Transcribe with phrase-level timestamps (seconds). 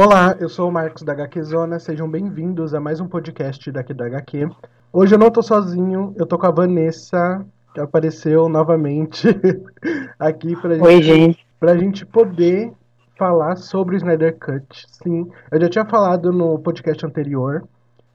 [0.00, 3.92] Olá, eu sou o Marcos da HQ Zona, sejam bem-vindos a mais um podcast daqui
[3.92, 4.48] da HQ.
[4.92, 9.26] Hoje eu não tô sozinho, eu tô com a Vanessa, que apareceu novamente
[10.16, 11.46] aqui pra gente, Oi, gente.
[11.58, 12.72] pra gente poder
[13.16, 14.86] falar sobre o Snyder Cut.
[15.02, 17.64] Sim, eu já tinha falado no podcast anterior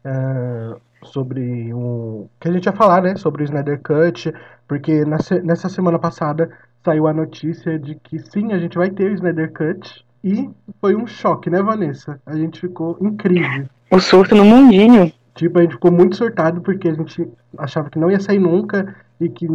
[0.06, 4.34] eh, sobre o que a gente ia falar, né, sobre o Snyder Cut,
[4.70, 6.50] porque nessa semana passada
[6.82, 10.06] saiu a notícia de que sim, a gente vai ter o Snyder Cut.
[10.24, 12.20] E foi um choque, né, Vanessa?
[12.26, 13.70] A gente ficou em crise.
[13.92, 15.12] O surto no mundinho.
[15.36, 18.96] Tipo, a gente ficou muito surtado porque a gente achava que não ia sair nunca
[19.20, 19.48] e que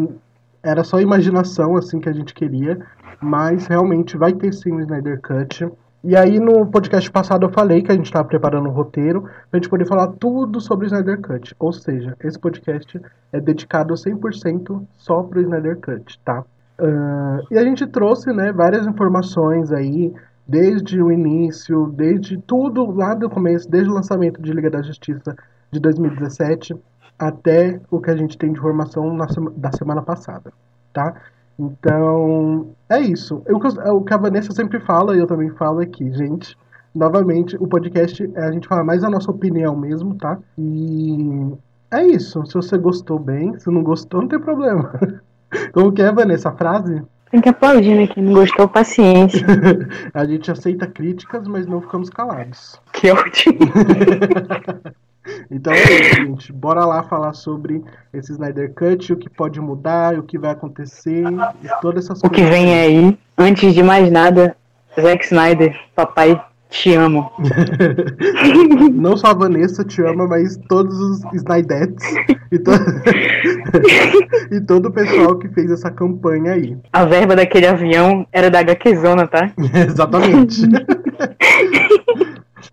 [0.63, 2.79] era só imaginação, assim, que a gente queria.
[3.21, 5.69] Mas realmente vai ter sim o Snyder Cut.
[6.05, 9.59] E aí no podcast passado eu falei que a gente estava preparando um roteiro pra
[9.59, 11.55] gente poder falar tudo sobre o Snyder Cut.
[11.59, 13.01] Ou seja, esse podcast
[13.33, 16.45] é dedicado 100% só pro Snyder Cut, tá?
[16.79, 20.13] Ah, e a gente trouxe, né, várias informações aí,
[20.49, 25.37] desde o início, desde tudo lá do começo, desde o lançamento de Liga da Justiça
[25.71, 26.75] de 2017
[27.19, 30.53] até o que a gente tem de informação na da semana passada,
[30.93, 31.15] tá?
[31.59, 33.43] Então, é isso.
[33.45, 36.57] Eu- o que a Vanessa sempre fala, e eu também falo aqui, gente.
[36.95, 40.39] Novamente, o podcast é a gente falar mais a nossa opinião mesmo, tá?
[40.57, 41.53] E
[41.91, 42.45] é isso.
[42.47, 44.93] Se você gostou bem, se não gostou, não tem problema.
[45.73, 47.03] Como que é, Vanessa, a frase?
[47.31, 48.07] Tem que aplaudir, né?
[48.07, 49.47] Quem não gostou, paciência.
[50.15, 52.81] a gente aceita críticas, mas não ficamos calados.
[52.93, 53.59] Que ótimo.
[55.51, 56.53] Então é isso, gente.
[56.53, 57.85] Bora lá falar sobre
[58.15, 61.23] esse Snyder Cut, o que pode mudar, o que vai acontecer,
[61.63, 62.51] e todas essas O que coisas.
[62.51, 64.57] vem aí, antes de mais nada,
[64.99, 67.31] Zack Snyder, papai, te amo.
[68.93, 72.05] Não só a Vanessa te ama, mas todos os Snydettes
[72.53, 72.71] e, to...
[74.53, 76.77] e todo o pessoal que fez essa campanha aí.
[76.93, 79.51] A verba daquele avião era da HQ Zona, tá?
[79.87, 80.63] Exatamente.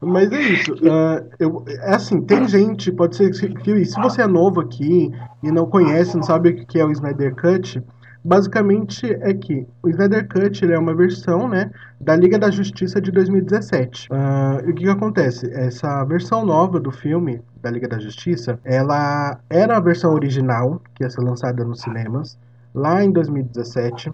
[0.01, 0.75] Mas é isso.
[0.89, 5.11] ah, eu, é assim, tem gente, pode ser que que se você é novo aqui
[5.41, 7.81] e não conhece, não sabe o que é o Snyder Cut,
[8.25, 11.69] basicamente é que o Snyder Cut é uma versão né,
[12.01, 14.07] da Liga da Justiça de 2017.
[14.11, 15.47] Ah, e o que, que acontece?
[15.53, 21.03] Essa versão nova do filme da Liga da Justiça, ela era a versão original, que
[21.03, 22.35] ia ser lançada nos cinemas,
[22.73, 24.11] lá em 2017.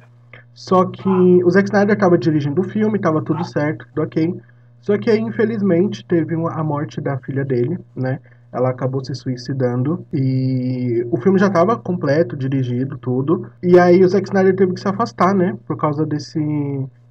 [0.54, 1.10] Só que
[1.46, 4.42] o Zack Snyder estava dirigindo o filme, estava tudo certo, tudo ok.
[4.82, 8.20] Só que aí, infelizmente, teve a morte da filha dele, né?
[8.52, 13.50] Ela acabou se suicidando e o filme já estava completo, dirigido, tudo.
[13.64, 15.58] E aí o Zack Snyder teve que se afastar, né?
[15.66, 16.40] Por causa desse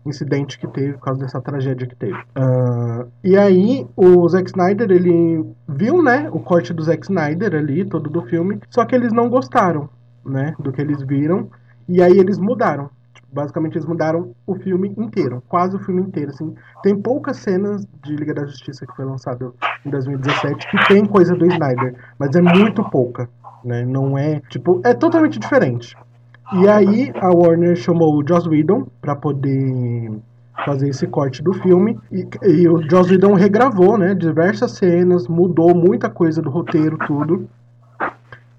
[0.05, 2.19] incidente que teve, por causa dessa tragédia que teve.
[2.35, 6.29] Ah, e aí o Zack Snyder, ele viu, né?
[6.31, 8.61] O corte do Zack Snyder ali, todo do filme.
[8.69, 9.89] Só que eles não gostaram,
[10.25, 10.55] né?
[10.59, 11.49] Do que eles viram.
[11.89, 12.91] E aí eles mudaram.
[13.33, 16.55] Basicamente, eles mudaram o filme inteiro, quase o filme inteiro, assim.
[16.83, 19.55] Tem poucas cenas de Liga da Justiça que foi lançado
[19.85, 23.29] em 2017 que tem coisa do Snyder, mas é muito pouca,
[23.65, 23.85] né?
[23.85, 25.97] Não é, tipo, é totalmente diferente.
[26.53, 30.11] E aí a Warner chamou o Joss Whedon pra poder
[30.65, 35.75] fazer esse corte do filme e, e o Joss Whedon regravou, né, diversas cenas, mudou
[35.75, 37.49] muita coisa do roteiro, tudo.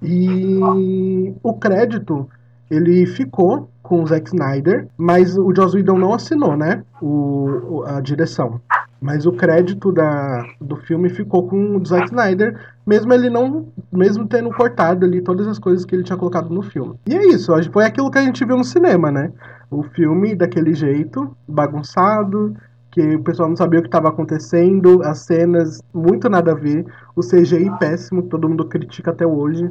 [0.02, 2.28] E o crédito
[2.70, 6.82] ele ficou com o Zack Snyder, mas o Joss Whedon não assinou, né?
[7.02, 8.62] O, a direção.
[9.02, 12.58] Mas o crédito da, do filme ficou com o Zack Snyder,
[12.88, 13.68] mesmo ele não.
[13.92, 16.96] Mesmo tendo cortado ali todas as coisas que ele tinha colocado no filme.
[17.06, 19.30] E é isso, foi aquilo que a gente viu no cinema, né?
[19.70, 22.56] O filme daquele jeito, bagunçado,
[22.92, 26.86] que o pessoal não sabia o que estava acontecendo, as cenas muito nada a ver,
[27.14, 29.70] o CGI péssimo, todo mundo critica até hoje.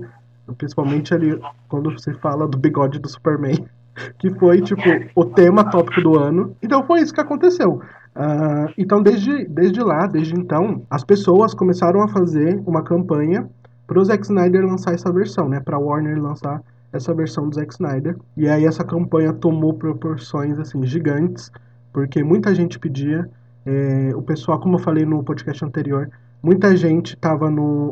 [0.58, 3.66] Principalmente ali quando você fala do bigode do Superman,
[4.18, 4.82] que foi tipo
[5.14, 6.56] o tema tópico do ano.
[6.62, 7.80] Então foi isso que aconteceu.
[8.14, 13.48] Ah, então desde, desde lá, desde então, as pessoas começaram a fazer uma campanha
[13.86, 15.60] para o Zack Snyder lançar essa versão, né?
[15.60, 16.62] Para Warner lançar
[16.92, 18.16] essa versão do Zack Snyder.
[18.36, 21.50] E aí essa campanha tomou proporções assim gigantes,
[21.92, 23.28] porque muita gente pedia.
[23.66, 26.10] É, o pessoal, como eu falei no podcast anterior,
[26.42, 27.50] muita gente estava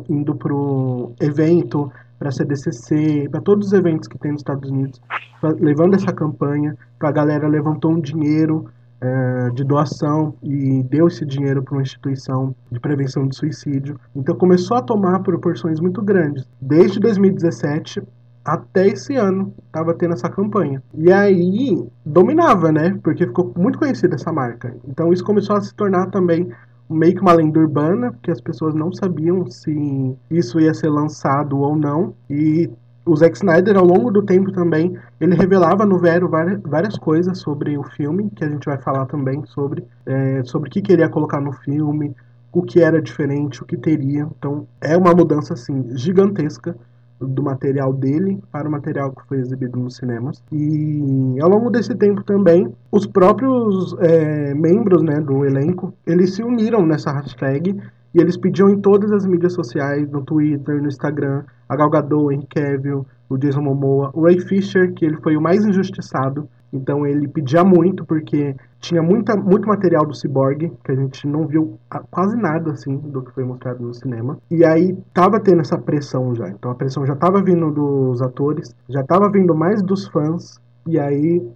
[0.08, 5.00] indo pro evento para CDCC, para todos os eventos que tem nos Estados Unidos,
[5.40, 6.76] fa- levando essa campanha.
[7.00, 8.66] A galera levantou um dinheiro
[9.00, 13.98] eh, de doação e deu esse dinheiro para uma instituição de prevenção de suicídio.
[14.16, 16.44] Então começou a tomar proporções muito grandes.
[16.60, 18.02] Desde 2017
[18.44, 20.82] até esse ano estava tendo essa campanha.
[20.94, 22.98] E aí dominava, né?
[23.02, 24.74] Porque ficou muito conhecida essa marca.
[24.88, 26.50] Então isso começou a se tornar também
[26.88, 31.58] meio que uma lenda urbana, porque as pessoas não sabiam se isso ia ser lançado
[31.58, 32.14] ou não.
[32.30, 32.70] E
[33.04, 37.76] o Zack Snyder, ao longo do tempo também, ele revelava no Vero várias, coisas sobre
[37.76, 41.40] o filme, que a gente vai falar também sobre, é, sobre o que queria colocar
[41.40, 42.14] no filme,
[42.52, 44.28] o que era diferente, o que teria.
[44.38, 46.76] Então, é uma mudança, assim, gigantesca
[47.20, 50.42] do material dele para o material que foi exibido nos cinemas.
[50.52, 56.42] E ao longo desse tempo também, os próprios é, membros né, do elenco, eles se
[56.42, 57.76] uniram nessa hashtag
[58.14, 62.34] e eles pediam em todas as mídias sociais, no Twitter, no Instagram, a Gal Gadot,
[62.34, 67.06] Henry Cavill, o Jason Momoa, o Ray Fisher, que ele foi o mais injustiçado, então
[67.06, 71.78] ele pedia muito porque tinha muita, muito material do Cyborg, que a gente não viu
[72.10, 74.38] quase nada assim do que foi mostrado no cinema.
[74.50, 76.48] E aí tava tendo essa pressão já.
[76.48, 80.60] Então a pressão já tava vindo dos atores, já tava vindo mais dos fãs.
[80.86, 81.46] E aí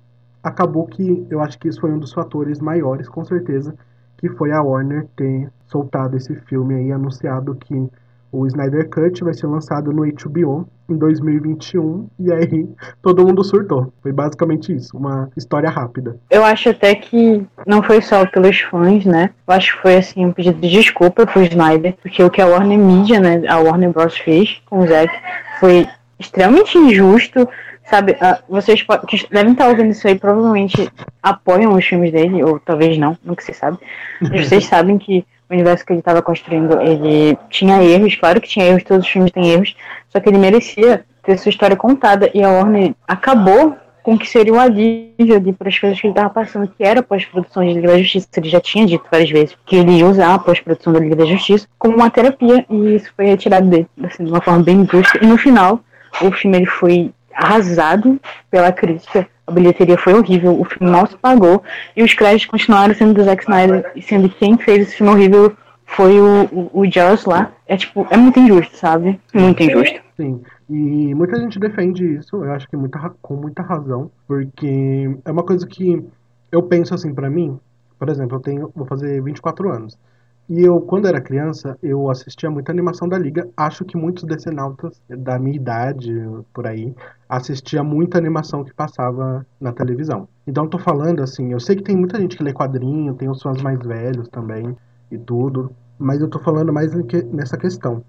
[0.42, 3.74] acabou que eu acho que isso foi um dos fatores maiores, com certeza,
[4.16, 7.88] que foi a Warner ter soltado esse filme aí, anunciado que
[8.32, 12.68] o Snyder Cut vai ser lançado no HBO em 2021 e aí
[13.02, 13.92] todo mundo surtou.
[14.02, 16.16] Foi basicamente isso, uma história rápida.
[16.30, 19.30] Eu acho até que não foi só pelos fãs, né?
[19.46, 22.46] Eu acho que foi assim um pedido de desculpa pro Snyder, porque o que a
[22.46, 25.12] Warner Media, né, a Warner Bros fez com o Zack
[25.60, 25.86] foi
[26.18, 27.46] extremamente injusto,
[27.84, 28.12] sabe?
[28.12, 30.90] Uh, vocês que devem estar ouvindo isso aí, provavelmente
[31.22, 33.78] apoiam os filmes dele, ou talvez não, nunca se sabe.
[34.20, 38.48] Mas vocês sabem que o universo que ele estava construindo, ele tinha erros, claro que
[38.48, 39.76] tinha erros, todos os filmes têm erros,
[40.08, 44.28] só que ele merecia ter sua história contada, e a Warner acabou com o que
[44.28, 47.74] seria o alívio ali para as coisas que ele estava passando, que era pós-produção de
[47.74, 48.26] Liga da Justiça.
[48.36, 51.24] Ele já tinha dito várias vezes que ele ia usar a pós-produção da Liga da
[51.24, 55.20] Justiça como uma terapia, e isso foi retirado dele, assim, de uma forma bem brusca.
[55.22, 55.78] E no final,
[56.20, 58.20] o filme ele foi arrasado
[58.50, 59.26] pela crítica.
[59.46, 61.62] A bilheteria foi horrível, o filme mal se pagou
[61.96, 65.56] e os créditos continuaram sendo do Zack Snyder, sendo que quem fez esse filme horrível
[65.84, 67.52] foi o, o, o Joss lá.
[67.66, 69.20] É tipo, é muito injusto, sabe?
[69.34, 70.00] Muito injusto.
[70.16, 70.42] Sim.
[70.70, 75.42] E muita gente defende isso, eu acho que muita, com muita razão, porque é uma
[75.42, 76.02] coisa que
[76.50, 77.58] eu penso assim para mim,
[77.98, 79.98] por exemplo, eu tenho, vou fazer 24 anos.
[80.48, 83.48] E eu, quando era criança, eu assistia muita animação da Liga.
[83.56, 86.12] Acho que muitos decenautas da minha idade,
[86.52, 86.94] por aí,
[87.28, 90.28] assistia muita animação que passava na televisão.
[90.46, 93.40] Então, tô falando assim, eu sei que tem muita gente que lê quadrinho, tem os
[93.40, 94.76] fãs mais velhos também
[95.10, 96.92] e tudo, mas eu tô falando mais
[97.32, 98.04] nessa questão.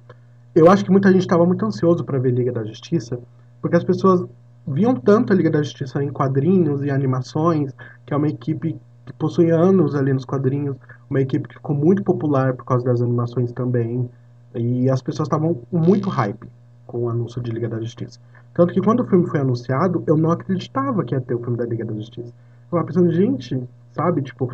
[0.55, 3.19] Eu acho que muita gente estava muito ansioso para ver Liga da Justiça,
[3.61, 4.25] porque as pessoas
[4.67, 7.73] viam tanto a Liga da Justiça em quadrinhos e animações,
[8.05, 10.77] que é uma equipe que possui anos ali nos quadrinhos,
[11.13, 14.09] uma equipe que ficou muito popular por causa das animações também,
[14.55, 16.47] e as pessoas estavam muito hype
[16.87, 18.19] com o anúncio de Liga da Justiça.
[18.53, 21.57] Tanto que quando o filme foi anunciado, eu não acreditava que ia ter o filme
[21.57, 22.33] da Liga da Justiça.
[22.71, 24.51] Eu estava pensando, gente, sabe, tipo,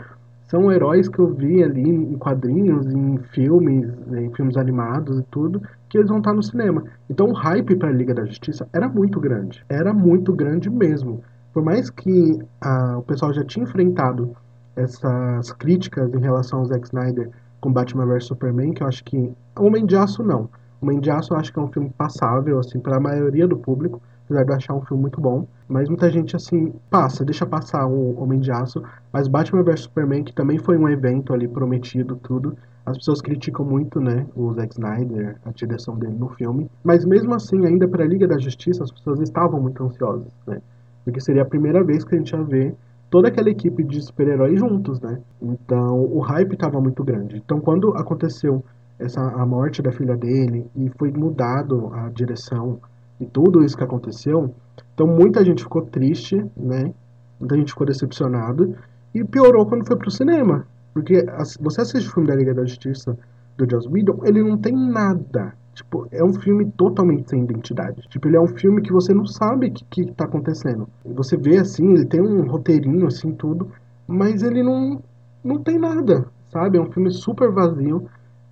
[0.47, 5.61] são heróis que eu vi ali em quadrinhos, em filmes, em filmes animados e tudo,
[5.87, 6.83] que eles vão estar no cinema.
[7.09, 9.63] Então o hype para a Liga da Justiça era muito grande.
[9.69, 11.21] Era muito grande mesmo
[11.53, 14.35] por mais que ah, o pessoal já tinha enfrentado
[14.75, 19.31] essas críticas em relação ao Zack Snyder com Batman vs Superman, que eu acho que
[19.57, 20.49] Homem de Aço não.
[20.81, 23.57] Homem de Aço eu acho que é um filme passável assim para a maioria do
[23.57, 27.45] público, apesar de eu achar um filme muito bom, mas muita gente assim passa, deixa
[27.45, 31.47] passar o Homem de Aço, mas Batman vs Superman que também foi um evento ali
[31.47, 36.69] prometido tudo, as pessoas criticam muito, né, o Zack Snyder, a direção dele no filme,
[36.83, 40.61] mas mesmo assim, ainda para a Liga da Justiça, as pessoas estavam muito ansiosas, né?
[41.03, 42.75] Porque seria a primeira vez que a gente ia ver
[43.09, 45.19] toda aquela equipe de super-heróis juntos, né?
[45.41, 47.37] Então o hype estava muito grande.
[47.37, 48.63] Então quando aconteceu
[48.97, 52.79] essa a morte da filha dele e foi mudado a direção
[53.19, 54.53] e tudo isso que aconteceu,
[54.93, 56.93] então muita gente ficou triste, né?
[57.39, 58.75] Muita gente ficou decepcionado
[59.13, 61.25] e piorou quando foi pro cinema, porque
[61.59, 63.17] você assiste o filme da Liga da Justiça
[63.57, 68.01] do Joss Whedon, ele não tem nada Tipo, é um filme totalmente sem identidade.
[68.09, 70.89] Tipo, ele é um filme que você não sabe o que, que tá acontecendo.
[71.05, 73.71] Você vê assim, ele tem um roteirinho assim, tudo,
[74.05, 75.01] mas ele não,
[75.41, 76.77] não tem nada, sabe?
[76.77, 78.09] É um filme super vazio.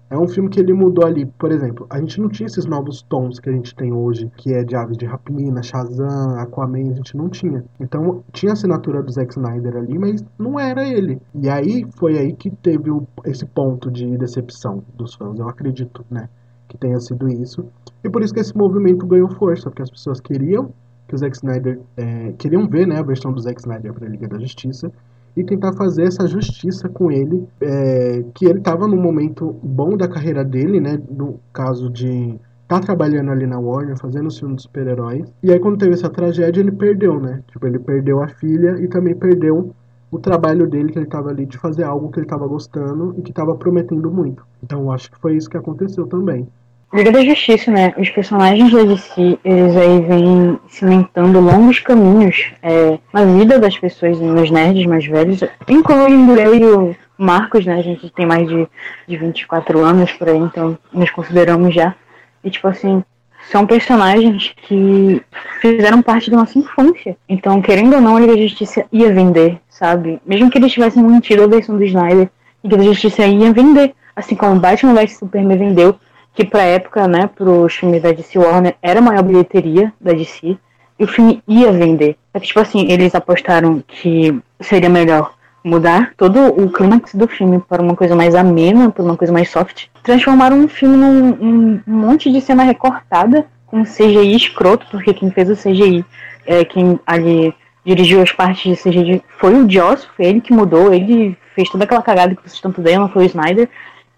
[0.09, 3.01] É um filme que ele mudou ali, por exemplo, a gente não tinha esses novos
[3.01, 6.95] tons que a gente tem hoje, que é de Aves de Rapina, Shazam, Aquaman, a
[6.95, 7.65] gente não tinha.
[7.77, 11.21] Então tinha a assinatura do Zack Snyder ali, mas não era ele.
[11.35, 16.05] E aí foi aí que teve o, esse ponto de decepção dos fãs, eu acredito,
[16.09, 16.29] né?
[16.67, 17.65] Que tenha sido isso.
[18.03, 20.71] E por isso que esse movimento ganhou força, porque as pessoas queriam
[21.07, 24.09] que o Zack Snyder é, queriam ver né, a versão do Zack Snyder para a
[24.09, 24.91] Liga da Justiça
[25.35, 30.07] e tentar fazer essa justiça com ele, é, que ele estava num momento bom da
[30.07, 34.63] carreira dele, né, no caso de tá trabalhando ali na Warner, fazendo os filmes de
[34.63, 35.31] super-heróis.
[35.41, 37.41] E aí quando teve essa tragédia, ele perdeu, né?
[37.47, 39.73] Tipo, ele perdeu a filha e também perdeu
[40.11, 43.21] o trabalho dele que ele estava ali de fazer algo que ele estava gostando e
[43.21, 44.45] que estava prometendo muito.
[44.63, 46.47] Então acho que foi isso que aconteceu também.
[46.93, 47.93] Liga da Justiça, né?
[47.97, 54.17] Os personagens da DC, eles aí vêm cimentando longos caminhos é, na vida das pessoas,
[54.21, 57.75] nos nerds mais velhos, incluindo eu e o Marcos, né?
[57.75, 58.65] A gente tem mais de,
[59.05, 61.93] de 24 anos por aí, então nos consideramos já.
[62.41, 63.03] E, tipo assim,
[63.51, 65.21] são personagens que
[65.59, 67.17] fizeram parte da nossa infância.
[67.27, 70.19] Então, querendo ou não, a Liga da Justiça ia vender, sabe?
[70.25, 72.29] Mesmo que eles tivessem mantido a versão do Snyder,
[72.63, 73.93] a Liga da Justiça ia vender.
[74.15, 75.95] Assim como Batman vs Superman vendeu,
[76.33, 80.57] que pra época, né, pros filmes da DC Warner, era a maior bilheteria da DC,
[80.99, 82.17] e o filme ia vender.
[82.33, 87.59] É que, tipo assim, eles apostaram que seria melhor mudar todo o clímax do filme
[87.59, 89.87] para uma coisa mais amena, para uma coisa mais soft.
[90.01, 95.49] Transformaram o filme num um monte de cena recortada, com CGI escroto, porque quem fez
[95.49, 96.03] o CGI,
[96.45, 97.53] é, quem ali
[97.87, 101.85] dirigiu as partes de CGI foi o Joss, foi ele que mudou, ele fez toda
[101.85, 103.69] aquela cagada que vocês estão não foi o Snyder,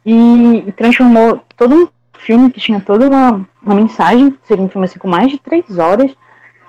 [0.03, 4.97] e transformou todo um filme que tinha toda uma, uma mensagem, seria um filme assim
[4.97, 6.11] com mais de três horas,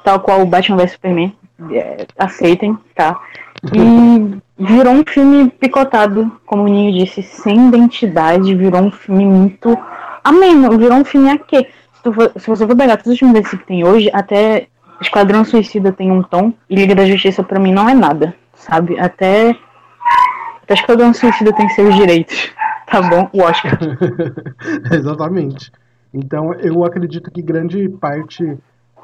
[0.04, 1.34] tal qual o Batman vs Superman,
[1.72, 3.18] é, aceitem, tá?
[3.64, 9.76] E virou um filme picotado, como o Ninho disse, sem identidade, virou um filme muito
[10.22, 11.66] ameno, virou um filme a quê?
[12.02, 14.68] Se, for, se você for pegar todos os filmes desse que tem hoje, até
[15.00, 18.98] Esquadrão Suicida tem um tom, e Liga da Justiça para mim não é nada, sabe?
[18.98, 19.56] Até,
[20.62, 22.52] até Esquadrão Suicida tem seus direitos,
[22.86, 23.28] tá bom?
[23.32, 23.78] O Oscar.
[24.92, 25.72] Exatamente.
[26.12, 28.58] Então eu acredito que grande parte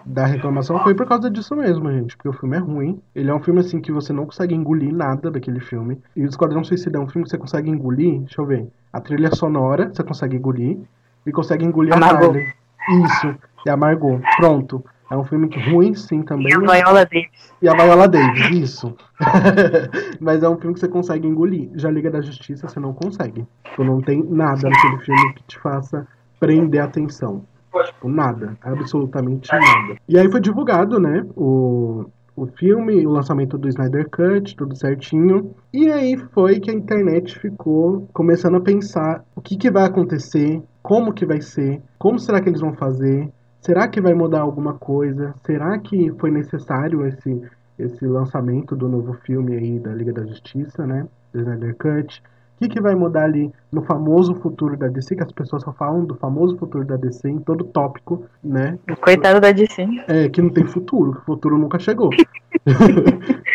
[0.06, 2.16] da reclamação foi por causa disso mesmo, gente.
[2.16, 3.00] Porque o filme é ruim.
[3.14, 6.00] Ele é um filme, assim, que você não consegue engolir nada daquele filme.
[6.14, 8.20] E o Esquadrão Suicida é um filme que você consegue engolir.
[8.20, 8.68] Deixa eu ver.
[8.92, 10.78] A trilha sonora você consegue engolir.
[11.26, 13.04] E consegue engolir a, a.
[13.04, 13.34] Isso.
[13.66, 14.20] E a Margot.
[14.36, 14.84] Pronto.
[15.10, 16.48] É um filme ruim, sim, também.
[16.48, 17.54] E a Viola Davis.
[17.62, 18.96] E a Viola Davis, isso.
[20.20, 21.70] Mas é um filme que você consegue engolir.
[21.74, 23.46] Já Liga da Justiça você não consegue.
[23.76, 26.06] Tu não tem nada naquele filme que te faça
[26.40, 27.44] prender a atenção.
[27.84, 28.56] Tipo, nada.
[28.62, 29.96] Absolutamente nada.
[30.08, 31.24] E aí foi divulgado, né?
[31.36, 35.54] O, o filme, o lançamento do Snyder Cut, tudo certinho.
[35.72, 40.62] E aí foi que a internet ficou começando a pensar o que, que vai acontecer,
[40.82, 43.30] como que vai ser, como será que eles vão fazer,
[43.66, 47.42] será que vai mudar alguma coisa, será que foi necessário esse,
[47.76, 51.04] esse lançamento do novo filme aí da Liga da Justiça, né?
[51.32, 52.22] Do Snyder Cut.
[52.54, 55.72] O que, que vai mudar ali no famoso futuro da DC, que as pessoas só
[55.72, 58.78] falam do famoso futuro da DC em todo tópico, né?
[59.00, 59.84] Coitado da DC.
[60.06, 62.08] É, que não tem futuro, o futuro nunca chegou.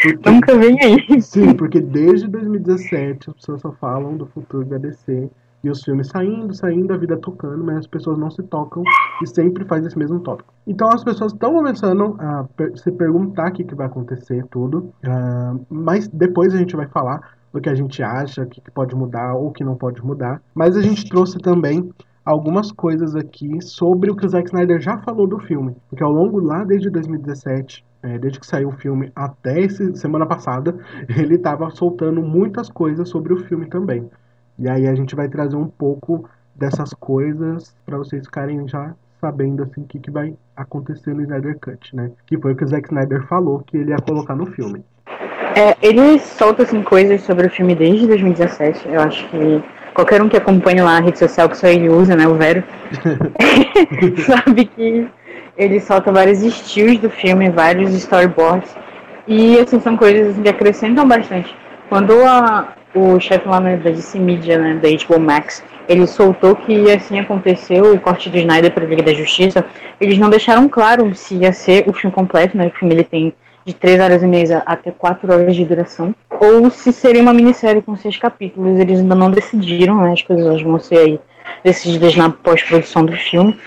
[0.03, 1.22] porque, nunca vem aí.
[1.22, 5.32] Sim, porque desde 2017 as pessoas só falam do futuro da DC
[5.63, 8.84] e os filmes saindo, saindo, a vida tocando, mas as pessoas não se tocam
[9.22, 10.53] e sempre faz esse mesmo tópico.
[10.65, 15.65] Então as pessoas estão começando a se perguntar o que, que vai acontecer, tudo, uh,
[15.70, 18.96] mas depois a gente vai falar do que a gente acha, o que, que pode
[18.96, 20.41] mudar ou o que não pode mudar.
[20.53, 21.91] Mas a gente trouxe também
[22.24, 25.75] algumas coisas aqui sobre o que o Zack Snyder já falou do filme.
[25.89, 30.25] Porque ao longo lá desde 2017, é, desde que saiu o filme até esse, semana
[30.25, 30.75] passada,
[31.10, 34.10] ele estava soltando muitas coisas sobre o filme também.
[34.62, 39.63] E aí a gente vai trazer um pouco dessas coisas para vocês ficarem já sabendo
[39.63, 42.12] assim o que, que vai acontecer no Snyder Cut, né?
[42.27, 44.86] Que foi o que o Zack Snyder falou que ele ia colocar no filme.
[45.56, 48.88] É, ele solta assim, coisas sobre o filme desde 2017.
[48.88, 49.63] Eu acho que
[49.96, 52.63] qualquer um que acompanha lá a rede social que só ele usa, né, o Vero,
[54.27, 55.08] sabe que
[55.58, 58.75] ele solta vários estilos do filme, vários storyboards.
[59.27, 61.56] E assim, são coisas que acrescentam bastante.
[61.89, 66.91] Quando a, o chefe lá da DC Media, né, da HBO Max, ele soltou que
[66.91, 69.65] assim aconteceu o corte do Snyder para a Liga da Justiça,
[70.00, 73.33] eles não deixaram claro se ia ser o filme completo, né, o filme ele tem
[73.65, 77.81] de 3 horas e meia até 4 horas de duração, ou se seria uma minissérie
[77.81, 78.79] com seis capítulos.
[78.79, 80.13] Eles ainda não decidiram, né?
[80.13, 81.19] As coisas vão ser aí
[81.63, 83.60] decididas na pós-produção do filme.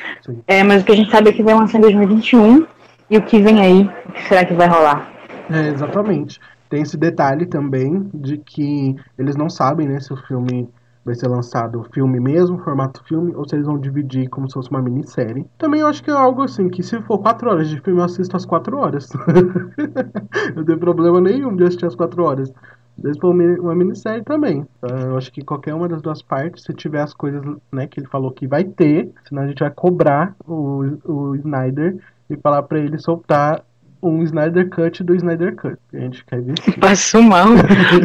[0.46, 2.66] É, mas o que a gente sabe é que vai lançar em 2021
[3.10, 5.10] e o que vem aí, o que será que vai rolar?
[5.50, 6.40] É, exatamente.
[6.68, 10.68] Tem esse detalhe também de que eles não sabem né, se o filme
[11.04, 14.70] vai ser lançado filme mesmo, formato filme, ou se eles vão dividir como se fosse
[14.70, 15.46] uma minissérie.
[15.58, 18.04] Também eu acho que é algo assim, que se for 4 horas de filme, eu
[18.04, 19.10] assisto as 4 horas.
[20.56, 22.52] não tem problema nenhum de assistir as 4 horas.
[22.96, 24.64] Desde for uma minissérie também.
[24.80, 28.06] Eu acho que qualquer uma das duas partes, se tiver as coisas né, que ele
[28.06, 31.98] falou que vai ter, senão a gente vai cobrar o, o Snyder
[32.30, 33.64] e falar para ele soltar
[34.08, 35.78] um Snyder Cut do Snyder Cut.
[35.92, 36.54] A gente quer ver.
[36.78, 37.48] Passo mal.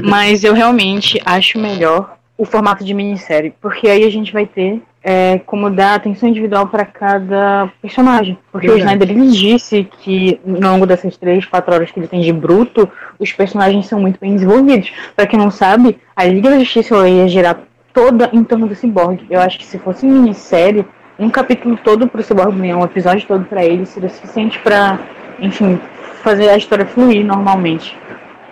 [0.04, 4.82] Mas eu realmente acho melhor o formato de minissérie, porque aí a gente vai ter
[5.04, 8.38] é, como dar atenção individual para cada personagem.
[8.52, 8.86] Porque Verdade.
[8.86, 12.32] o Snyder ele disse que no longo dessas três, quatro horas que ele tem de
[12.32, 14.92] bruto, os personagens são muito bem desenvolvidos.
[15.16, 17.60] Para quem não sabe, a Liga da Justiça ia girar
[17.94, 19.26] toda em torno do Cyborg.
[19.30, 20.86] Eu acho que se fosse minissérie,
[21.18, 25.00] um capítulo todo pro Cyborg um episódio todo para ele seria suficiente para,
[25.42, 25.80] enfim,
[26.24, 27.98] fazer a história fluir normalmente.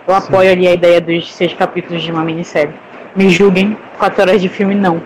[0.06, 0.26] Eu Sim.
[0.26, 2.74] apoio ali a ideia dos seis capítulos de uma minissérie.
[3.16, 4.96] Me julguem, quatro horas de filme não.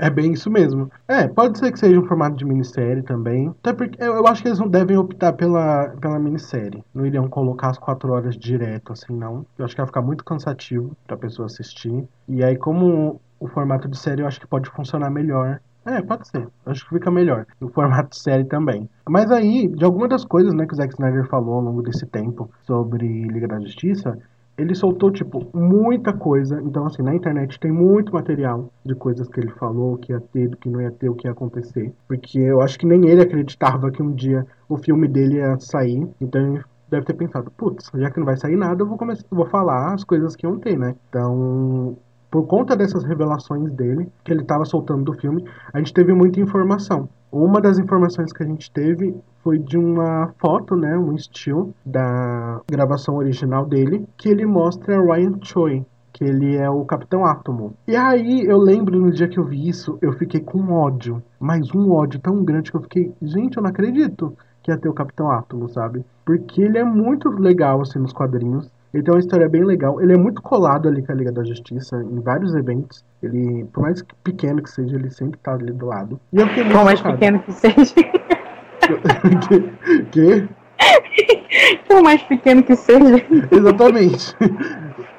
[0.00, 0.90] É, é, bem isso mesmo.
[1.06, 3.54] É, pode ser que seja um formato de minissérie também.
[3.60, 6.82] Até porque eu, eu, acho que eles não devem optar pela, pela minissérie.
[6.94, 9.44] Não iriam colocar as quatro horas direto, assim, não.
[9.58, 12.04] Eu acho que vai ficar muito cansativo pra pessoa assistir.
[12.28, 16.28] E aí, como o formato de série eu acho que pode funcionar melhor é, pode
[16.28, 16.48] ser.
[16.64, 17.46] Acho que fica melhor.
[17.60, 18.88] No formato série também.
[19.08, 22.06] Mas aí, de alguma das coisas né, que o Zack Snyder falou ao longo desse
[22.06, 24.16] tempo sobre Liga da Justiça,
[24.56, 26.60] ele soltou, tipo, muita coisa.
[26.62, 30.48] Então, assim, na internet tem muito material de coisas que ele falou, que ia ter,
[30.48, 31.92] do que não ia ter, o que ia acontecer.
[32.06, 36.06] Porque eu acho que nem ele acreditava que um dia o filme dele ia sair.
[36.20, 39.24] Então, ele deve ter pensado, putz, já que não vai sair nada, eu vou começar,
[39.30, 40.94] vou falar as coisas que iam ter, né?
[41.08, 41.96] Então,
[42.30, 46.40] por conta dessas revelações dele, que ele estava soltando do filme, a gente teve muita
[46.40, 47.08] informação.
[47.32, 52.60] Uma das informações que a gente teve foi de uma foto, né, um still da
[52.68, 57.74] gravação original dele, que ele mostra Ryan Choi, que ele é o Capitão Átomo.
[57.86, 61.74] E aí eu lembro no dia que eu vi isso, eu fiquei com ódio, mas
[61.74, 64.94] um ódio tão grande que eu fiquei, gente, eu não acredito que ia ter o
[64.94, 66.04] Capitão Átomo, sabe?
[66.24, 68.70] Porque ele é muito legal assim nos quadrinhos.
[68.92, 70.00] Ele tem uma história bem legal.
[70.00, 73.04] Ele é muito colado ali com a Liga da Justiça em vários eventos.
[73.22, 76.20] Ele, por mais pequeno que seja, ele sempre tá ali do lado.
[76.32, 77.18] E eu fiquei muito Por mais chocado.
[77.18, 77.94] pequeno que seja.
[79.48, 80.04] que?
[80.10, 80.48] que?
[81.86, 83.24] Por mais pequeno que seja.
[83.50, 84.36] Exatamente.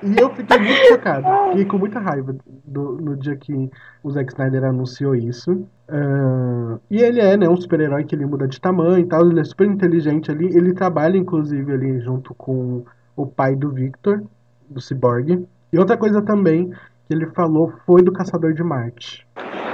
[0.03, 1.27] E eu fiquei muito chocado.
[1.49, 3.69] Fiquei com muita raiva do, no dia que
[4.03, 5.51] o Zack Snyder anunciou isso.
[5.87, 9.29] Uh, e ele é, né, um super-herói que ele muda de tamanho e tal.
[9.29, 10.47] Ele é super inteligente ali.
[10.47, 12.83] Ele trabalha, inclusive, ali junto com
[13.21, 14.23] o pai do Victor,
[14.69, 15.47] do Cyborg.
[15.71, 16.69] E outra coisa também
[17.07, 19.25] que ele falou foi do Caçador de Marte.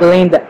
[0.01, 0.46] Lenda.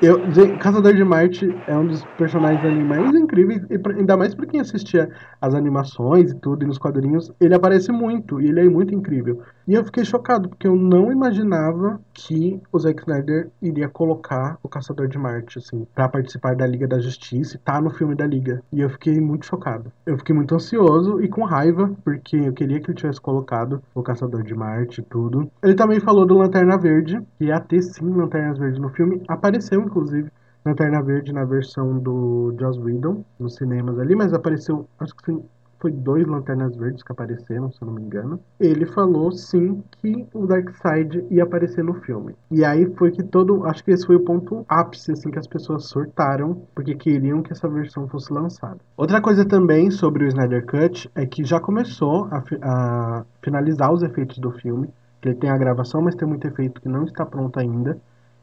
[0.00, 0.20] Eu,
[0.60, 4.60] Caçador de Marte é um dos personagens animais incríveis, e pra, ainda mais para quem
[4.60, 8.94] assistia as animações e tudo, e nos quadrinhos, ele aparece muito, e ele é muito
[8.94, 9.42] incrível.
[9.66, 14.68] E eu fiquei chocado, porque eu não imaginava que o Zack Snyder iria colocar o
[14.68, 18.26] Caçador de Marte, assim, para participar da Liga da Justiça e tá no filme da
[18.26, 18.62] Liga.
[18.72, 19.92] E eu fiquei muito chocado.
[20.06, 24.02] Eu fiquei muito ansioso e com raiva, porque eu queria que ele tivesse colocado o
[24.02, 25.50] Caçador de Marte e tudo.
[25.62, 29.87] Ele também falou do Lanterna Verde, que ia ter sim Lanternas Verdes no filme, apareceu
[29.88, 30.30] inclusive,
[30.64, 35.32] Lanterna Verde na versão do Joss Whedon, nos cinemas ali, mas apareceu, acho que
[35.78, 38.40] foi dois Lanternas Verdes que apareceram, se eu não me engano.
[38.58, 42.34] Ele falou sim que o Darkseid ia aparecer no filme.
[42.50, 45.46] E aí foi que todo, acho que esse foi o ponto ápice assim que as
[45.46, 48.78] pessoas surtaram, porque queriam que essa versão fosse lançada.
[48.96, 54.02] Outra coisa também sobre o Snyder Cut é que já começou a, a finalizar os
[54.02, 54.88] efeitos do filme.
[55.22, 57.98] Ele tem a gravação, mas tem muito efeito que não está pronto ainda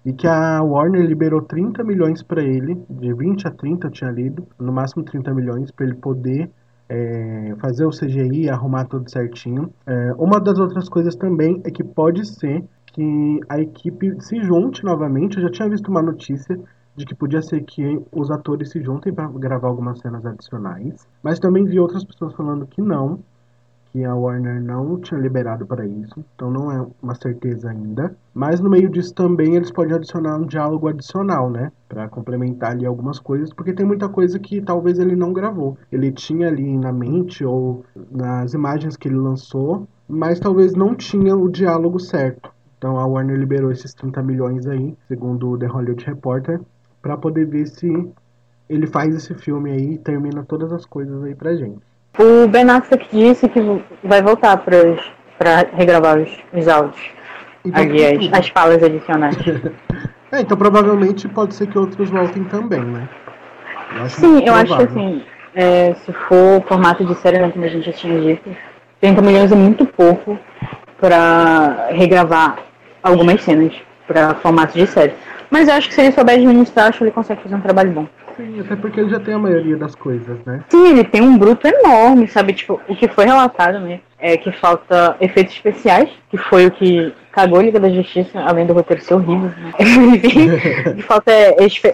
[0.06, 4.12] e que a Warner liberou 30 milhões para ele, de 20 a 30 eu tinha
[4.12, 6.50] lido, no máximo 30 milhões para ele poder
[6.88, 9.74] é, fazer o CGI, arrumar tudo certinho.
[9.88, 14.84] É, uma das outras coisas também é que pode ser que a equipe se junte
[14.84, 15.38] novamente.
[15.38, 16.58] Eu já tinha visto uma notícia
[16.96, 21.40] de que podia ser que os atores se juntem para gravar algumas cenas adicionais, mas
[21.40, 23.20] também vi outras pessoas falando que não,
[23.96, 28.14] que a Warner não tinha liberado para isso, então não é uma certeza ainda.
[28.34, 31.72] Mas no meio disso também eles podem adicionar um diálogo adicional, né?
[31.88, 35.78] Para complementar ali algumas coisas, porque tem muita coisa que talvez ele não gravou.
[35.90, 41.34] Ele tinha ali na mente ou nas imagens que ele lançou, mas talvez não tinha
[41.34, 42.52] o diálogo certo.
[42.78, 46.60] Então a Warner liberou esses 30 milhões aí, segundo o The Hollywood Reporter,
[47.02, 48.12] para poder ver se
[48.68, 51.95] ele faz esse filme aí e termina todas as coisas aí pra gente.
[52.18, 53.60] O Ben Affleck disse que
[54.04, 57.02] vai voltar para regravar os, os áudios.
[57.66, 57.84] Então,
[58.32, 59.36] as falas adicionais.
[60.32, 63.10] é, então provavelmente pode ser que outros voltem também, né?
[63.98, 65.24] Eu Sim, eu acho que assim,
[65.54, 68.56] é, se for formato de série, né, como a gente já tinha dito,
[69.02, 70.38] 30 milhões é muito pouco
[71.00, 72.58] para regravar
[73.02, 73.74] algumas cenas
[74.08, 75.14] para formato de série.
[75.50, 77.92] Mas eu acho que se ele souber administrar, acho que ele consegue fazer um trabalho
[77.92, 78.08] bom.
[78.36, 80.64] Sim, até porque ele já tem a maioria das coisas, né?
[80.70, 82.54] Sim, ele tem um bruto enorme, sabe?
[82.54, 84.02] Tipo, o que foi relatado, né?
[84.20, 88.66] É que falta efeitos especiais, que foi o que cagou a Liga da Justiça, além
[88.66, 89.50] do roteiro ser horrível.
[89.50, 89.74] Né?
[90.96, 91.32] que falta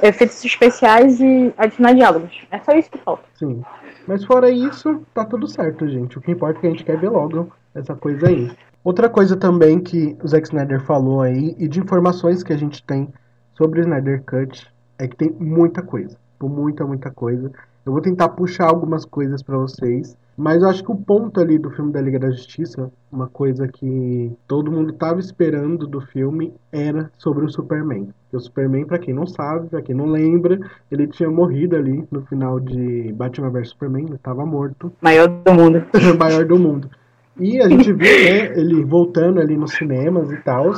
[0.01, 2.31] efeitos especiais e adicionar diálogos.
[2.49, 3.23] É só isso que falta.
[3.35, 3.61] Sim.
[4.07, 6.17] Mas fora isso, tá tudo certo, gente.
[6.17, 8.51] O que importa é que a gente quer ver logo essa coisa aí.
[8.83, 12.83] Outra coisa também que o Zack Snyder falou aí, e de informações que a gente
[12.83, 13.07] tem
[13.53, 17.51] sobre o Snyder Cut, é que tem muita coisa tipo, muita, muita coisa.
[17.85, 21.59] Eu vou tentar puxar algumas coisas para vocês, Mas eu acho que o ponto ali
[21.59, 26.53] do filme da Liga da Justiça, uma coisa que todo mundo tava esperando do filme,
[26.71, 28.09] era sobre o Superman.
[28.31, 30.57] o Superman, para quem não sabe, para quem não lembra,
[30.89, 34.91] ele tinha morrido ali no final de Batman vs Superman, ele tava morto.
[35.01, 35.83] Maior do mundo.
[36.17, 36.89] Maior do mundo.
[37.37, 40.73] E a gente viu né, ele voltando ali nos cinemas e tal.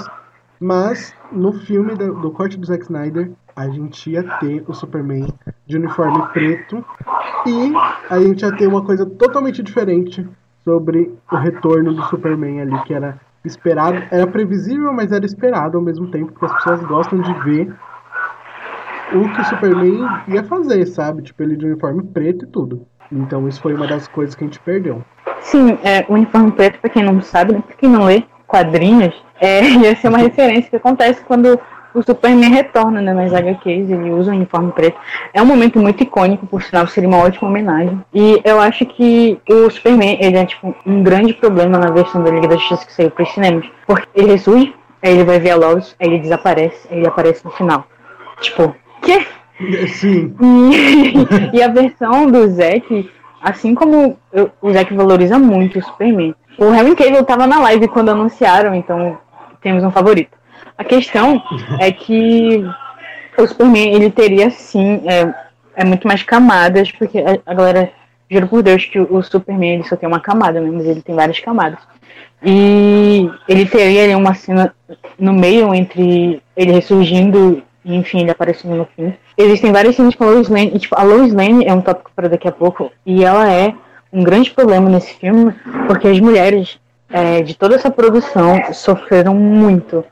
[0.59, 5.27] Mas no filme do, do corte do Zack Snyder, a gente ia ter o Superman
[5.65, 6.83] de uniforme preto
[7.45, 7.73] e
[8.09, 10.27] a gente ia ter uma coisa totalmente diferente
[10.63, 15.83] sobre o retorno do Superman ali, que era esperado, era previsível, mas era esperado ao
[15.83, 17.73] mesmo tempo, porque as pessoas gostam de ver
[19.13, 21.21] o que o Superman ia fazer, sabe?
[21.21, 22.87] Tipo, ele de uniforme preto e tudo.
[23.11, 25.03] Então isso foi uma das coisas que a gente perdeu.
[25.41, 29.13] Sim, é, o uniforme preto, pra quem não sabe, né, pra quem não lê quadrinhos,
[29.39, 31.59] é, ia ser uma referência que acontece quando
[31.93, 34.97] o Superman retorna né, nas HQs, ele usa o uniforme preto.
[35.33, 37.99] É um momento muito icônico, por sinal, seria uma ótima homenagem.
[38.13, 42.31] E eu acho que o Superman, ele é tipo um grande problema na versão da
[42.31, 43.65] Liga da Justiça que saiu para os cinemas.
[43.85, 47.43] Porque ele ressurge, aí ele vai ver a Lois, aí ele desaparece, aí ele aparece
[47.45, 47.85] no final.
[48.41, 49.25] Tipo, quê?
[49.87, 50.35] Sim.
[50.41, 53.09] E, e a versão do Zack
[53.43, 56.33] Assim como eu, o Zack valoriza muito o Superman.
[56.57, 59.17] O Henry Cavill tava na live quando anunciaram, então
[59.61, 60.37] temos um favorito.
[60.77, 61.41] A questão
[61.79, 62.63] é que
[63.37, 65.33] o Superman, ele teria sim, é,
[65.75, 67.91] é muito mais camadas, porque a, galera,
[68.29, 71.15] juro por Deus que o, Superman ele só tem uma camada, né, mas ele tem
[71.15, 71.79] várias camadas.
[72.43, 74.73] E ele teria ali uma cena
[75.17, 79.13] no meio entre ele ressurgindo e enfim, ele aparecendo no fim.
[79.37, 82.11] Existem várias cenas com a Lois Lane, e tipo, a Lois Lane é um tópico
[82.15, 83.73] para daqui a pouco, e ela é
[84.11, 85.53] um grande problema nesse filme,
[85.87, 90.05] porque as mulheres é, de toda essa produção sofreram muito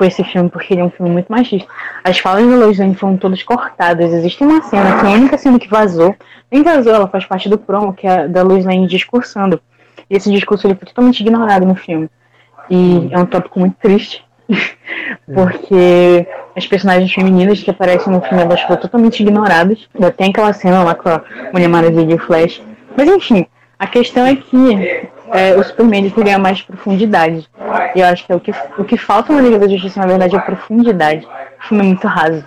[0.00, 1.68] com esse filme, porque ele é um filme muito machista.
[2.02, 4.10] As falas Lois Lane foram todas cortadas.
[4.14, 6.16] Existe uma cena, que é a única cena que vazou,
[6.50, 9.60] nem vazou, ela faz parte do promo, que é da Lois Lane discursando.
[10.08, 12.08] E esse discurso ele foi totalmente ignorado no filme.
[12.70, 14.24] E é um tópico muito triste.
[15.34, 19.86] porque as personagens femininas que aparecem no filme elas foram totalmente ignoradas.
[19.98, 22.62] Já tem aquela cena lá com a Mulher Maravilha e o Flash.
[22.96, 23.46] Mas enfim,
[23.78, 27.48] a questão é que é, o Superman ele teria mais profundidade.
[27.94, 30.06] E eu acho que é o que, o que falta na Liga da Justiça, na
[30.06, 31.26] verdade, é profundidade.
[31.26, 32.44] O filme é muito raso.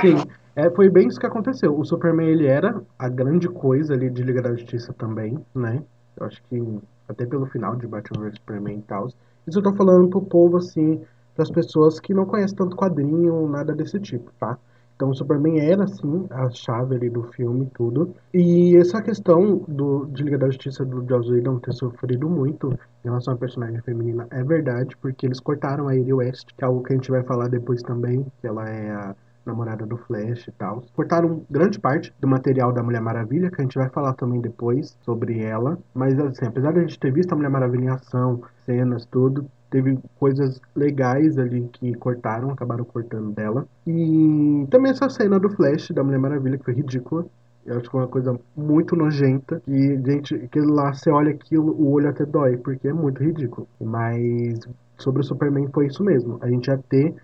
[0.00, 0.16] Sim,
[0.54, 1.78] é, foi bem isso que aconteceu.
[1.78, 5.82] O Superman ele era a grande coisa ali de Liga da Justiça também, né?
[6.16, 9.08] Eu acho que até pelo final de Batman vs Superman e tal.
[9.46, 11.00] Isso eu tô falando pro povo assim,
[11.34, 14.58] para as pessoas que não conhecem tanto quadrinho, nada desse tipo, tá?
[14.98, 18.16] Então Superman era, assim, a chave ali do filme tudo.
[18.34, 22.72] E essa questão do, de Liga da Justiça do Joss Whedon ter sofrido muito
[23.04, 26.66] em relação à personagem feminina é verdade, porque eles cortaram a Amy West, que é
[26.66, 29.14] algo que a gente vai falar depois também, que ela é a
[29.46, 30.82] namorada do Flash e tal.
[30.96, 34.98] Cortaram grande parte do material da Mulher Maravilha, que a gente vai falar também depois
[35.02, 35.78] sobre ela.
[35.94, 39.48] Mas assim, apesar de a gente ter visto a Mulher Maravilha em ação, cenas, tudo,
[39.70, 43.66] teve coisas legais ali que cortaram, acabaram cortando dela.
[43.86, 47.26] E também essa cena do Flash da Mulher Maravilha, que foi ridícula.
[47.66, 49.62] Eu acho que é uma coisa muito nojenta.
[49.68, 53.68] E, gente, que lá você olha aquilo, o olho até dói, porque é muito ridículo.
[53.80, 54.60] Mas
[54.96, 56.38] sobre o Superman foi isso mesmo.
[56.40, 57.14] A gente ia ter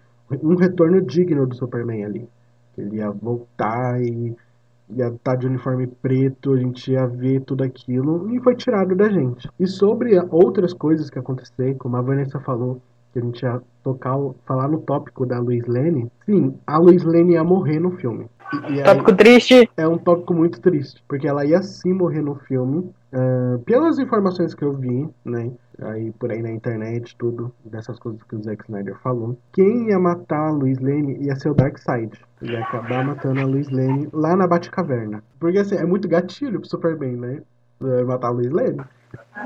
[0.43, 2.29] um retorno digno do Superman ali.
[2.77, 4.37] Ele ia voltar e
[4.90, 8.94] ia estar tá de uniforme preto, a gente ia ver tudo aquilo e foi tirado
[8.94, 9.49] da gente.
[9.59, 12.81] E sobre outras coisas que aconteceram, como a Vanessa falou,
[13.12, 17.33] que a gente ia tocar, falar no tópico da Luiz Lane, sim, a Luiz Lane
[17.33, 18.27] ia morrer no filme.
[18.68, 19.70] E, e tópico triste.
[19.77, 22.90] É um tópico muito triste, porque ela ia sim morrer no filme.
[23.12, 25.53] Uh, pelas informações que eu vi, né?
[25.83, 29.37] Aí por aí na internet, tudo, dessas coisas que o Zack Snyder falou.
[29.53, 32.13] Quem ia matar a Luiz Lane ia ser o Darkseid.
[32.43, 35.23] Ia acabar matando a Luiz Lane lá na Batcaverna.
[35.41, 37.43] Porque assim, é muito gatilho pro Superman, né?
[38.07, 38.81] Matar a Luiz Lane.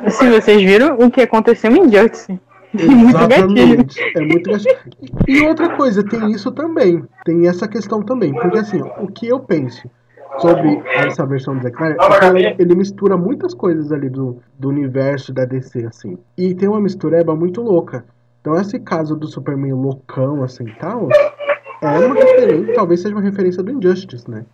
[0.09, 2.39] Se vocês viram o que aconteceu em Justice.
[2.75, 3.99] Exatamente.
[4.15, 4.79] É muito gatilho.
[5.27, 7.03] E outra coisa, tem isso também.
[7.25, 8.35] Tem essa questão também.
[8.35, 9.91] Porque assim, o que eu penso
[10.41, 12.01] sobre essa versão do Zack Snyder,
[12.37, 16.19] é ele mistura muitas coisas ali do, do universo da DC, assim.
[16.37, 18.05] E tem uma mistureba muito louca.
[18.41, 21.09] Então esse caso do Superman loucão, assim, tal,
[21.83, 24.45] é uma referência, talvez seja uma referência do Injustice, né?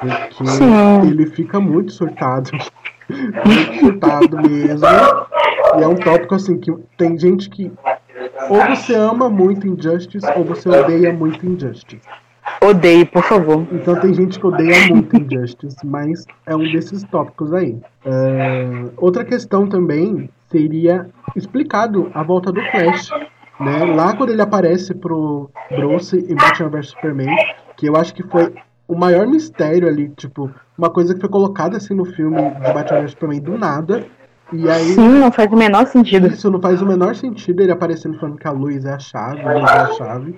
[0.00, 1.08] Porque Sim.
[1.08, 2.50] ele fica muito surtado.
[3.10, 4.86] muito surtado mesmo.
[5.78, 7.70] E é um tópico, assim, que tem gente que
[8.48, 12.00] ou você ama muito Injustice ou você odeia muito Injustice.
[12.62, 13.66] Odeio, por favor.
[13.72, 17.72] Então tem gente que odeia muito Injustice, mas é um desses tópicos aí.
[18.04, 23.10] Uh, outra questão também seria explicado a volta do Flash.
[23.58, 23.84] Né?
[23.94, 27.34] Lá quando ele aparece pro Bruce em Batman vs Superman,
[27.76, 28.54] que eu acho que foi
[28.86, 33.00] o maior mistério ali, tipo, uma coisa que foi colocada assim no filme de Batman
[33.00, 34.06] vs Superman do nada.
[34.52, 34.94] E aí.
[34.94, 36.26] Sim, não faz o menor sentido.
[36.26, 39.40] Isso não faz o menor sentido ele aparecendo falando que a luz é a chave,
[39.42, 40.34] a luz é a chave.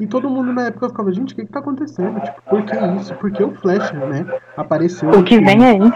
[0.00, 2.20] E todo mundo na época ficava, gente, o que, que tá acontecendo?
[2.20, 3.14] Tipo, por que isso?
[3.14, 4.26] Por que o Flash, né?
[4.56, 5.10] Apareceu.
[5.10, 5.92] O que vem aí?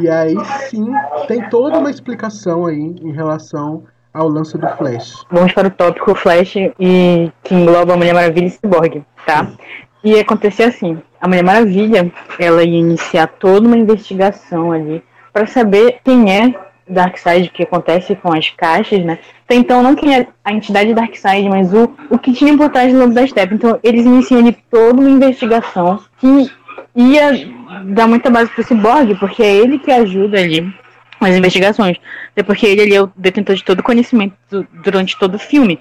[0.00, 0.36] E aí
[0.68, 0.92] sim,
[1.28, 5.26] tem toda uma explicação aí em relação ao lance do Flash.
[5.30, 9.44] Vamos para o tópico Flash e que engloba a Mulher Maravilha e Cyborg, tá?
[9.44, 9.56] Sim.
[10.02, 15.02] E acontecer assim, a Mulher Maravilha, ela ia iniciar toda uma investigação ali
[15.32, 16.54] para saber quem é
[16.88, 19.18] Darkseid, que acontece com as caixas, né?
[19.44, 22.92] Até então não quem é a entidade Darkseid, mas o, o que tinha por trás
[22.92, 23.54] do Lobo da Steppe.
[23.54, 26.50] Então eles iniciam ali toda uma investigação que
[26.94, 27.48] ia
[27.86, 30.72] dar muita base pro Cyborg, porque é ele que ajuda ali
[31.20, 31.96] as investigações.
[32.32, 34.34] Até porque ele, é o detentor de todo o conhecimento
[34.82, 35.78] durante todo o filme.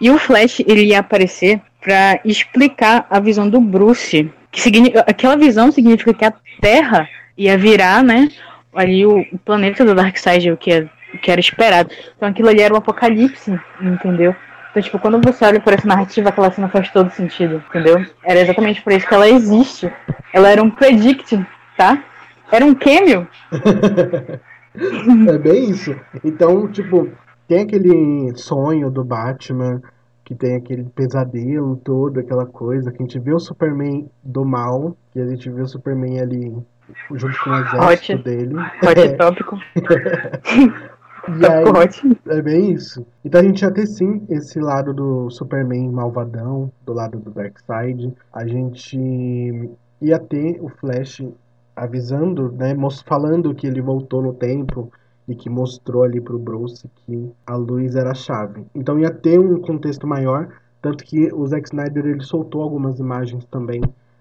[0.00, 4.30] E o Flash, ele ia aparecer para explicar a visão do Bruce.
[4.50, 8.28] Que aquela visão significa que a Terra ia virar, né?
[8.74, 11.90] Ali o, o planeta do Darkseid, o que, é, o que era esperado.
[12.16, 14.34] Então aquilo ali era um apocalipse, entendeu?
[14.70, 18.06] Então, tipo, quando você olha por essa narrativa, aquela cena faz todo sentido, entendeu?
[18.24, 19.92] Era exatamente por isso que ela existe.
[20.32, 21.38] Ela era um predict,
[21.76, 22.02] tá?
[22.50, 23.28] Era um cameo.
[25.28, 25.94] é bem isso.
[26.24, 27.10] Então, tipo,
[27.46, 29.82] tem aquele sonho do Batman,
[30.24, 34.96] que tem aquele pesadelo todo, aquela coisa, que a gente vê o Superman do mal,
[35.12, 36.56] que a gente vê o Superman ali
[37.10, 38.22] junto com o exército Hot.
[38.22, 38.54] dele.
[38.56, 39.56] Hot tópico.
[41.28, 43.06] e aí, é bem isso.
[43.24, 48.14] Então a gente ia ter sim esse lado do Superman malvadão, do lado do Darkseid.
[48.32, 51.22] A gente ia ter o Flash
[51.74, 54.92] avisando, né, falando que ele voltou no tempo
[55.26, 58.66] e que mostrou ali pro Bruce que a luz era a chave.
[58.74, 60.48] Então ia ter um contexto maior,
[60.80, 63.80] tanto que o Zack Snyder ele soltou algumas imagens também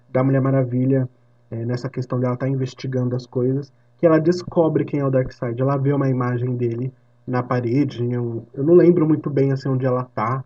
[0.09, 1.09] da Mulher Maravilha
[1.51, 5.11] é, nessa questão dela estar tá investigando as coisas, que ela descobre quem é o
[5.11, 5.61] Darkseid.
[5.61, 6.91] Ela vê uma imagem dele
[7.27, 10.43] na parede, eu, não lembro muito bem assim onde ela tá.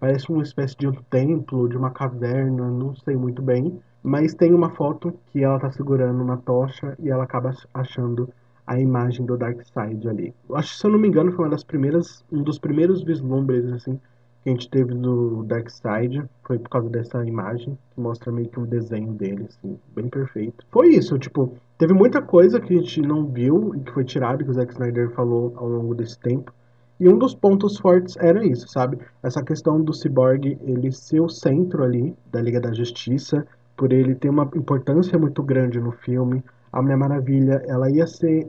[0.00, 3.78] Parece uma espécie de um templo, de uma caverna, não sei muito bem.
[4.02, 8.28] Mas tem uma foto que ela tá segurando uma tocha e ela acaba achando
[8.66, 10.34] a imagem do Darkseid ali.
[10.48, 13.70] Eu acho, se eu não me engano, foi uma das primeiras, um dos primeiros vislumbres
[13.72, 13.98] assim
[14.44, 18.60] que a gente teve do Darkseid, foi por causa dessa imagem, que mostra meio que
[18.60, 20.66] um desenho dele, assim, bem perfeito.
[20.70, 24.44] Foi isso, tipo, teve muita coisa que a gente não viu e que foi tirado,
[24.44, 26.52] que o Zack Snyder falou ao longo desse tempo.
[27.00, 28.98] E um dos pontos fortes era isso, sabe?
[29.22, 34.14] Essa questão do Cyborg, ele ser o centro ali da Liga da Justiça, por ele
[34.14, 36.44] ter uma importância muito grande no filme.
[36.70, 38.48] A Mulher Maravilha, ela ia ser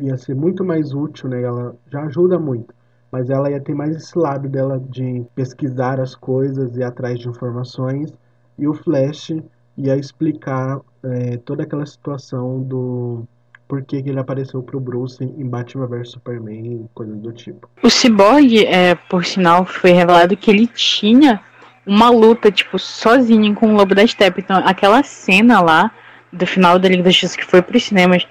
[0.00, 1.42] ia ser muito mais útil, né?
[1.42, 2.72] Ela já ajuda muito,
[3.12, 7.28] mas ela ia ter mais esse lado dela de pesquisar as coisas e atrás de
[7.28, 8.10] informações.
[8.58, 9.36] E o Flash
[9.76, 13.24] ia explicar é, toda aquela situação do
[13.68, 17.68] por que, ele apareceu pro Bruce em Batman vs Superman coisas do tipo.
[17.82, 21.40] O Cyborg, é, por sinal, foi revelado que ele tinha
[21.86, 24.42] uma luta, tipo, sozinho com o Lobo da Steppe.
[24.42, 25.90] Então, aquela cena lá
[26.30, 28.26] do final da Liga da Justiça que foi pros cinemas,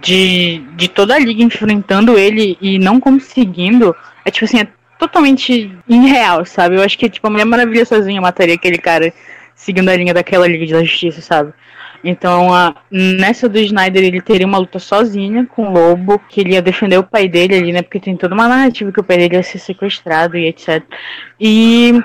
[0.00, 3.94] de, de toda a liga enfrentando ele e não conseguindo,
[4.24, 4.68] é tipo assim, é
[4.98, 6.76] totalmente irreal, sabe?
[6.76, 9.12] Eu acho que tipo, a Mulher Maravilha sozinha mataria aquele cara
[9.54, 11.52] seguindo a linha daquela Liga da Justiça, sabe?
[12.02, 16.52] Então, a, nessa do Snyder, ele teria uma luta sozinha com o Lobo, que ele
[16.52, 17.80] ia defender o pai dele ali, né?
[17.80, 20.82] Porque tem toda uma narrativa que o pai dele ia ser sequestrado e etc.
[21.40, 21.98] E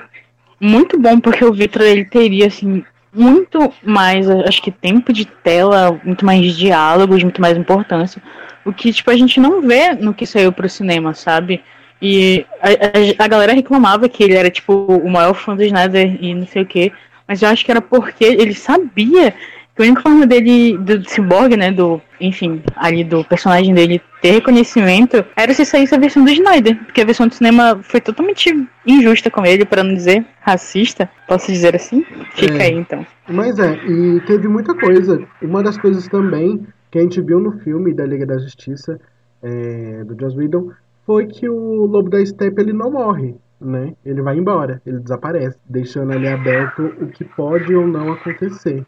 [0.58, 6.00] muito bom, porque o Victor, ele teria, assim, muito mais, acho que tempo de tela,
[6.04, 8.22] muito mais diálogos, muito mais importância.
[8.64, 11.62] O que, tipo, a gente não vê no que saiu pro cinema, sabe?
[12.00, 16.16] E a, a, a galera reclamava que ele era, tipo, o maior fã do Snyder
[16.20, 16.92] e não sei o que.
[17.26, 19.34] Mas eu acho que era porque ele sabia
[19.82, 25.24] a única forma dele, do Cyborg, né, do, enfim, ali do personagem dele ter reconhecimento,
[25.36, 28.52] era se saísse a versão do Snyder, porque a versão do cinema foi totalmente
[28.86, 32.04] injusta com ele, para não dizer racista, posso dizer assim?
[32.34, 33.06] Fica é, aí então.
[33.28, 35.22] Mas é, e teve muita coisa.
[35.40, 39.00] Uma das coisas também que a gente viu no filme da Liga da Justiça,
[39.42, 40.70] é, do Joss Whedon,
[41.06, 43.94] foi que o Lobo da Steppe ele não morre, né?
[44.04, 48.84] Ele vai embora, ele desaparece, deixando ali aberto o que pode ou não acontecer.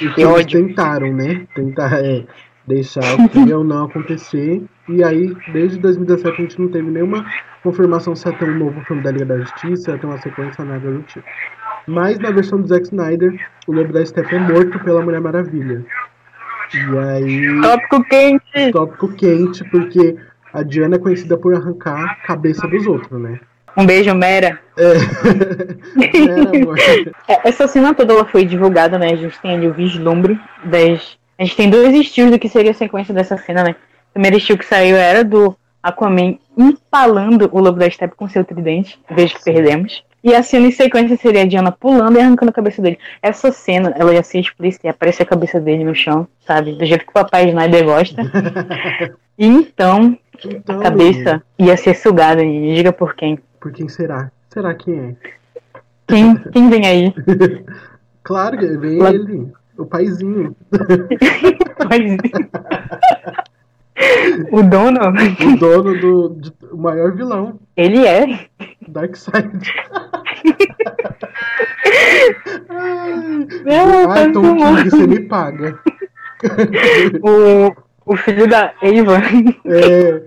[0.00, 1.46] E que eles tentaram, né?
[1.54, 2.24] Tentar é,
[2.66, 4.62] deixar o que ou não acontecer.
[4.88, 7.24] E aí, desde 2017, a gente não teve nenhuma
[7.62, 10.18] confirmação se ia ter um novo filme da Liga da Justiça, se ia ter uma
[10.18, 11.24] sequência, nada do tipo.
[11.86, 13.34] Mas na versão do Zack Snyder,
[13.66, 15.84] o Lobo da Steppe é morto pela Mulher Maravilha.
[16.74, 17.60] E aí.
[17.62, 18.72] Tópico quente!
[18.72, 20.16] Tópico quente, porque
[20.52, 23.38] a Diana é conhecida por arrancar a cabeça dos outros, né?
[23.76, 24.58] Um beijo, Mera.
[24.76, 24.96] É.
[27.28, 29.10] É, Essa cena toda ela foi divulgada, né?
[29.12, 31.16] A gente tem ali o vislumbre das.
[31.38, 33.76] A gente tem dois estilos do que seria a sequência dessa cena, né?
[34.10, 38.44] O primeiro estilo que saiu era do Aquaman empalando o lobo da steppe com seu
[38.44, 40.02] tridente, vejo que perdemos.
[40.24, 42.98] E a cena em sequência seria a Diana pulando e arrancando a cabeça dele.
[43.22, 46.72] Essa cena, ela ia ser explícita e aparecer a cabeça dele no chão, sabe?
[46.72, 48.22] Do jeito que o papai Snyder gosta.
[49.38, 52.42] E então, Então, a cabeça ia ser sugada.
[52.42, 53.38] E diga por quem.
[53.60, 54.30] Por quem será?
[54.50, 55.14] Será quem é?
[56.06, 57.14] Quem, quem vem aí?
[58.22, 60.56] Claro que vem Lá- ele, o paizinho,
[64.50, 68.48] o dono, o dono do de- o maior vilão, ele é.
[68.88, 69.46] Darkseid.
[72.68, 73.12] Ai,
[73.64, 74.56] Não, Ai, tá Tom.
[74.56, 75.78] King, você me paga.
[77.22, 77.72] O,
[78.12, 79.18] o filho da Eva.
[79.64, 80.22] É.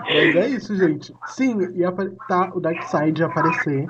[0.00, 1.14] Mas é isso, gente.
[1.26, 1.82] Sim, e
[2.28, 3.86] tá o Darkseid aparecer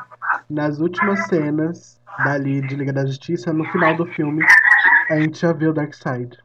[0.48, 4.44] nas últimas cenas dali de Liga da Justiça, no final do filme,
[5.10, 6.36] a gente já vê o Darkseid.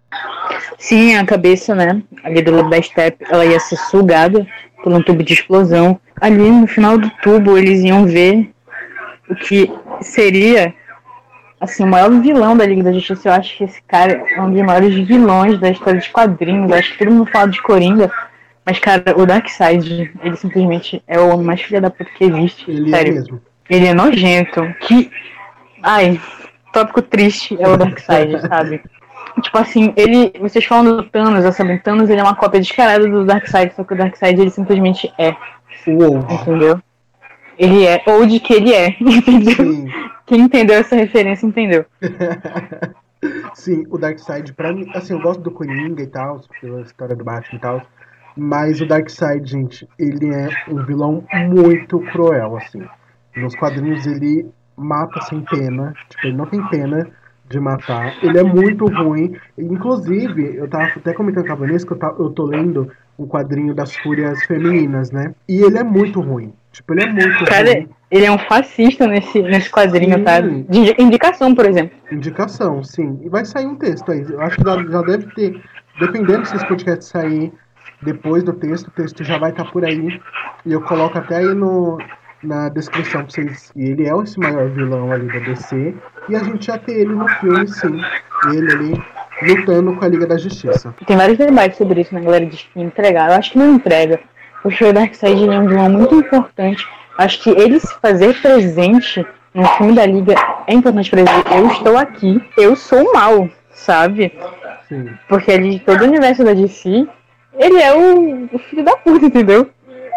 [0.78, 2.02] Sim, a cabeça, né?
[2.24, 4.46] Ali do da steppe, ela ia ser sugada
[4.84, 6.00] por um tubo de explosão.
[6.20, 8.52] Ali no final do tubo, eles iam ver
[9.30, 10.74] o que seria
[11.60, 13.30] assim, o maior vilão da Liga da Justiça.
[13.30, 16.70] Eu acho que esse cara é um dos maiores vilões da história dos quadrinhos.
[16.70, 18.12] Eu acho que todo mundo fala de Coringa.
[18.66, 22.70] Mas, cara, o Darkseid, ele simplesmente é o homem mais filha da puta que existe.
[22.70, 23.12] Ele Sério.
[23.12, 23.42] é mesmo.
[23.70, 24.62] Ele é nojento.
[24.82, 25.12] Que.
[25.82, 26.22] Ai,
[26.72, 28.82] tópico triste é o Darkseid, sabe?
[29.42, 30.32] Tipo assim, ele.
[30.40, 33.84] Vocês falam do Thanos, eu sabendo, Thanos ele é uma cópia descarada do Darkseid, só
[33.84, 35.36] que o Darkseid ele simplesmente é,
[35.88, 36.20] Uou.
[36.30, 36.80] entendeu?
[37.58, 39.56] Ele é, ou de que ele é, entendeu?
[39.56, 39.88] Sim.
[40.26, 41.86] Quem entendeu essa referência entendeu.
[43.54, 47.24] Sim, o Darkseid, pra mim, assim, eu gosto do Coringa e tal, pela história do
[47.24, 47.82] Batman e tal,
[48.36, 52.82] mas o Darkseid, gente, ele é um vilão muito cruel, assim.
[53.36, 57.08] Nos quadrinhos ele mata sem pena, tipo, ele não tem pena
[57.50, 61.94] de matar, ele é muito ruim, inclusive, eu tava até comentando com a Vanessa que
[61.94, 62.90] eu, tá- eu tô lendo
[63.20, 67.44] um quadrinho das Fúrias Femininas, né, e ele é muito ruim, tipo, ele é muito
[67.46, 67.90] Cara, ruim.
[68.10, 70.24] ele é um fascista nesse, nesse quadrinho, Sim.
[70.24, 70.40] tá?
[70.40, 71.98] De indi- indicação, por exemplo.
[72.12, 73.20] Indicação, sim.
[73.24, 74.22] E vai sair um texto aí.
[74.30, 75.62] Eu acho que já, já deve ter.
[76.00, 77.52] Dependendo se esse podcast sair
[78.02, 80.20] depois do texto, o texto já vai estar por aí.
[80.66, 81.98] E eu coloco até aí no,
[82.44, 83.72] na descrição pra vocês.
[83.76, 85.96] E ele é esse maior vilão ali da DC.
[86.30, 88.02] E a gente já tem ele no filme, sim.
[88.54, 89.04] Ele ali
[89.42, 90.94] lutando com a Liga da Justiça.
[91.06, 92.46] Tem vários debates sobre isso, né, galera?
[92.46, 93.30] Que entregar.
[93.30, 94.20] Eu acho que não entrega.
[94.64, 96.88] O Darkseid ele é um vilão muito importante.
[97.18, 100.36] Acho que ele se fazer presente no filme da Liga
[100.68, 101.30] é importante pra ele.
[101.56, 104.32] Eu estou aqui, eu sou mal, sabe?
[104.88, 105.10] Sim.
[105.28, 107.08] Porque ali, todo o universo da DC,
[107.58, 109.70] ele é o, o filho da puta, entendeu?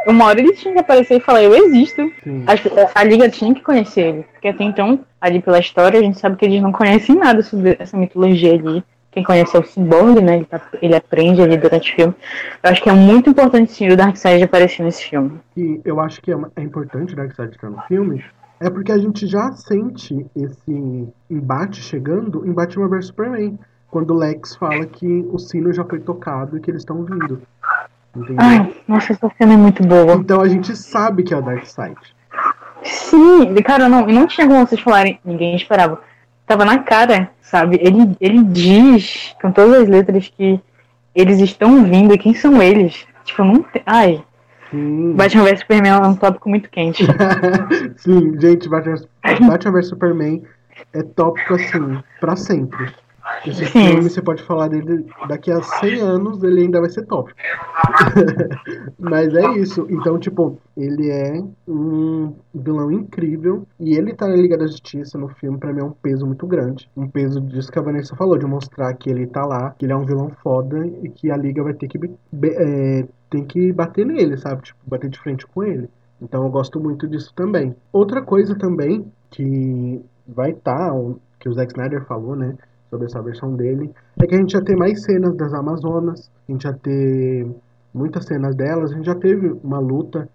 [0.06, 2.02] Uma hora ele tinha que aparecer e falar, eu existo.
[2.46, 4.22] A, a Liga tinha que conhecer ele.
[4.32, 7.76] Porque até então, ali pela história, a gente sabe que eles não conhecem nada sobre
[7.78, 8.84] essa mitologia ali.
[9.10, 10.36] Quem conhece é o Cyborg, né?
[10.36, 12.14] Ele, tá- ele aprende ali durante o filme.
[12.62, 15.38] Eu acho que é muito importante sim o Darkseid aparecer nesse filme.
[15.56, 18.22] E eu acho que é, é importante o Darkseid estar no filme,
[18.60, 23.58] é porque a gente já sente esse embate chegando em Batman vs Superman.
[23.94, 27.40] Quando o Lex fala que o sino já foi tocado e que eles estão vindo.
[28.12, 28.36] Entendeu?
[28.40, 30.14] Ai, nossa, essa cena é muito boa.
[30.14, 31.94] Então a gente sabe que é o Darkseid.
[32.82, 36.00] Sim, cara, não, não tinha como vocês falarem, ninguém esperava.
[36.44, 37.78] Tava na cara, sabe?
[37.80, 40.60] Ele, ele diz com todas as letras que
[41.14, 43.06] eles estão vindo e quem são eles.
[43.24, 43.82] Tipo, não tem.
[43.86, 44.24] Ai,
[44.72, 45.12] Sim.
[45.12, 47.06] Batman vs Superman é um tópico muito quente.
[47.98, 48.96] Sim, gente, Batman,
[49.46, 50.42] Batman vs Superman
[50.92, 52.92] é tópico assim, pra sempre.
[53.46, 57.38] Esse filme você pode falar dele daqui a 100 anos, ele ainda vai ser tópico.
[58.98, 59.86] Mas é isso.
[59.90, 65.28] Então, tipo, ele é um vilão incrível e ele tá na Liga da Justiça no
[65.28, 66.90] filme, pra mim é um peso muito grande.
[66.96, 69.92] Um peso disso que a Vanessa falou, de mostrar que ele tá lá, que ele
[69.92, 71.98] é um vilão foda e que a Liga vai ter que,
[72.44, 74.62] é, tem que bater nele, sabe?
[74.62, 75.88] Tipo, bater de frente com ele.
[76.20, 77.74] Então eu gosto muito disso também.
[77.92, 80.90] Outra coisa também que vai estar,
[81.38, 82.56] que o Zack Snyder falou, né?
[82.94, 83.90] Sobre essa versão dele,
[84.22, 87.44] é que a gente já tem mais cenas das Amazonas, a gente já ter
[87.92, 90.28] muitas cenas delas, a gente já teve uma luta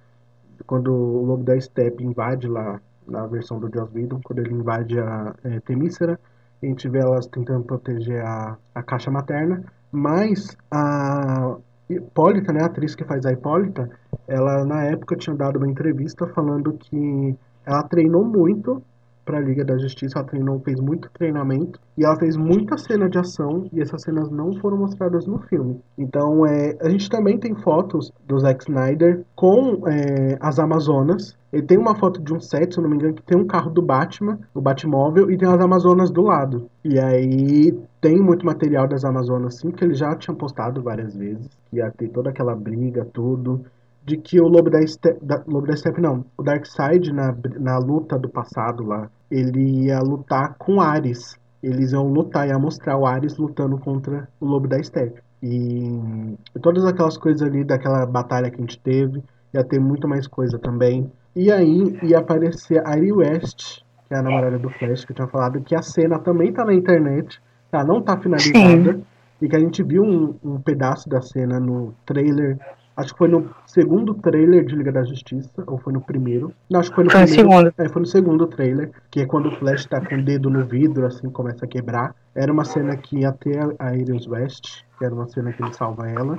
[0.67, 4.99] quando o Lobo da Steppe invade lá na versão do Joss Whedon, quando ele invade
[4.99, 6.19] a é, Temícera,
[6.61, 11.55] a gente vê elas tentando proteger a, a caixa materna, mas a
[11.89, 13.89] Hipólita, né, a atriz que faz a Hipólita,
[14.27, 18.83] ela na época tinha dado uma entrevista falando que ela treinou muito
[19.29, 23.19] pra Liga da Justiça, ela treinou, fez muito treinamento e ela fez muita cena de
[23.19, 25.79] ação e essas cenas não foram mostradas no filme.
[25.95, 31.37] Então, é, a gente também tem fotos do Zack Snyder com é, as Amazonas.
[31.53, 33.45] Ele tem uma foto de um set, se eu não me engano, que tem um
[33.45, 36.67] carro do Batman, o Batmóvel, e tem as Amazonas do lado.
[36.83, 41.47] E aí tem muito material das Amazonas, sim, que ele já tinha postado várias vezes.
[41.71, 43.63] Ia ter toda aquela briga, tudo
[44.09, 47.77] de que o Lobo da, Steppe, da, Lobo da Steppe não, o Darkseid na, na
[47.77, 51.37] luta do passado lá, ele ia lutar com Ares.
[51.61, 55.21] Eles iam lutar, ia mostrar o Ares lutando contra o Lobo da Steppe.
[55.41, 55.89] E,
[56.55, 59.23] e todas aquelas coisas ali daquela batalha que a gente teve,
[59.53, 61.11] ia ter muito mais coisa também.
[61.35, 65.15] E aí ia aparecer a Ari West, que é a namorada do Flash, que eu
[65.15, 67.39] tinha falado, que a cena também tá na internet,
[67.71, 69.03] ela não tá finalizada, Sim.
[69.41, 72.57] e que a gente viu um, um pedaço da cena no trailer
[72.99, 76.51] Acho que foi no segundo trailer de Liga da Justiça, ou foi no primeiro.
[76.69, 77.47] Não, acho que foi no foi primeiro.
[77.47, 77.73] No segundo.
[77.77, 80.65] É, foi no segundo trailer, que é quando o Flash tá com o dedo no
[80.65, 82.13] vidro, assim, começa a quebrar.
[82.35, 85.73] Era uma cena que ia ter a Iris West, que era uma cena que ele
[85.73, 86.37] salva ela.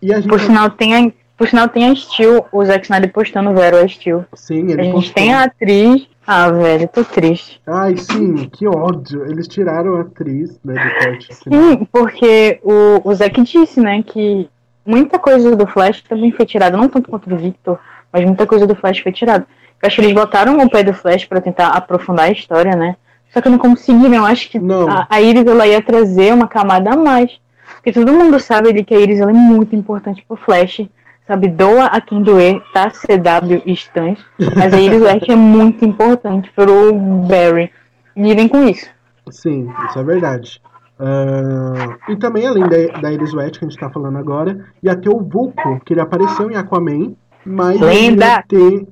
[0.00, 0.30] E a gente...
[0.30, 3.86] Por sinal, tem a, por sinal, tem a Steel, o Zack Snyder postando Vero a
[3.86, 4.24] Steel.
[4.32, 5.14] Sim, ele A gente postou.
[5.14, 6.08] tem a atriz.
[6.26, 7.60] Ah, velho, tô triste.
[7.66, 9.26] Ai, sim, que ódio.
[9.30, 11.34] Eles tiraram a atriz, né, do corte.
[11.34, 14.48] Sim, porque o, o Zack disse, né, que
[14.84, 17.78] muita coisa do Flash também foi tirada, não tanto quanto do Victor,
[18.12, 19.46] mas muita coisa do Flash foi tirada.
[19.82, 22.96] Eu acho que eles botaram o pé do Flash para tentar aprofundar a história, né?
[23.32, 24.14] Só que eu não conseguiram.
[24.14, 27.40] Eu acho que a, a, Iris ela ia trazer uma camada a mais.
[27.76, 30.86] Porque todo mundo sabe ali que a Iris ela é muito importante pro Flash.
[31.26, 32.90] Sabe, doa a quem doer, tá?
[32.90, 34.18] CW Stans.
[34.56, 37.70] Mas a Iris West é muito importante pro Barry.
[38.16, 38.86] Lidem com isso.
[39.30, 40.61] Sim, isso é verdade.
[41.02, 44.94] Uh, e também, além da, da Iris West, que a gente tá falando agora, ia
[44.94, 48.24] ter o Vulco, que ele apareceu em Aquaman, mas Lenda.
[48.24, 48.86] ia ter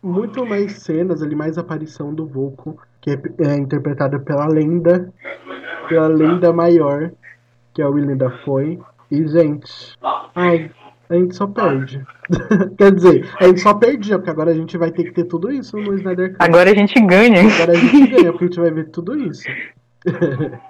[0.00, 5.12] muito mais cenas ali, mais aparição do Vulco, que é, é interpretada pela lenda,
[5.88, 7.10] pela lenda maior,
[7.74, 8.78] que é o William Dafoe.
[9.10, 9.96] E, gente,
[10.36, 10.70] ai,
[11.10, 12.00] a gente só perde.
[12.78, 15.50] Quer dizer, a gente só perdia, porque agora a gente vai ter que ter tudo
[15.50, 16.44] isso no Snyder Cut.
[16.44, 17.40] Agora a gente ganha.
[17.40, 19.48] Agora a gente ganha, porque a gente vai ver tudo isso.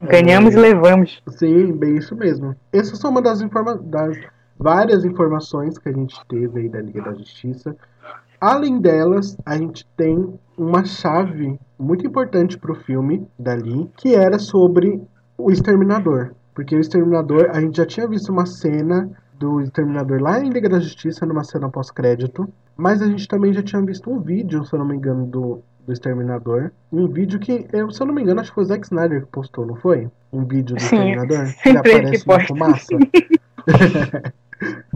[0.00, 1.22] Ganhamos é, e levamos.
[1.28, 2.54] Sim, bem isso mesmo.
[2.72, 4.16] Essa é só uma das, informa das
[4.58, 7.76] várias informações que a gente teve aí da Liga da Justiça.
[8.40, 14.38] Além delas, a gente tem uma chave muito importante para o filme dali, que era
[14.38, 15.00] sobre
[15.38, 16.34] o Exterminador.
[16.54, 20.68] Porque o Exterminador, a gente já tinha visto uma cena do Exterminador lá em Liga
[20.68, 22.48] da Justiça, numa cena pós-crédito.
[22.76, 25.62] Mas a gente também já tinha visto um vídeo, se eu não me engano, do,
[25.86, 26.70] do Exterminador.
[26.92, 29.22] Um vídeo que, eu, se eu não me engano, acho que foi o Zack Snyder
[29.22, 30.08] que postou, não foi?
[30.32, 31.54] Um vídeo do Sim, Exterminador.
[31.62, 32.98] Que ele aparece na fumaça.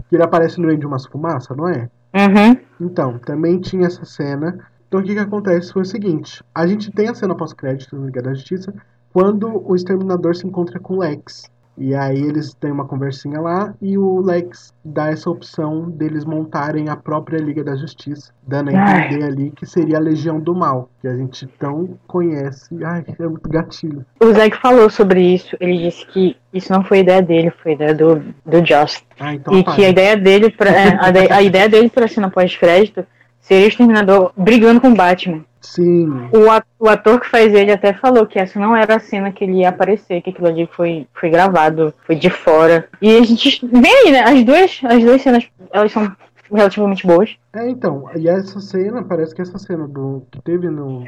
[0.09, 1.89] que ele aparece no meio de umas fumaças, não é?
[2.13, 2.57] Uhum.
[2.79, 4.57] Então, também tinha essa cena.
[4.87, 6.43] Então o que que acontece foi o seguinte.
[6.55, 8.73] A gente tem a cena pós-crédito no Liga da Justiça
[9.11, 11.49] quando o Exterminador se encontra com o Lex.
[11.77, 16.89] E aí eles têm uma conversinha lá e o Lex dá essa opção deles montarem
[16.89, 19.29] a própria Liga da Justiça, dando a entender Ai.
[19.29, 22.83] ali que seria a Legião do Mal, que a gente tão conhece.
[22.83, 24.03] Ai, é muito gatilho.
[24.19, 27.93] O Zack falou sobre isso, ele disse que isso não foi ideia dele, foi ideia
[27.93, 29.03] do, do Joss.
[29.19, 29.75] Ah, então e para.
[29.75, 33.05] que a ideia dele pra, a, a ideia dele para cena pós-crédito
[33.47, 35.43] seria o Exterminador brigando com o Batman.
[35.61, 36.29] Sim.
[36.31, 39.43] O, o ator que faz ele até falou que essa não era a cena que
[39.43, 42.87] ele ia aparecer, que aquilo ali foi, foi gravado, foi de fora.
[43.01, 44.21] E a gente vê aí, né?
[44.21, 46.11] As duas, as duas cenas, elas são
[46.51, 47.35] relativamente boas.
[47.53, 51.05] É, então, e essa cena, parece que essa cena do que teve no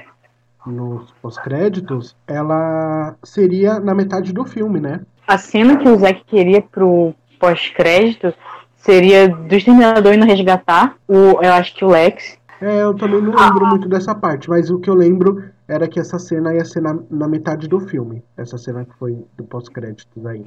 [0.66, 5.02] nos pós-créditos, ela seria na metade do filme, né?
[5.26, 8.34] A cena que o Zack queria pro pós-crédito
[8.80, 13.34] seria do Exterminador indo resgatar o, eu acho que o Lex, é, eu também não
[13.34, 16.82] lembro muito dessa parte, mas o que eu lembro era que essa cena ia ser
[16.82, 18.22] na, na metade do filme.
[18.36, 20.46] Essa cena que foi do pós-créditos aí.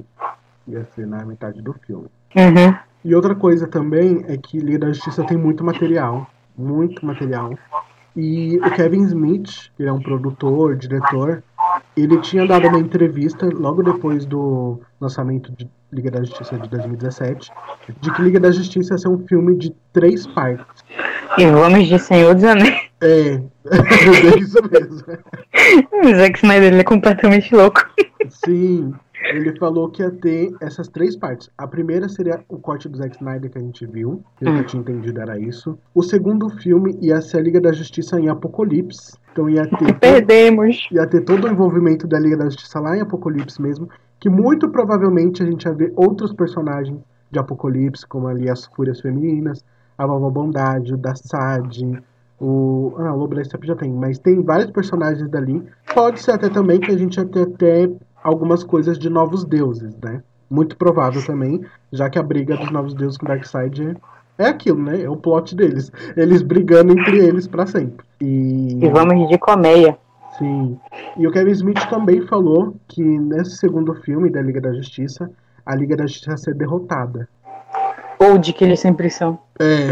[0.67, 2.07] Ia ser na metade do filme.
[2.35, 2.75] Uhum.
[3.03, 6.27] E outra coisa também é que Liga da Justiça tem muito material.
[6.55, 7.57] Muito material.
[8.15, 11.41] E o Kevin Smith, que é um produtor, diretor,
[11.95, 17.51] ele tinha dado uma entrevista logo depois do lançamento de Liga da Justiça de 2017,
[18.01, 20.83] de que Liga da Justiça ia ser um filme de três partes.
[21.37, 22.89] E vamos de Senhor dos Anéis.
[23.01, 25.03] É, é isso mesmo.
[26.03, 27.81] O Zack Snyder ele é completamente louco.
[28.29, 28.93] Sim,
[29.23, 31.49] ele falou que ia ter essas três partes.
[31.57, 34.81] A primeira seria o corte do Zack Snyder que a gente viu, que eu tinha
[34.81, 35.77] entendido era isso.
[35.93, 39.17] O segundo filme ia ser a Liga da Justiça em Apocalipse.
[39.31, 39.93] Então ia ter.
[39.99, 40.87] Perdemos.
[40.91, 43.89] Ia ter todo o envolvimento da Liga da Justiça lá em Apocalipse mesmo.
[44.19, 46.99] Que muito provavelmente a gente ia ver outros personagens
[47.31, 49.65] de Apocalipse, como ali as Fúrias Femininas,
[49.97, 51.81] a Vovó Bondade, o Dassad,
[52.39, 55.63] O, ah, o Lobo da já tem, mas tem vários personagens dali.
[55.93, 57.89] Pode ser até também que a gente até, até
[58.23, 60.23] algumas coisas de novos deuses, né?
[60.49, 61.61] Muito provável também,
[61.91, 63.97] já que a briga dos novos deuses com Darkseid
[64.37, 65.01] é, é aquilo, né?
[65.01, 65.91] É o plot deles.
[66.15, 68.05] Eles brigando entre eles para sempre.
[68.21, 68.77] E...
[68.81, 69.97] e vamos de comédia.
[70.37, 70.79] Sim.
[71.17, 75.29] E o Kevin Smith também falou que nesse segundo filme da Liga da Justiça,
[75.65, 77.27] a Liga da Justiça ia ser derrotada.
[78.19, 79.37] Ou de que eles sempre são.
[79.59, 79.89] É.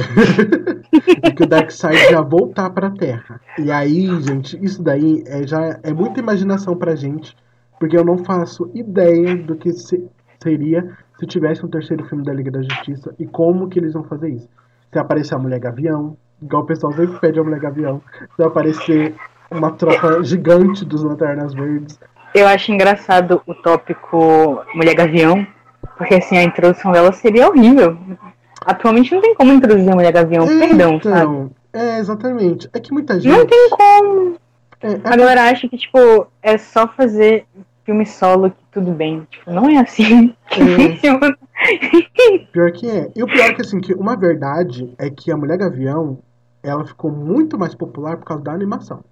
[1.27, 3.41] e que o Darkseid ia voltar pra Terra.
[3.59, 7.35] E aí, gente, isso daí é, já é muita imaginação pra gente.
[7.81, 10.07] Porque eu não faço ideia do que se,
[10.39, 10.87] seria
[11.19, 14.29] se tivesse um terceiro filme da Liga da Justiça e como que eles vão fazer
[14.29, 14.47] isso.
[14.93, 17.99] Se aparecer a Mulher Gavião, igual o pessoal sempre pede a Mulher Gavião,
[18.35, 19.15] se aparecer
[19.49, 21.99] uma tropa gigante dos Lanternas Verdes.
[22.35, 25.47] Eu acho engraçado o tópico Mulher Gavião,
[25.97, 27.97] porque assim, a introdução dela seria horrível.
[28.63, 31.49] Atualmente não tem como introduzir a Mulher Gavião, então, perdão, sabe?
[31.73, 32.69] É, exatamente.
[32.73, 33.35] É que muita gente.
[33.35, 34.35] Não tem como.
[34.81, 37.47] É, é a galera acha que, tipo, é só fazer
[37.85, 39.27] filme solo que tudo bem.
[39.29, 41.37] Tipo, não é assim que é.
[42.51, 43.11] Pior que é.
[43.15, 46.17] E o pior é que, assim, que uma verdade é que a Mulher Gavião,
[46.63, 49.03] ela ficou muito mais popular por causa da animação.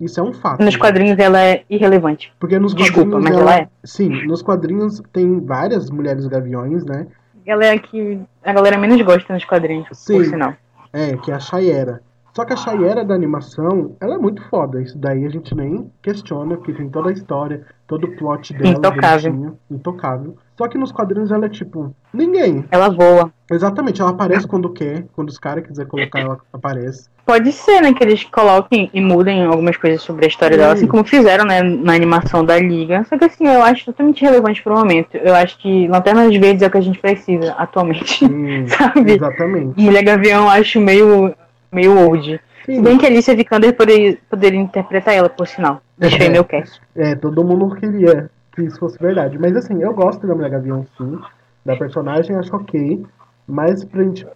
[0.00, 0.62] Isso é um fato.
[0.62, 0.80] Nos né?
[0.80, 2.32] quadrinhos ela é irrelevante.
[2.38, 3.52] Porque nos Desculpa, quadrinhos mas ela...
[3.52, 3.68] ela é.
[3.84, 7.08] Sim, nos quadrinhos tem várias mulheres gaviões, né?
[7.44, 10.18] Ela é a que a galera menos gosta nos quadrinhos, Sim.
[10.18, 10.54] por sinal.
[10.92, 12.00] É, que é a Shayera.
[12.32, 14.80] Só que a Shayera da animação, ela é muito foda.
[14.80, 18.68] Isso daí a gente nem questiona, porque tem toda a história, todo o plot dela.
[18.68, 19.56] Intocável.
[19.68, 20.36] Intocável.
[20.56, 22.64] Só que nos quadrinhos ela é tipo, ninguém.
[22.70, 23.32] Ela voa.
[23.50, 27.08] Exatamente, ela aparece quando quer, quando os caras quiserem colocar, ela aparece.
[27.24, 30.82] Pode ser, né, que eles coloquem e mudem algumas coisas sobre a história dela, Sim.
[30.82, 33.04] assim como fizeram, né, na animação da Liga.
[33.08, 35.16] Só que assim, eu acho totalmente relevante pro momento.
[35.16, 38.26] Eu acho que Lanternas Verdes é o que a gente precisa atualmente.
[38.26, 39.12] Sim, Sabe?
[39.12, 39.80] exatamente.
[39.80, 41.34] Mulher Gavião eu acho meio,
[41.72, 42.38] meio old.
[42.66, 42.82] Se Sim.
[42.82, 45.80] bem que a Alicia Vikander poderia, poderia interpretar ela, por sinal.
[45.98, 46.80] Deixa aí meu cast.
[46.94, 49.38] É, todo mundo queria que isso fosse verdade.
[49.38, 51.18] Mas assim, eu gosto da Mulher Gavião, sim.
[51.64, 53.04] Da personagem, acho ok.
[53.46, 54.26] Mas pra gente.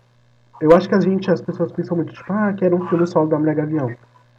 [0.61, 3.29] Eu acho que a gente, as pessoas pensam muito, tipo, ah, quero um filme solo
[3.29, 3.91] da Mulher Gavião.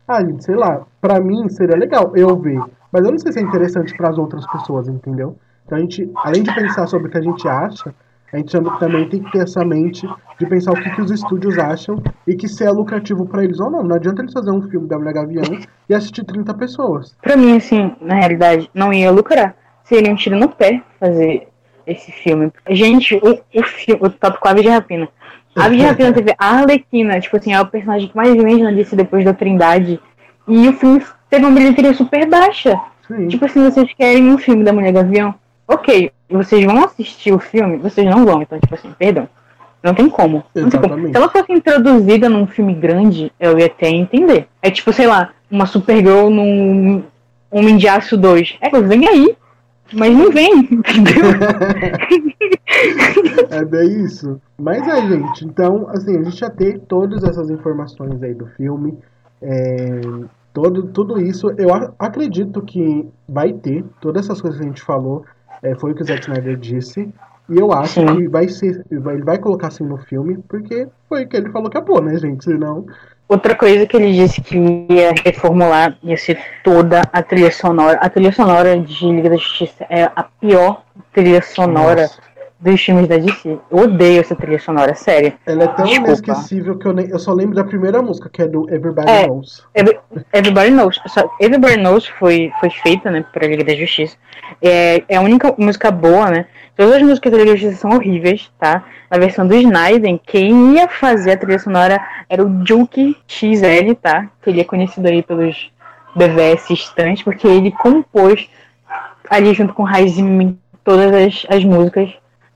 [0.07, 2.61] Ah, gente, sei lá, pra mim seria legal eu ver.
[2.91, 5.35] Mas eu não sei se é interessante pras outras pessoas, entendeu?
[5.65, 7.93] Então a gente, além de pensar sobre o que a gente acha,
[8.33, 10.07] a gente também tem que ter essa mente
[10.39, 13.59] de pensar o que, que os estúdios acham e que se é lucrativo pra eles
[13.59, 13.83] ou não.
[13.83, 15.43] Não adianta eles fazer um filme da Mulher Gavião
[15.87, 17.15] e assistir 30 pessoas.
[17.21, 19.55] Pra mim, assim, na realidade, não ia lucrar.
[19.83, 21.47] Seria um tiro no pé fazer
[21.85, 22.51] esse filme.
[22.69, 25.07] Gente, o, o, fi- o tópico Ave de Rapina.
[25.55, 28.71] Ave de Rapina teve a Arlequina, tipo assim, é o personagem que mais vende na
[28.71, 29.99] DC depois da Trindade.
[30.47, 32.79] E o filme teve uma bilheteria super baixa.
[33.07, 33.27] Sim.
[33.27, 35.35] Tipo assim, vocês querem um filme da Mulher Gavião?
[35.67, 37.77] Ok, vocês vão assistir o filme?
[37.77, 39.27] Vocês não vão, então, tipo assim, perdão.
[39.83, 40.43] Não tem como.
[40.55, 41.07] Não tem como.
[41.09, 44.47] Se ela fosse introduzida num filme grande, eu ia até entender.
[44.61, 47.03] É tipo, sei lá, uma Supergirl num
[47.51, 48.57] Homem de Aço 2.
[48.61, 49.35] É, vem aí.
[49.93, 51.23] Mas não vem, entendeu?
[53.51, 54.41] É bem isso.
[54.57, 55.45] Mas é, gente.
[55.45, 58.97] Então, assim, a gente já tem todas essas informações aí do filme.
[59.41, 60.01] É,
[60.51, 61.51] todo, tudo isso.
[61.57, 61.69] Eu
[61.99, 63.85] acredito que vai ter.
[64.01, 65.25] Todas essas coisas que a gente falou.
[65.63, 67.09] É, foi o que o Zack Snyder disse.
[67.49, 68.05] E eu acho Sim.
[68.05, 68.85] que vai ser.
[68.89, 70.37] Ele vai colocar assim no filme.
[70.47, 72.43] Porque foi o que ele falou que é bom, né, gente?
[72.43, 72.85] Senão.
[73.27, 74.57] Outra coisa que ele disse que
[74.89, 77.97] ia reformular ia ser toda a trilha sonora.
[77.99, 80.83] A trilha sonora de Liga da Justiça é a pior
[81.13, 82.21] trilha sonora Nossa.
[82.63, 83.57] Dos filmes da DC.
[83.69, 85.33] Eu odeio essa trilha sonora, sério.
[85.45, 86.07] Ela é tão Desculpa.
[86.09, 89.27] inesquecível que eu, nem, eu só lembro da primeira música, que é do Everybody É.
[89.27, 89.65] Knows.
[89.75, 89.99] Every-
[90.31, 90.99] Everybody Knows.
[91.07, 94.15] Só- Everybody Knows foi, foi feita, né, pra Liga da Justiça.
[94.61, 96.45] É, é a única música boa, né?
[96.75, 98.83] Todas as músicas da Liga da Justiça são horríveis, tá?
[99.11, 101.99] Na versão do Snyder, quem ia fazer a trilha sonora
[102.29, 104.27] era o Juke XL, tá?
[104.41, 105.69] Que ele é conhecido aí pelos
[106.15, 108.47] BVS Stunt, porque ele compôs
[109.29, 112.09] ali junto com Raiz Zimmerman todas as, as músicas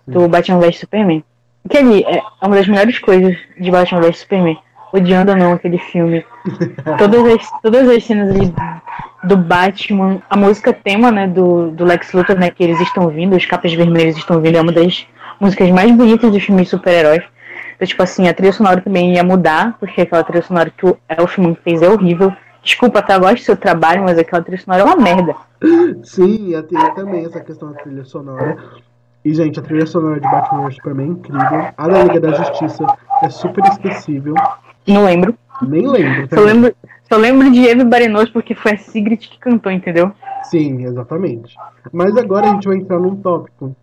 [0.08, 1.24] do Batman vs Superman.
[1.70, 4.58] Que ali é uma das melhores coisas de Batman vs Superman.
[4.94, 6.26] Odiando ou não aquele filme.
[6.98, 8.54] todas, as, todas as cenas ali
[9.24, 13.36] do Batman, a música tema, né, do, do Lex Luthor, né, que eles estão vindo,
[13.36, 15.06] os capas vermelhos estão vindo, é uma das
[15.40, 17.24] músicas mais bonitas dos filmes de super-heróis.
[17.76, 20.98] Então, tipo assim, a trilha sonora também ia mudar, porque aquela trilha sonora que o
[21.10, 22.34] Elfman fez é horrível.
[22.64, 25.36] Desculpa, eu gosto do seu trabalho, mas aquela trilha sonora é uma merda.
[26.04, 28.58] Sim, e tem também essa questão da trilha sonora.
[29.28, 31.68] E, gente, a trilha sonora de Batman vs Superman é incrível.
[31.76, 32.86] A da Liga da Justiça
[33.22, 34.34] é super esquecível.
[34.88, 35.38] Não lembro.
[35.62, 36.22] Nem lembro.
[36.30, 36.46] Só também.
[36.54, 36.76] lembro,
[37.12, 40.14] só lembro de Everybody Knows porque foi a Sigrid que cantou, entendeu?
[40.44, 41.58] Sim, exatamente.
[41.92, 43.76] Mas agora a gente vai entrar num tópico.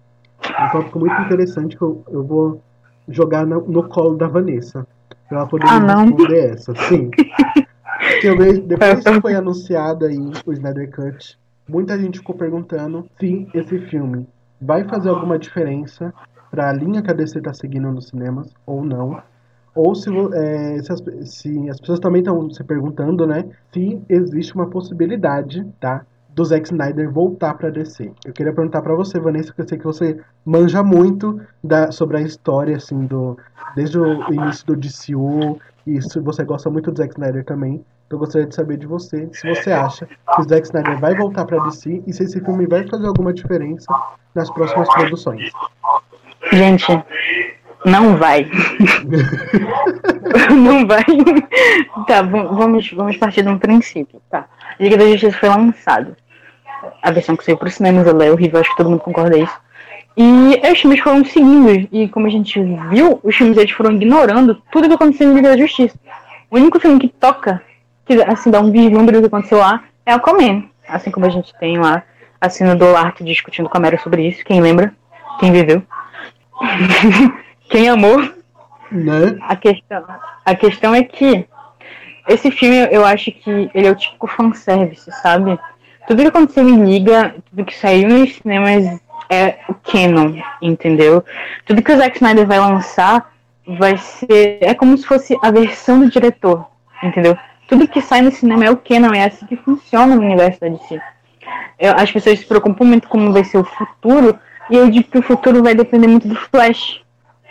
[0.62, 2.62] Um tópico muito interessante que eu, eu vou
[3.06, 4.86] jogar no, no colo da Vanessa.
[5.28, 6.74] Pra ela poder Ah, responder essa.
[6.88, 7.10] Sim.
[8.22, 11.38] Também, depois que foi anunciado aí o Snyder Cut,
[11.68, 14.26] muita gente ficou perguntando se esse filme
[14.60, 16.12] vai fazer alguma diferença
[16.50, 19.20] para a linha que a DC está seguindo nos cinemas ou não.
[19.74, 24.54] Ou se, é, se, as, se as pessoas também estão se perguntando, né, se existe
[24.54, 28.12] uma possibilidade, tá, do Zack Snyder voltar para DC.
[28.24, 32.18] Eu queria perguntar para você, Vanessa, que eu sei que você manja muito da, sobre
[32.18, 33.36] a história, assim, do
[33.74, 37.84] desde o início do DCU, e se você gosta muito do Zack Snyder também.
[38.10, 41.44] Eu gostaria de saber de você, se você acha que o Zack Snyder vai voltar
[41.44, 43.86] para DC e se esse filme vai fazer alguma diferença
[44.34, 45.50] nas próximas produções.
[46.52, 46.86] Gente,
[47.84, 48.48] não vai.
[50.54, 51.04] não vai.
[52.06, 54.20] Tá, vamos, vamos partir de um princípio.
[54.30, 54.46] Tá.
[54.78, 56.16] Liga da Justiça foi lançado
[57.02, 59.56] a versão que saiu pro cinema ela é horrível, acho que todo mundo concorda isso.
[60.16, 64.60] E os filmes foram seguindo, e como a gente viu, os filmes eles foram ignorando
[64.70, 65.98] tudo que aconteceu em Liga da Justiça.
[66.50, 67.60] O único filme que toca,
[68.04, 70.64] que assim dá um vislumbre do que aconteceu lá, é Aquaman.
[70.88, 72.02] Assim como a gente tem lá
[72.40, 74.94] a cena do Lark discutindo com a Mera sobre isso, quem lembra?
[75.40, 75.82] Quem viveu?
[77.70, 78.20] quem amou?
[78.92, 79.38] Né?
[79.42, 80.04] A questão,
[80.44, 81.46] a questão é que
[82.28, 85.58] esse filme eu acho que ele é o típico fanservice, sabe?
[86.06, 91.24] tudo que aconteceu em Liga, tudo que saiu nos cinemas é o canon, entendeu?
[91.64, 93.32] Tudo que o Zack Snyder vai lançar
[93.66, 94.58] vai ser.
[94.60, 96.66] É como se fosse a versão do diretor,
[97.02, 97.36] entendeu?
[97.74, 100.68] Tudo que sai no cinema é o canon, é assim que funciona no universo da
[100.68, 101.00] DC.
[101.76, 104.38] Eu, as pessoas se preocupam muito como vai ser o futuro,
[104.70, 107.02] e eu digo que o futuro vai depender muito do Flash.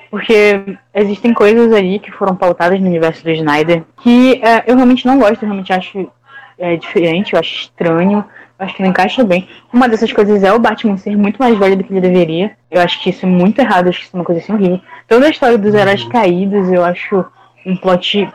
[0.10, 5.06] Porque existem coisas aí que foram pautadas no universo do Snyder que é, eu realmente
[5.06, 6.10] não gosto, eu realmente acho
[6.58, 8.24] é, diferente, eu acho estranho
[8.58, 9.46] acho que não encaixa bem.
[9.74, 12.56] Uma dessas coisas é o Batman ser muito mais velho do que ele deveria.
[12.72, 14.80] Eu acho que isso é muito errado, acho que isso é uma coisa assim horrível.
[15.06, 17.26] Toda a história dos heróis caídos eu acho
[17.66, 18.30] um plot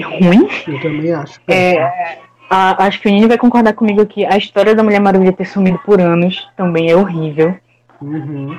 [0.00, 0.48] ruim.
[0.66, 1.40] Eu também acho.
[1.48, 2.18] É,
[2.48, 5.44] a, acho que o Nini vai concordar comigo que a história da Mulher Maravilha ter
[5.44, 7.54] sumido por anos também é horrível.
[8.00, 8.58] Uhum.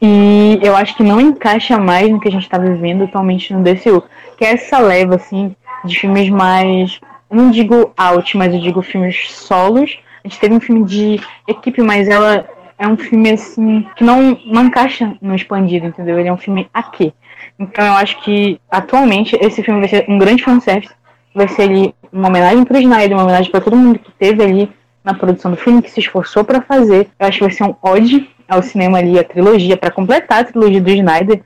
[0.00, 3.62] E eu acho que não encaixa mais no que a gente está vivendo atualmente no
[3.62, 4.02] DCU.
[4.36, 5.54] Que é essa leva, assim,
[5.84, 7.00] de filmes mais.
[7.30, 11.82] Não digo out, mas eu digo filmes solos, a gente teve um filme de equipe,
[11.82, 12.46] mas ela
[12.78, 16.18] é um filme assim que não, não encaixa no expandido, entendeu?
[16.18, 17.12] Ele é um filme aqui.
[17.58, 20.92] Então eu acho que atualmente esse filme vai ser um grande fanservice.
[21.34, 24.72] Vai ser ali uma homenagem pro Snyder, uma homenagem para todo mundo que teve ali
[25.04, 27.08] na produção do filme, que se esforçou para fazer.
[27.18, 30.44] Eu acho que vai ser um ode ao cinema ali, a trilogia, para completar a
[30.44, 31.42] trilogia do Snyder.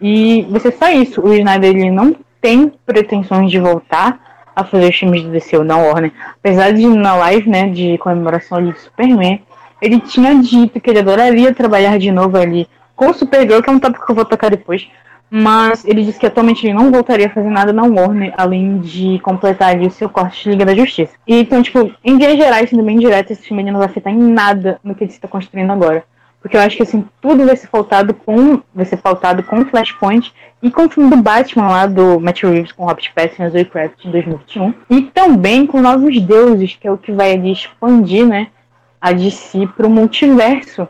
[0.00, 1.20] E vai ser só isso.
[1.20, 4.20] O Snyder ele não tem pretensões de voltar
[4.54, 6.12] a fazer os filmes do DC ou da Warner.
[6.38, 9.40] Apesar de na live, né, de comemoração ali de Superman,
[9.80, 13.72] ele tinha dito que ele adoraria trabalhar de novo ali com o Supergirl, que é
[13.72, 14.88] um tópico que eu vou tocar depois.
[15.30, 19.18] Mas ele disse que atualmente ele não voltaria a fazer nada na Warner, além de
[19.20, 21.12] completar ali o seu corte de Liga da Justiça.
[21.26, 24.18] E, então, tipo, em vias gerais, sendo bem direto, esse filme não vai afetar em
[24.18, 26.02] nada no que ele está construindo agora.
[26.40, 28.62] Porque eu acho que assim, tudo vai ser pautado com.
[28.74, 32.72] Vai ser pautado com Flashpoint e com o filme do Batman lá do Matt Reeves
[32.72, 34.74] com Robert Pattinson e Zoe Kravitz em 2021.
[34.88, 38.48] E também com Novos Deuses, que é o que vai ali expandir, né?
[39.00, 40.88] A DC pro multiverso.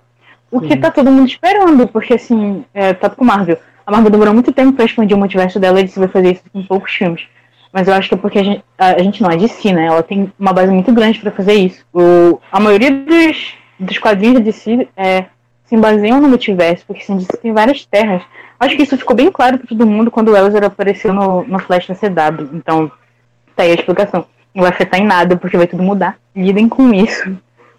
[0.51, 0.68] O Sim.
[0.68, 3.59] que tá todo mundo esperando, porque assim, é, tá com Marvel.
[3.89, 6.62] A Marvel demorou muito tempo para expandir o multiverso dela e vai fazer isso com
[6.62, 7.22] poucos filmes.
[7.72, 9.86] Mas eu acho que é porque a gente, a, gente não, a DC, né?
[9.86, 11.86] Ela tem uma base muito grande para fazer isso.
[11.91, 15.24] O, a maioria dos, dos quadrinhos da DC é,
[15.64, 18.22] se baseiam no multiverso, porque assim, tem várias terras.
[18.61, 21.59] Acho que isso ficou bem claro para todo mundo quando o Elzer apareceu no, no
[21.59, 22.51] Flash da CW.
[22.53, 22.93] Então,
[23.57, 24.26] tá aí a explicação.
[24.55, 26.18] Não vai afetar em nada, porque vai tudo mudar.
[26.36, 27.34] Lidem com isso.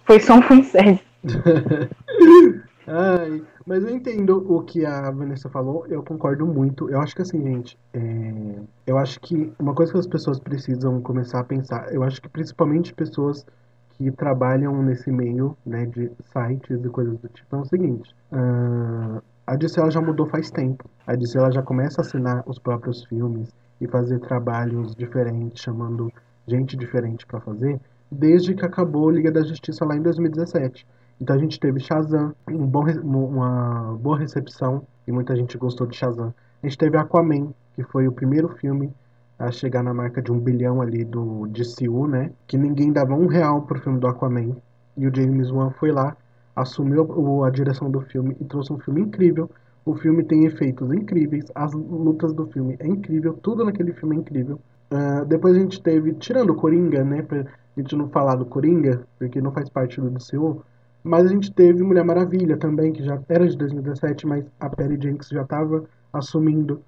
[0.05, 1.03] Foi só um fanservice.
[2.91, 6.89] Ai, mas eu entendo o que a Vanessa falou, eu concordo muito.
[6.89, 8.59] Eu acho que assim, gente, é...
[8.87, 12.27] eu acho que uma coisa que as pessoas precisam começar a pensar, eu acho que
[12.27, 13.45] principalmente pessoas
[13.91, 18.15] que trabalham nesse meio né, de sites e coisas do tipo é o seguinte.
[18.31, 20.89] Uh, a DC ela já mudou faz tempo.
[21.05, 26.11] A DC ela já começa a assinar os próprios filmes e fazer trabalhos diferentes, chamando
[26.47, 27.79] gente diferente para fazer,
[28.11, 30.87] desde que acabou Liga da Justiça lá em 2017.
[31.21, 35.95] Então a gente teve Shazam, um bom, uma boa recepção e muita gente gostou de
[35.95, 36.33] Shazam.
[36.63, 38.93] A gente teve Aquaman, que foi o primeiro filme
[39.37, 42.31] a chegar na marca de um bilhão ali do DCU, né?
[42.47, 44.55] Que ninguém dava um real pro filme do Aquaman.
[44.97, 46.15] E o James Wan foi lá,
[46.55, 49.49] assumiu a direção do filme e trouxe um filme incrível.
[49.85, 54.19] O filme tem efeitos incríveis, as lutas do filme é incrível, tudo naquele filme é
[54.19, 54.59] incrível.
[54.91, 57.21] Uh, depois a gente teve, tirando o Coringa, né?
[57.21, 57.45] Pra
[57.77, 60.63] gente não falar do Coringa, porque não faz parte do DCU.
[61.03, 64.99] Mas a gente teve Mulher Maravilha também, que já era de 2017, mas a Perry
[65.01, 66.81] Jenks já estava assumindo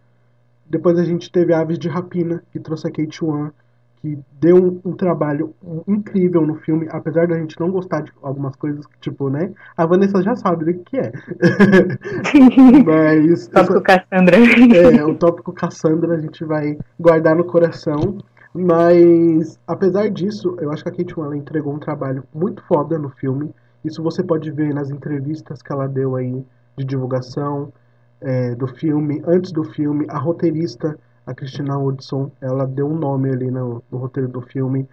[0.71, 3.51] depois a gente teve Aves de Rapina, que trouxe a Kate Wan,
[3.97, 5.53] que deu um, um, trabalho
[5.85, 9.51] incrível no filme, apesar da gente não gostar de algumas coisas, tipo, né?
[9.75, 11.11] A Vanessa já sabe do que é.
[12.85, 13.47] Mas.
[13.49, 14.37] tópico Cassandra.
[14.37, 18.17] É, o tópico Cassandra a gente vai guardar no coração.
[18.53, 23.09] Mas, apesar disso, eu acho que a Kate Winslet entregou um trabalho muito foda no
[23.09, 23.53] filme.
[23.83, 26.45] Isso você pode ver nas entrevistas que ela deu aí
[26.77, 27.71] de divulgação
[28.19, 33.29] é, do filme, antes do filme, a roteirista a Christina Hudson, ela deu um nome
[33.29, 34.87] ali no, no roteiro do filme.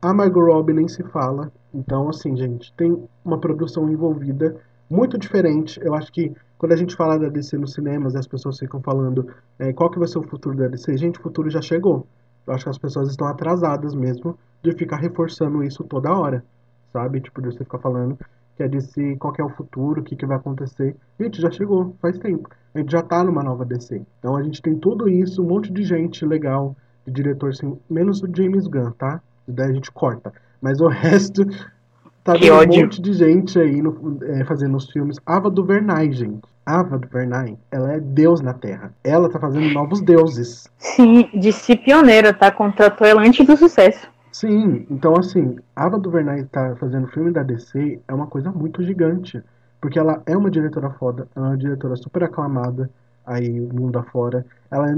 [0.00, 1.52] A Margot Robbie nem se fala.
[1.72, 4.56] Então, assim, gente, tem uma produção envolvida
[4.88, 5.80] muito diferente.
[5.82, 9.28] Eu acho que quando a gente fala da DC nos cinemas, as pessoas ficam falando
[9.58, 10.96] é, qual que vai ser o futuro da DC.
[10.96, 12.06] Gente, o futuro já chegou.
[12.46, 16.44] Eu acho que as pessoas estão atrasadas mesmo de ficar reforçando isso toda hora,
[16.92, 17.20] sabe?
[17.20, 18.18] Tipo, de você ficar falando
[18.56, 20.96] que DC, qual que é o futuro, o que, que vai acontecer.
[21.18, 22.48] Gente, já chegou, faz tempo.
[22.74, 24.02] A gente já tá numa nova DC.
[24.18, 26.76] Então a gente tem tudo isso, um monte de gente legal,
[27.06, 29.20] de diretor, assim, menos o James Gunn, tá?
[29.46, 30.32] Daí a gente corta.
[30.60, 31.44] Mas o resto
[32.22, 32.82] tá que um ódio.
[32.82, 35.18] monte de gente aí no, é, fazendo os filmes.
[35.26, 36.42] Ava DuVernay, gente.
[36.64, 38.92] Ava DuVernay, ela é deus na Terra.
[39.02, 40.68] Ela tá fazendo novos deuses.
[40.78, 42.52] Sim, de si pioneira, tá?
[42.52, 44.11] Contratou ela antes do sucesso.
[44.32, 49.42] Sim, então assim, Ava DuVernay tá fazendo filme da DC é uma coisa muito gigante.
[49.82, 52.88] Porque ela é uma diretora foda, ela é uma diretora super aclamada
[53.26, 54.46] aí, mundo afora.
[54.70, 54.96] Ela é,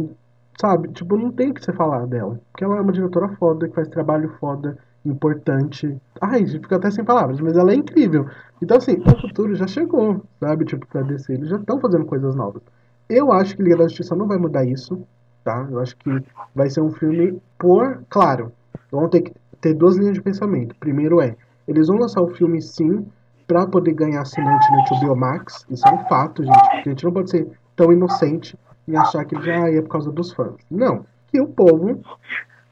[0.60, 2.38] sabe, tipo, não tem o que você falar dela.
[2.52, 5.96] Porque ela é uma diretora foda, que faz trabalho foda, importante.
[6.20, 8.28] Ai, fica até sem palavras, mas ela é incrível.
[8.60, 10.66] Então, assim, o futuro já chegou, sabe?
[10.66, 12.62] Tipo, pra DC, eles já estão fazendo coisas novas.
[13.08, 15.02] Eu acho que Liga da Justiça não vai mudar isso,
[15.42, 15.66] tá?
[15.70, 16.10] Eu acho que
[16.54, 18.02] vai ser um filme por.
[18.10, 18.52] Claro,
[18.90, 20.74] vão ter que ter duas linhas de pensamento.
[20.76, 23.06] Primeiro é, eles vão lançar o filme sim
[23.46, 25.66] para poder ganhar assinante no HBO Max.
[25.70, 26.70] Isso é um fato, gente.
[26.72, 30.32] A gente não pode ser tão inocente e achar que já é por causa dos
[30.32, 30.54] fãs.
[30.70, 31.04] Não.
[31.28, 32.00] Que o povo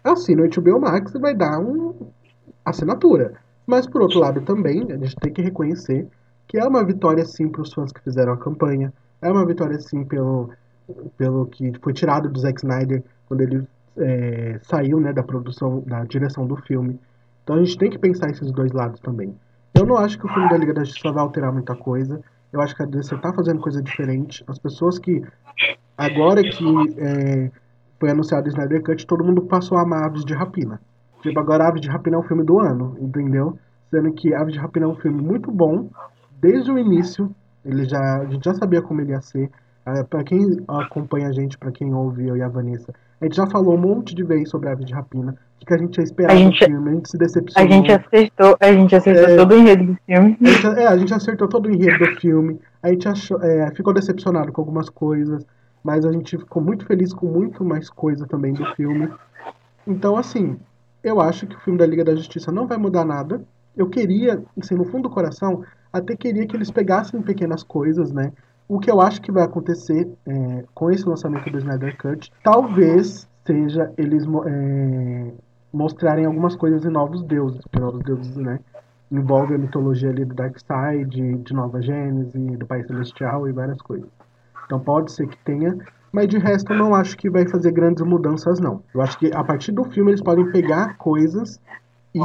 [0.05, 1.95] assina o HBO Max e vai dar uma
[2.65, 3.35] assinatura.
[3.67, 6.07] Mas por outro lado também, a gente tem que reconhecer
[6.47, 8.93] que é uma vitória sim para os fãs que fizeram a campanha.
[9.21, 10.51] É uma vitória sim pelo,
[11.17, 13.67] pelo que foi tirado do Zack Snyder quando ele
[13.97, 16.99] é, saiu né, da produção, da direção do filme.
[17.43, 19.35] Então a gente tem que pensar esses dois lados também.
[19.75, 22.21] Eu não acho que o filme da Liga da Justiça vai alterar muita coisa.
[22.53, 24.45] Eu acho que a DC tá fazendo coisa diferente.
[24.47, 25.23] As pessoas que.
[25.97, 26.65] Agora que
[26.99, 27.51] é,
[27.99, 30.81] foi anunciado o Snyder Cut, todo mundo passou a amar Aves de Rapina.
[31.23, 33.59] Tipo, agora Aves de Rapina é o filme do ano, entendeu?
[33.91, 35.89] Sendo que Aves de Rapina é um filme muito bom.
[36.41, 37.35] Desde o início,
[37.65, 39.51] ele já, a gente já sabia como ele ia ser.
[39.87, 42.93] É, para quem acompanha a gente, para quem ouve eu e a Vanessa,
[43.23, 45.79] a gente já falou um monte de vezes sobre Aves de Rapina o que a
[45.79, 47.71] gente ia esperar gente, do filme, a gente se decepcionou.
[47.71, 50.39] A gente acertou, a gente acertou é, todo o enredo do filme.
[50.41, 53.73] A gente, é, a gente acertou todo o enredo do filme, a gente achou, é,
[53.73, 55.47] ficou decepcionado com algumas coisas,
[55.85, 59.09] mas a gente ficou muito feliz com muito mais coisa também do filme.
[59.87, 60.59] Então, assim,
[61.03, 63.41] eu acho que o filme da Liga da Justiça não vai mudar nada.
[63.77, 65.63] Eu queria, assim, no fundo do coração,
[65.93, 68.33] até queria que eles pegassem pequenas coisas, né?
[68.73, 73.29] O que eu acho que vai acontecer é, com esse lançamento do Snyder Cut, talvez
[73.45, 75.31] seja eles é,
[75.71, 78.59] mostrarem algumas coisas em Novos Deuses, porque Novos Deuses, né,
[79.11, 84.09] envolve a mitologia ali do Darkseid, de Nova Gênese, do Pai Celestial e várias coisas.
[84.65, 85.77] Então pode ser que tenha,
[86.11, 88.83] mas de resto eu não acho que vai fazer grandes mudanças não.
[88.95, 91.61] Eu acho que a partir do filme eles podem pegar coisas
[92.15, 92.19] e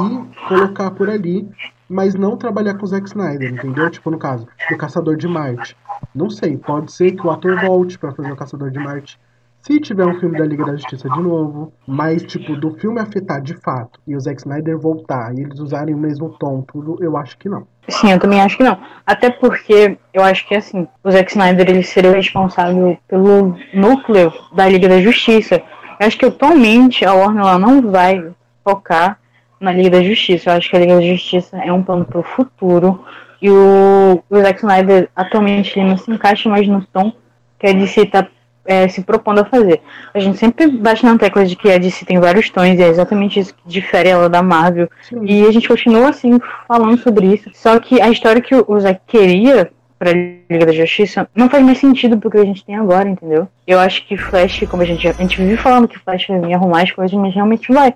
[0.48, 1.50] colocar por ali,
[1.90, 3.90] mas não trabalhar com o Zack Snyder, entendeu?
[3.90, 5.76] Tipo no caso do Caçador de Marte.
[6.14, 9.20] Não sei, pode ser que o ator volte para fazer o Caçador de Marte
[9.68, 13.42] se tiver um filme da Liga da Justiça de novo, mas, tipo, do filme afetar
[13.42, 17.18] de fato e o Zack Snyder voltar e eles usarem o mesmo tom, tudo, eu
[17.18, 17.68] acho que não.
[17.90, 18.78] Sim, eu também acho que não.
[19.06, 24.70] Até porque eu acho que, assim, o Zack Snyder ele seria responsável pelo núcleo da
[24.70, 25.62] Liga da Justiça.
[26.00, 28.32] Eu acho que atualmente a Warner ela não vai
[28.64, 29.20] focar
[29.60, 30.50] na Liga da Justiça.
[30.50, 33.04] Eu acho que a Liga da Justiça é um plano para o futuro.
[33.42, 37.14] E o, o Zack Snyder atualmente ele não se encaixa mais no tom
[37.60, 38.28] que a DC está
[38.66, 39.82] é, se propondo a fazer.
[40.14, 42.88] A gente sempre bate na tecla de que a DC tem vários tons e é
[42.88, 44.90] exatamente isso que difere ela da Marvel.
[45.02, 45.22] Sim.
[45.24, 47.50] E a gente continua assim falando sobre isso.
[47.54, 51.80] Só que a história que o Zack queria pra Liga da Justiça não faz mais
[51.80, 53.48] sentido pro que a gente tem agora, entendeu?
[53.66, 56.54] Eu acho que Flash, como a gente, a gente vive falando que Flash vai vir
[56.54, 57.94] arrumar as coisas, mas realmente vai.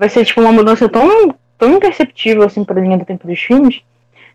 [0.00, 3.82] Vai ser tipo uma mudança tão, tão imperceptível assim pra linha do tempo dos filmes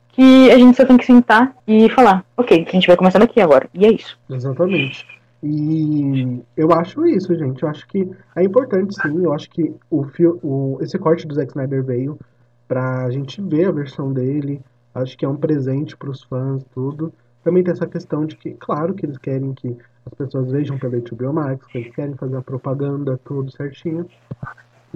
[0.10, 3.42] que a gente só tem que sentar e falar, ok, a gente vai começar daqui
[3.42, 3.68] agora.
[3.74, 4.16] E é isso.
[4.30, 5.08] Exatamente.
[5.42, 7.64] E eu acho isso, gente.
[7.64, 9.24] Eu acho que é importante, sim.
[9.24, 10.06] Eu acho que o,
[10.44, 12.20] o esse corte do Zack Snyder veio
[12.68, 14.62] pra gente ver a versão dele.
[14.94, 17.12] Acho que é um presente pros fãs, tudo.
[17.44, 21.02] Também tem essa questão de que, claro que eles querem que as pessoas vejam pelo
[21.02, 24.08] HBO Max, que eles querem fazer a propaganda, tudo certinho.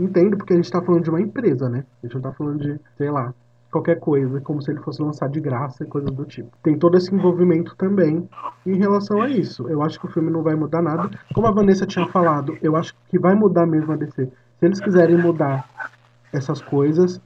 [0.03, 1.85] Entendo porque a gente tá falando de uma empresa, né?
[2.01, 3.33] A gente não tá falando de, sei lá,
[3.71, 6.49] qualquer coisa, como se ele fosse lançar de graça e coisas do tipo.
[6.63, 8.27] Tem todo esse envolvimento também
[8.65, 9.67] em relação a isso.
[9.67, 11.09] Eu acho que o filme não vai mudar nada.
[11.33, 14.25] Como a Vanessa tinha falado, eu acho que vai mudar mesmo a DC.
[14.25, 15.69] Se eles quiserem mudar
[16.33, 17.21] essas coisas,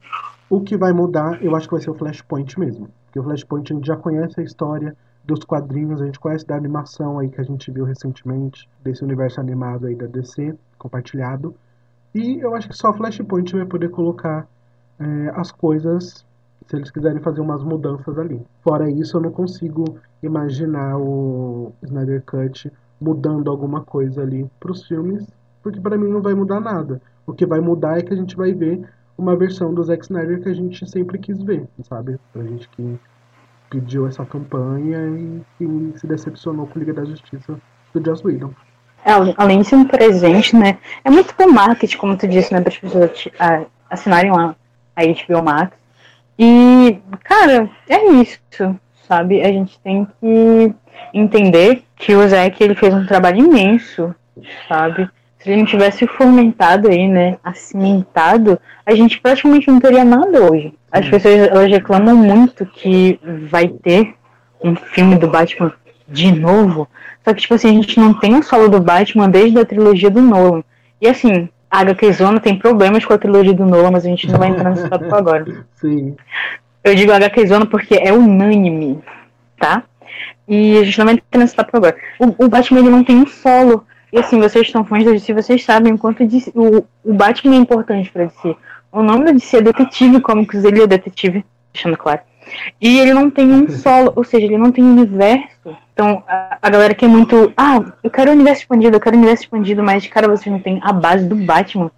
[0.49, 2.89] o que vai mudar, eu acho que vai ser o Flashpoint mesmo.
[3.05, 6.55] Porque o Flashpoint a gente já conhece a história dos quadrinhos, a gente conhece da
[6.55, 11.55] animação aí que a gente viu recentemente, desse universo animado aí da DC, compartilhado.
[12.13, 14.47] E eu acho que só Flashpoint vai poder colocar
[14.99, 16.25] é, as coisas
[16.67, 18.41] se eles quiserem fazer umas mudanças ali.
[18.61, 24.87] Fora isso, eu não consigo imaginar o Snyder Cut mudando alguma coisa ali para os
[24.87, 25.27] filmes,
[25.61, 27.01] porque para mim não vai mudar nada.
[27.25, 28.87] O que vai mudar é que a gente vai ver
[29.17, 32.19] uma versão do Zack Snyder que a gente sempre quis ver, sabe?
[32.31, 32.99] Pra gente que
[33.69, 37.59] pediu essa campanha e que se decepcionou com Liga da Justiça
[37.93, 38.53] do Joss Whedon.
[39.05, 40.77] É, além de ser um presente, né?
[41.03, 42.61] É muito bom marketing, como tu disse, né?
[42.61, 43.11] Para as pessoas
[43.89, 44.55] assinarem lá
[44.95, 45.71] a HBO Max.
[46.37, 48.39] E, cara, é isso,
[49.07, 49.41] sabe?
[49.43, 50.73] A gente tem que
[51.13, 54.15] entender que o Zack ele fez um trabalho imenso,
[54.67, 55.09] sabe?
[55.37, 60.73] Se ele não tivesse fomentado aí, né, acimentado, a gente praticamente não teria nada hoje.
[60.91, 64.15] As pessoas elas reclamam muito que vai ter
[64.63, 65.73] um filme do Batman
[66.13, 66.87] de novo.
[67.23, 70.09] Só que, tipo assim, a gente não tem o solo do Batman desde a trilogia
[70.09, 70.63] do Nolan.
[71.01, 74.27] E assim, a HQ Zona tem problemas com a trilogia do Nolan, mas a gente
[74.27, 75.65] não vai entrar nesse tópico agora.
[75.75, 76.15] Sim.
[76.83, 78.99] Eu digo HQ Zona porque é unânime,
[79.57, 79.83] tá?
[80.47, 81.95] E a gente não vai entrar nesse tópico agora.
[82.19, 83.85] O, o Batman ele não tem um solo.
[84.11, 87.57] E assim, vocês estão fãs da DC, vocês sabem o quanto o, o Batman é
[87.57, 88.55] importante pra DC.
[88.91, 91.43] O nome da DC é Detetive Comics, ele é detetive,
[91.73, 92.21] deixando claro.
[92.79, 95.75] E ele não tem um solo, ou seja, ele não tem universo.
[95.93, 97.53] Então, a, a galera que é muito.
[97.55, 100.59] Ah, eu quero o universo expandido, eu quero o universo expandido, mas, cara, vocês não
[100.59, 101.91] tem a base do Batman.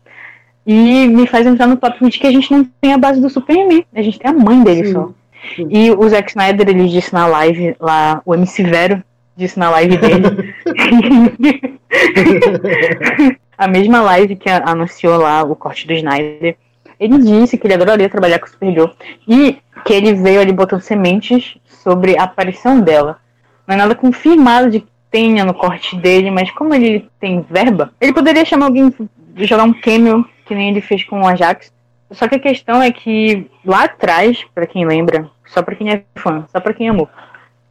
[0.66, 3.30] E me faz entrar no tópico de que a gente não tem a base do
[3.30, 3.86] Superman.
[3.94, 5.12] A gente tem a mãe dele sim, só.
[5.56, 5.68] Sim.
[5.70, 9.04] E o Zack Snyder, ele disse na live lá, o MC Vero
[9.38, 10.56] disse na live dele.
[13.58, 16.58] a mesma live que anunciou lá o corte do Snyder
[17.00, 18.92] ele disse que ele adoraria trabalhar com Supergirl
[19.28, 23.20] e que ele veio ali botando sementes sobre a aparição dela.
[23.68, 27.92] Não é nada confirmado de que tenha no corte dele, mas como ele tem verba,
[28.02, 28.94] ele poderia chamar alguém,
[29.38, 31.72] jogar um cameo, que nem ele fez com o Ajax.
[32.12, 36.04] Só que a questão é que lá atrás, para quem lembra, só para quem é
[36.16, 37.10] fã, só para quem amou,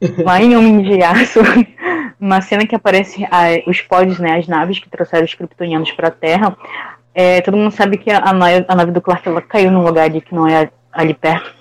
[0.25, 1.39] lá em Homem de Aço,
[2.19, 6.09] uma cena que aparece a, os pods, né, as naves que trouxeram os kryptonianos para
[6.09, 6.57] a Terra,
[7.13, 8.33] é, todo mundo sabe que a, a,
[8.75, 11.53] nave do Clark ela caiu num lugar ali que não é ali perto.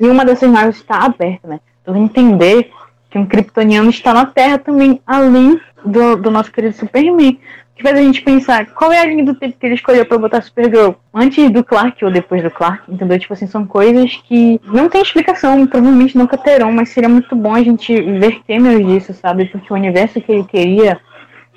[0.00, 1.60] E uma dessas naves está aberta, né?
[1.82, 2.72] Então entender
[3.16, 7.40] que um kryptoniano está na Terra também, além do, do nosso querido Superman.
[7.74, 10.16] Que faz a gente pensar qual é a linha do tempo que ele escolheu para
[10.16, 13.18] botar Supergirl antes do Clark ou depois do Clark, entendeu?
[13.18, 17.54] Tipo assim, são coisas que não tem explicação, provavelmente nunca terão, mas seria muito bom
[17.54, 19.44] a gente ver temas disso, sabe?
[19.46, 20.98] Porque o universo que ele queria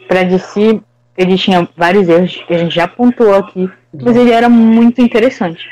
[0.09, 0.81] para DC
[1.17, 5.69] ele tinha vários erros que a gente já pontuou aqui, mas ele era muito interessante.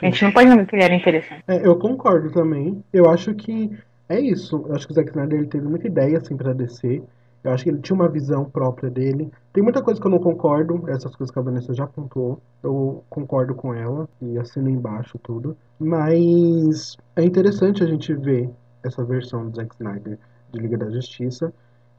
[0.00, 1.42] A gente não pode negar que ele era interessante.
[1.48, 2.82] É, eu concordo também.
[2.92, 3.70] Eu acho que
[4.08, 4.64] é isso.
[4.66, 7.02] Eu acho que o Zack Snyder ele teve muita ideia assim para descer.
[7.44, 9.30] Eu acho que ele tinha uma visão própria dele.
[9.52, 12.40] Tem muita coisa que eu não concordo, essas coisas que a Vanessa já pontuou.
[12.62, 15.56] Eu concordo com ela e assino embaixo tudo.
[15.78, 18.50] Mas é interessante a gente ver
[18.82, 20.18] essa versão do Zack Snyder
[20.52, 21.52] de Liga da Justiça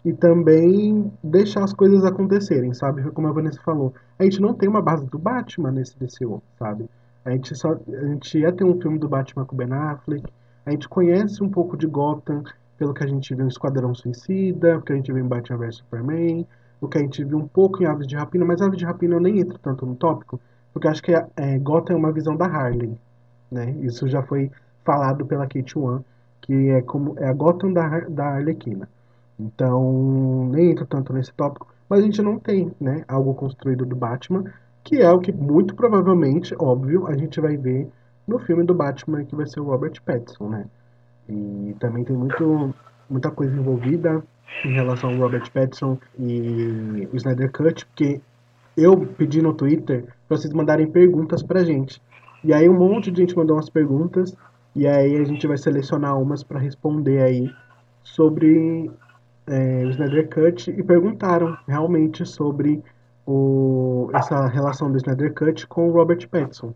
[0.03, 3.09] e também deixar as coisas acontecerem, sabe?
[3.11, 6.89] Como a Vanessa falou, a gente não tem uma base do Batman nesse DCU, sabe?
[7.25, 10.23] A gente, só, a gente ia ter um filme do Batman com Ben Affleck,
[10.65, 12.43] a gente conhece um pouco de Gotham
[12.77, 15.75] pelo que a gente viu em Esquadrão Suicida, porque a gente viu em Batman vs
[15.77, 16.47] Superman,
[16.79, 19.15] o que a gente viu um pouco em Aves de Rapina, mas Aves de Rapina
[19.15, 20.39] eu nem entro tanto no tópico,
[20.71, 22.97] porque acho que é, Gotham é uma visão da Harley,
[23.51, 23.71] né?
[23.81, 24.49] Isso já foi
[24.85, 26.03] falado pela Kate Wan,
[26.41, 28.87] que é como é a Gotham da, da Arlequina.
[29.37, 33.95] Então, nem entro tanto nesse tópico, mas a gente não tem, né, algo construído do
[33.95, 34.45] Batman,
[34.83, 37.89] que é o que muito provavelmente, óbvio, a gente vai ver
[38.29, 40.65] no filme do Batman, que vai ser o Robert Pattinson, né?
[41.27, 42.73] E também tem muito,
[43.09, 44.23] muita coisa envolvida
[44.63, 48.21] em relação ao Robert Pattinson e o Snyder Cut, porque
[48.77, 52.01] eu pedi no Twitter para vocês mandarem perguntas pra gente.
[52.43, 54.35] E aí um monte de gente mandou umas perguntas
[54.75, 57.51] e aí a gente vai selecionar umas para responder aí
[58.03, 58.89] sobre
[59.47, 62.81] é, o Snyder Cut e perguntaram realmente sobre
[63.25, 66.73] o, essa relação do Snyder Cut com o Robert Pattinson.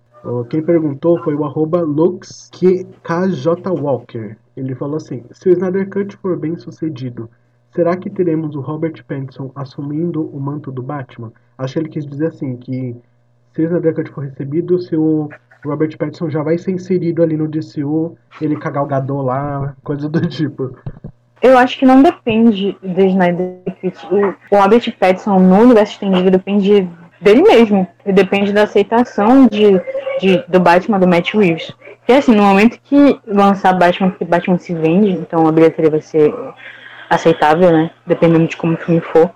[0.50, 2.86] Quem perguntou foi o arroba LuxKJ
[4.56, 7.30] Ele falou assim, se o Snyder Cut for bem sucedido,
[7.76, 11.34] será que teremos o Robert Pattinson assumindo o manto do Batman?
[11.58, 12.96] Acho que ele quis dizer assim, que
[13.54, 15.30] se o Snyder Cut for recebido, se o
[15.66, 20.76] Robert Pattinson já vai ser inserido ali no DCU, ele Gadot lá, coisa do tipo.
[21.44, 23.98] Eu acho que não depende do Snyder Cut.
[24.50, 26.88] O Robert Pattinson no universo estendido depende
[27.20, 27.86] dele mesmo.
[28.06, 29.74] Depende da aceitação de,
[30.22, 31.74] de, do Batman do Matt Reeves.
[31.98, 36.00] Porque assim, no momento que lançar Batman, porque Batman se vende, então a bilheteria vai
[36.00, 36.34] ser
[37.10, 37.92] aceitável, né?
[38.08, 39.30] Dependendo de como o filme for.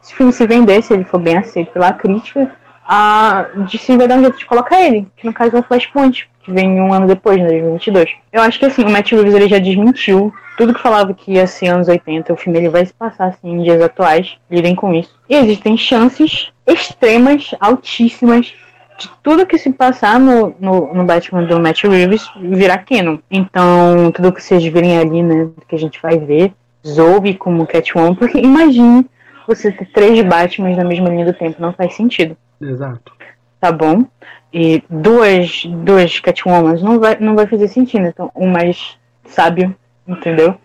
[0.00, 2.50] Se o filme se vender, se ele for bem aceito pela crítica,
[2.86, 6.29] a DC vai dar um jeito de colocar ele, que no caso é o Flashpoint,
[6.42, 8.10] que vem um ano depois, né, 2022.
[8.32, 11.46] Eu acho que assim, o Matt Reeves ele já desmentiu tudo que falava que ia
[11.46, 14.92] ser anos 80, o filme ele vai se passar assim em dias atuais, lidem com
[14.92, 15.14] isso.
[15.28, 18.52] E existem chances extremas, altíssimas,
[18.98, 23.18] de tudo que se passar no, no, no Batman do Matt Reeves virar canon.
[23.30, 26.52] Então, tudo que vocês virem ali, né, que a gente vai ver,
[26.86, 29.06] Zoe como Catwoman, porque imagine
[29.46, 32.36] você ter três Batmans na mesma linha do tempo, não faz sentido.
[32.60, 33.12] Exato.
[33.58, 34.04] Tá bom?
[34.52, 38.06] E duas, duas Catwomans não vai, não vai fazer sentido.
[38.06, 39.74] Então, o mais sábio,
[40.06, 40.56] entendeu?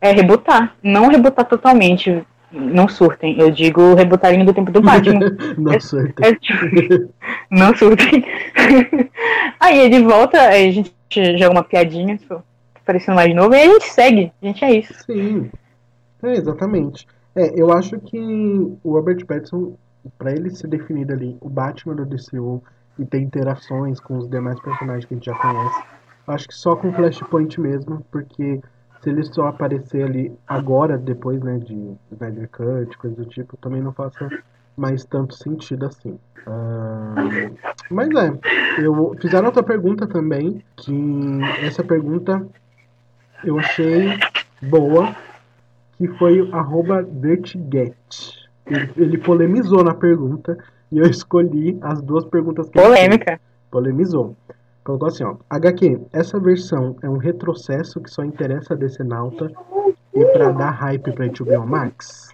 [0.00, 0.74] É rebutar.
[0.82, 2.22] Não rebutar totalmente.
[2.52, 3.38] Não surtem.
[3.40, 5.20] Eu digo rebutar a linha do tempo do Batman.
[5.58, 6.26] não é, surtem.
[6.26, 7.10] É, tipo,
[7.50, 8.24] não surtem.
[9.58, 10.92] aí ele volta, aí a gente
[11.38, 12.42] joga uma piadinha, tipo,
[12.84, 14.32] parecendo mais novo, e aí a gente segue.
[14.40, 14.94] A gente é isso.
[15.06, 15.50] Sim.
[16.22, 17.06] É, exatamente.
[17.34, 19.76] É, eu acho que o Robert Pattinson,
[20.16, 22.62] para ele ser definido ali o Batman do DCU
[22.98, 25.82] e ter interações com os demais personagens que a gente já conhece,
[26.28, 28.60] acho que só com Flashpoint mesmo, porque
[29.02, 33.82] se ele só aparecer ali agora, depois, né, de Snyder Cut, coisa do tipo, também
[33.82, 34.28] não faça
[34.76, 36.18] mais tanto sentido assim.
[36.46, 37.54] Uh,
[37.90, 38.38] mas é,
[38.78, 42.46] eu fizeram outra pergunta também, que essa pergunta
[43.44, 44.18] eu achei
[44.62, 45.14] boa,
[45.96, 48.48] que foi o arroba Vertiget.
[48.66, 50.58] Ele, ele, polemizou na pergunta
[50.94, 53.32] e eu escolhi as duas perguntas que Polêmica.
[53.32, 54.36] Ele polemizou.
[54.84, 55.34] Colocou assim, ó.
[55.50, 59.50] HQ, essa versão é um retrocesso que só interessa a Decenalta
[60.14, 62.28] e para dar hype pra HBO Max?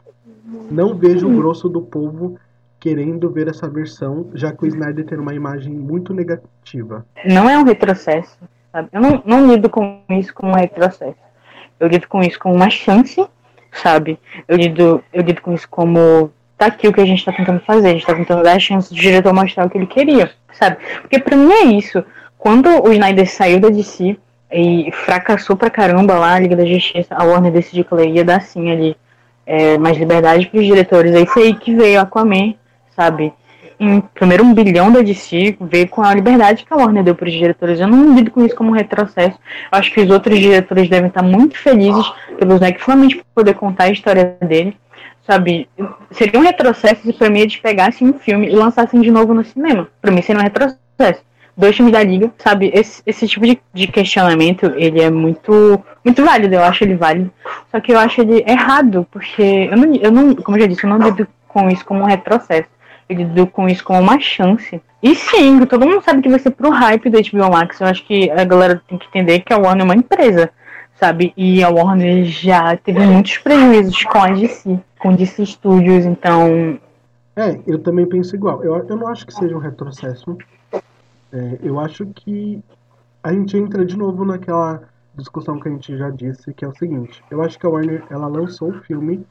[0.70, 2.38] Não vejo o grosso do povo
[2.78, 7.06] querendo ver essa versão, já que o Snyder tem uma imagem muito negativa.
[7.24, 8.36] Não é um retrocesso,
[8.70, 8.90] sabe?
[8.92, 11.16] Eu não, não lido com isso como um retrocesso.
[11.78, 13.26] Eu lido com isso como uma chance
[13.72, 14.18] sabe?
[14.48, 16.30] Eu lido, eu lido com isso como
[16.60, 18.58] tá aqui o que a gente tá tentando fazer, a gente tá tentando dar a
[18.58, 20.76] chance do diretor mostrar o que ele queria, sabe?
[21.00, 22.04] Porque pra mim é isso.
[22.36, 24.16] Quando o Snyder saiu da DC
[24.52, 28.24] e fracassou pra caramba lá a Liga da Justiça, a Warner decidiu que ela ia
[28.24, 28.94] dar sim ali
[29.46, 31.14] é, mais liberdade pros diretores.
[31.14, 32.54] Aí foi aí que veio Aquaman,
[32.94, 33.32] sabe?
[33.80, 37.26] em primeiro um bilhão da DC veio com a liberdade que a Warner deu para
[37.26, 37.80] os diretores.
[37.80, 39.38] Eu não lido com isso como um retrocesso.
[39.72, 42.06] Acho que os outros diretores devem estar muito felizes
[42.38, 44.76] pelo Zack finalmente poder contar a história dele.
[45.26, 45.68] Sabe,
[46.10, 49.44] seria um retrocesso se para mim eles pegassem um filme e lançassem de novo no
[49.44, 49.88] cinema.
[50.00, 51.22] Para mim seria um retrocesso.
[51.56, 52.70] Dois filmes da Liga, sabe?
[52.74, 57.30] Esse, esse tipo de, de questionamento, ele é muito muito válido, eu acho ele válido.
[57.70, 60.84] Só que eu acho ele errado, porque eu não, eu não como eu já disse,
[60.84, 62.68] eu não lido com isso como um retrocesso
[63.10, 64.80] ele deu com isso como uma chance.
[65.02, 67.80] E sim, todo mundo sabe que vai ser pro hype do HBO Max.
[67.80, 70.50] Eu acho que a galera tem que entender que a Warner é uma empresa,
[71.00, 71.32] sabe?
[71.36, 76.78] E a Warner já teve muitos prejuízos com a DC, com DC Studios, então.
[77.34, 78.62] É, eu também penso igual.
[78.62, 80.36] Eu, eu não acho que seja um retrocesso.
[81.32, 82.62] É, eu acho que
[83.22, 84.82] a gente entra de novo naquela
[85.14, 87.24] discussão que a gente já disse, que é o seguinte.
[87.30, 89.24] Eu acho que a Warner, ela lançou o filme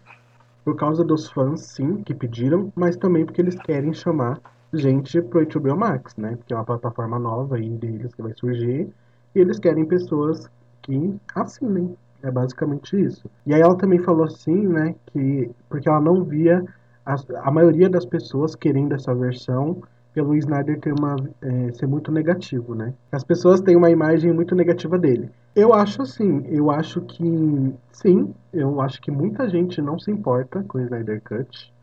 [0.65, 4.39] por causa dos fãs, sim, que pediram, mas também porque eles querem chamar
[4.73, 6.35] gente pro HBO Max, né?
[6.35, 8.89] Porque é uma plataforma nova aí deles que vai surgir.
[9.35, 10.49] E eles querem pessoas
[10.89, 11.95] que assinem.
[12.21, 13.29] É basicamente isso.
[13.45, 14.95] E aí ela também falou assim, né?
[15.07, 16.65] Que porque ela não via
[17.05, 19.81] a, a maioria das pessoas querendo essa versão
[20.13, 22.93] pelo Snyder ter uma, é, ser muito negativo, né?
[23.11, 25.29] As pessoas têm uma imagem muito negativa dele.
[25.55, 30.63] Eu acho assim, eu acho que sim, eu acho que muita gente não se importa
[30.67, 31.73] com o Snyder Cut.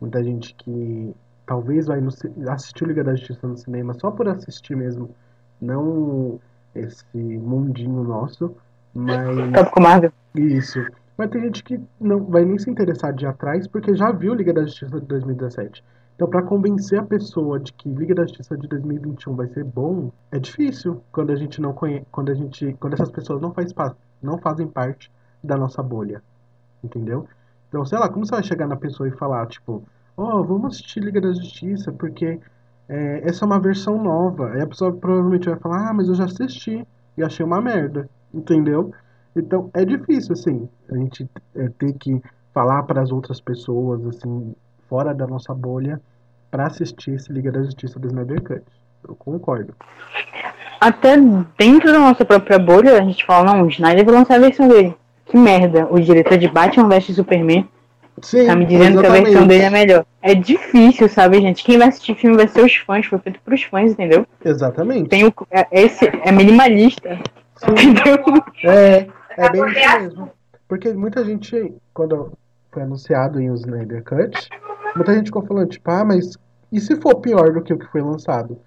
[0.00, 2.08] Muita gente que talvez vai no,
[2.48, 5.10] assistir o Liga da Justiça no cinema só por assistir mesmo,
[5.60, 6.40] não
[6.74, 8.54] esse mundinho nosso,
[8.94, 10.12] mas Tópico Marvel.
[10.34, 10.84] Isso.
[11.16, 14.34] Mas tem gente que não vai nem se interessar de ir atrás porque já viu
[14.34, 15.84] Liga da Justiça de 2017.
[16.14, 20.10] Então, para convencer a pessoa de que Liga da Justiça de 2021 vai ser bom,
[20.30, 23.72] é difícil quando a gente não conhece, quando a gente, quando essas pessoas não faz
[24.22, 25.10] não fazem parte
[25.42, 26.22] da nossa bolha,
[26.82, 27.26] entendeu?
[27.68, 29.82] Então, sei lá, como você vai chegar na pessoa e falar, tipo,
[30.16, 32.38] oh, vamos assistir Liga da Justiça porque
[32.92, 34.52] é, essa é uma versão nova.
[34.52, 36.86] Aí a pessoa provavelmente vai falar, ah, mas eu já assisti
[37.16, 38.92] e achei uma merda, entendeu?
[39.34, 41.26] Então, é difícil, assim, a gente
[41.56, 42.22] é, ter que
[42.52, 44.54] falar para as outras pessoas, assim,
[44.90, 45.98] fora da nossa bolha,
[46.50, 48.62] pra assistir esse Liga da Justiça do Snyder Cut.
[49.08, 49.74] Eu concordo.
[50.78, 51.16] Até
[51.58, 54.68] dentro da nossa própria bolha, a gente fala, não, o Snyder vai lançar a versão
[54.68, 54.94] dele.
[55.24, 57.66] Que merda, o diretor de Batman vs Superman
[58.20, 59.24] Sim, tá me dizendo que a exatamente.
[59.24, 60.06] versão dele é melhor.
[60.20, 61.64] É difícil, sabe, gente?
[61.64, 64.26] Quem vai assistir filme vai ser os fãs, foi feito pros fãs, entendeu?
[64.44, 65.08] Exatamente.
[65.08, 67.18] Tem o, é, esse é minimalista,
[67.66, 68.18] entendeu?
[68.64, 70.30] É, é bem isso mesmo.
[70.68, 72.32] Porque muita gente, quando
[72.70, 74.48] foi anunciado em o Snyder Cut,
[74.94, 76.36] muita gente ficou falando, tipo, ah, mas
[76.70, 78.58] e se for pior do que o que foi lançado?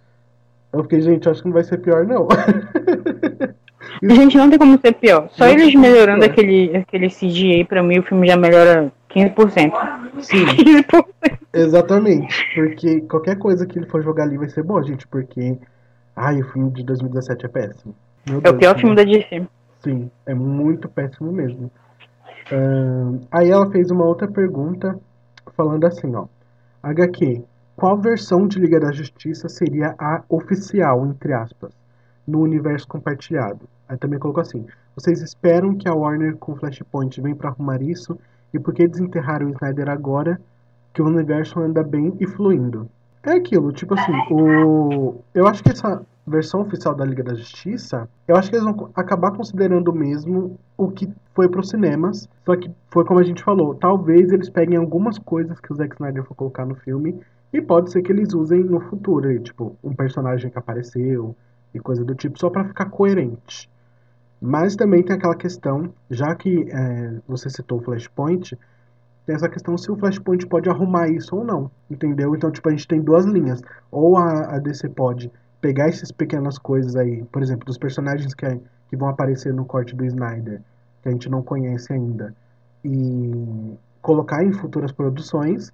[0.72, 2.28] Eu fiquei, gente, acho que não vai ser pior, não.
[4.04, 5.30] Gente, não tem como ser pior.
[5.32, 6.32] Só Não eles melhorando pior.
[6.32, 9.72] aquele, aquele CGI, pra mim, o filme já melhora 15%.
[10.22, 10.46] Sim,
[10.92, 11.06] 15%.
[11.54, 12.36] exatamente.
[12.56, 15.58] Porque qualquer coisa que ele for jogar ali vai ser boa, gente, porque.
[16.16, 17.94] Ai, o filme de 2017 é péssimo.
[18.28, 19.44] Meu É o Deus, pior como- filme da DC.
[19.84, 21.70] Sim, é muito péssimo mesmo.
[22.52, 24.98] Ahn, aí ela fez uma outra pergunta,
[25.56, 26.26] falando assim, ó.
[26.82, 27.44] HQ,
[27.76, 31.72] qual versão de Liga da Justiça seria a oficial, entre aspas,
[32.28, 33.68] no universo compartilhado?
[33.88, 34.66] Aí também colocou assim,
[34.96, 38.18] vocês esperam que a Warner com Flashpoint venha pra arrumar isso?
[38.54, 40.40] E por que desenterraram o Snyder agora
[40.94, 42.90] que o universo anda bem e fluindo?
[43.22, 45.16] É aquilo, tipo assim, o...
[45.34, 48.90] eu acho que essa versão oficial da Liga da Justiça, eu acho que eles vão
[48.96, 53.76] acabar considerando mesmo o que foi pros cinemas, só que foi como a gente falou,
[53.76, 57.20] talvez eles peguem algumas coisas que o Zack Snyder for colocar no filme
[57.54, 61.36] e pode ser que eles usem no futuro, tipo, um personagem que apareceu
[61.74, 63.70] e coisa do tipo, só pra ficar coerente.
[64.46, 68.56] Mas também tem aquela questão, já que é, você citou o Flashpoint,
[69.26, 72.36] tem essa questão se o Flashpoint pode arrumar isso ou não, entendeu?
[72.36, 73.60] Então, tipo, a gente tem duas linhas.
[73.90, 78.46] Ou a, a DC pode pegar essas pequenas coisas aí, por exemplo, dos personagens que,
[78.88, 80.62] que vão aparecer no corte do Snyder,
[81.02, 82.36] que a gente não conhece ainda,
[82.84, 85.74] e colocar em futuras produções,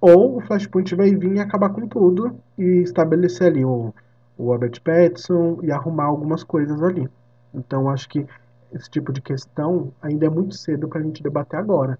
[0.00, 3.92] ou o Flashpoint vai vir e acabar com tudo e estabelecer ali o,
[4.38, 7.08] o Robert Pattinson e arrumar algumas coisas ali.
[7.54, 8.26] Então, acho que
[8.72, 11.98] esse tipo de questão ainda é muito cedo para a gente debater agora.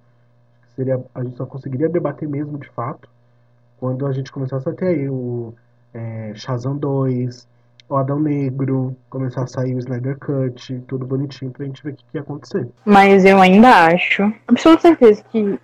[0.74, 3.08] Seria, a gente só conseguiria debater mesmo de fato
[3.78, 5.52] quando a gente começasse a ter aí o
[5.92, 7.48] é, Shazam 2,
[7.88, 11.96] o Adão Negro, começar a sair o Snyder Cut, tudo bonitinho pra gente ver o
[11.96, 12.68] que, que ia acontecer.
[12.84, 15.58] Mas eu ainda acho, absoluta certeza, que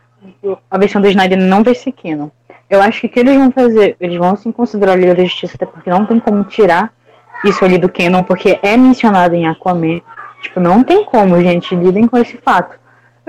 [0.71, 2.29] a versão do Snyder não vai ser canon.
[2.69, 5.25] Eu acho que o que eles vão fazer, eles vão sim considerar a Liga da
[5.25, 6.93] Justiça, até porque não tem como tirar
[7.45, 10.01] isso ali do canon, porque é mencionado em Aquaman.
[10.43, 12.79] Tipo, não tem como, gente, lidem com esse fato.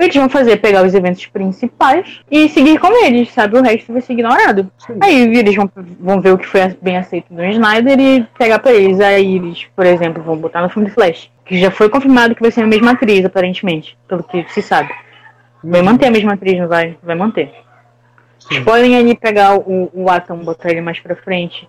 [0.00, 3.58] Eles vão fazer é pegar os eventos principais e seguir com eles, sabe?
[3.58, 4.70] O resto vai ser ignorado.
[4.78, 4.96] Sim.
[4.98, 8.72] Aí eles vão, vão ver o que foi bem aceito no Snyder e pegar pra
[8.72, 8.98] eles.
[8.98, 11.30] Aí eles, por exemplo, vão botar no filme do Flash.
[11.44, 13.98] Que já foi confirmado que vai ser a mesma atriz, aparentemente.
[14.08, 14.90] Pelo que se sabe.
[15.62, 16.96] Vai manter a mesma atriz, não vai?
[17.02, 17.52] Vai manter.
[18.38, 18.64] Sim.
[18.64, 21.68] Podem ali pegar o, o Atom, botar ele mais pra frente.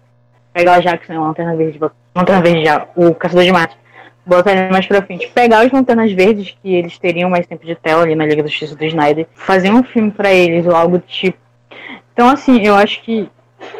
[0.53, 1.79] Pegar o Jackson, a Lanterna Verde,
[2.15, 3.81] Lanterna Verde já, o Caçador de Marte.
[4.25, 5.27] Botar ele mais pra frente.
[5.29, 8.49] Pegar os Lanternas Verdes, que eles teriam mais tempo de tela ali na Liga da
[8.49, 9.27] Justiça do Snyder.
[9.33, 11.37] Fazer um filme pra eles, ou algo do tipo.
[12.13, 13.27] Então, assim, eu acho que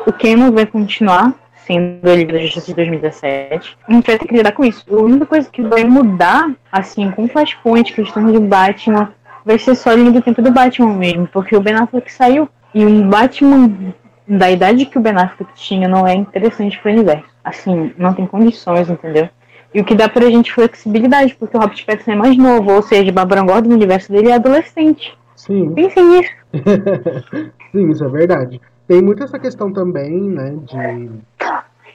[0.05, 1.33] o Canon vai continuar
[1.65, 3.77] sendo a Liga da Justiça de 2017.
[3.87, 4.83] A gente vai ter que lidar com isso.
[4.89, 9.13] A única coisa que vai mudar, assim, com o Flashpoint, questão de Batman,
[9.45, 12.49] vai ser só a linha do tempo do Batman mesmo, porque o Ben Affleck saiu.
[12.73, 13.93] E um Batman
[14.27, 17.25] da idade que o Ben Affleck tinha não é interessante pro universo.
[17.43, 19.29] Assim, não tem condições, entendeu?
[19.73, 22.81] E o que dá pra gente flexibilidade, porque o Robert Pattinson é mais novo, ou
[22.81, 25.17] seja, Barbara Gordon no universo dele é adolescente.
[25.35, 25.73] Sim.
[25.73, 26.31] Pensem nisso.
[27.71, 28.61] Sim, isso é verdade.
[28.87, 31.09] Tem muito essa questão também, né, de...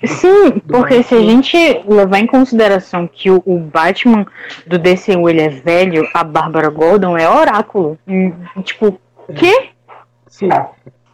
[0.04, 4.26] Sim, porque se a gente levar em consideração que o, o Batman
[4.66, 7.98] do DCU ele é velho, a Bárbara Gordon é oráculo.
[8.06, 8.32] E,
[8.62, 9.00] tipo,
[9.34, 9.70] quê?
[10.26, 10.48] Sim.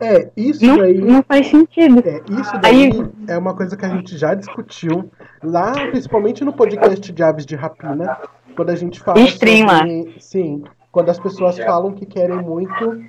[0.03, 0.95] É, isso Não, daí...
[1.01, 2.03] não faz sentido.
[2.07, 5.11] É, isso daí Aí- é uma coisa que a gente já discutiu
[5.43, 8.19] lá, principalmente no podcast de Aves de Rapina,
[8.57, 9.79] quando a gente fala Stream lá.
[9.79, 10.15] sobre...
[10.19, 13.01] Sim, quando as pessoas falam que querem muito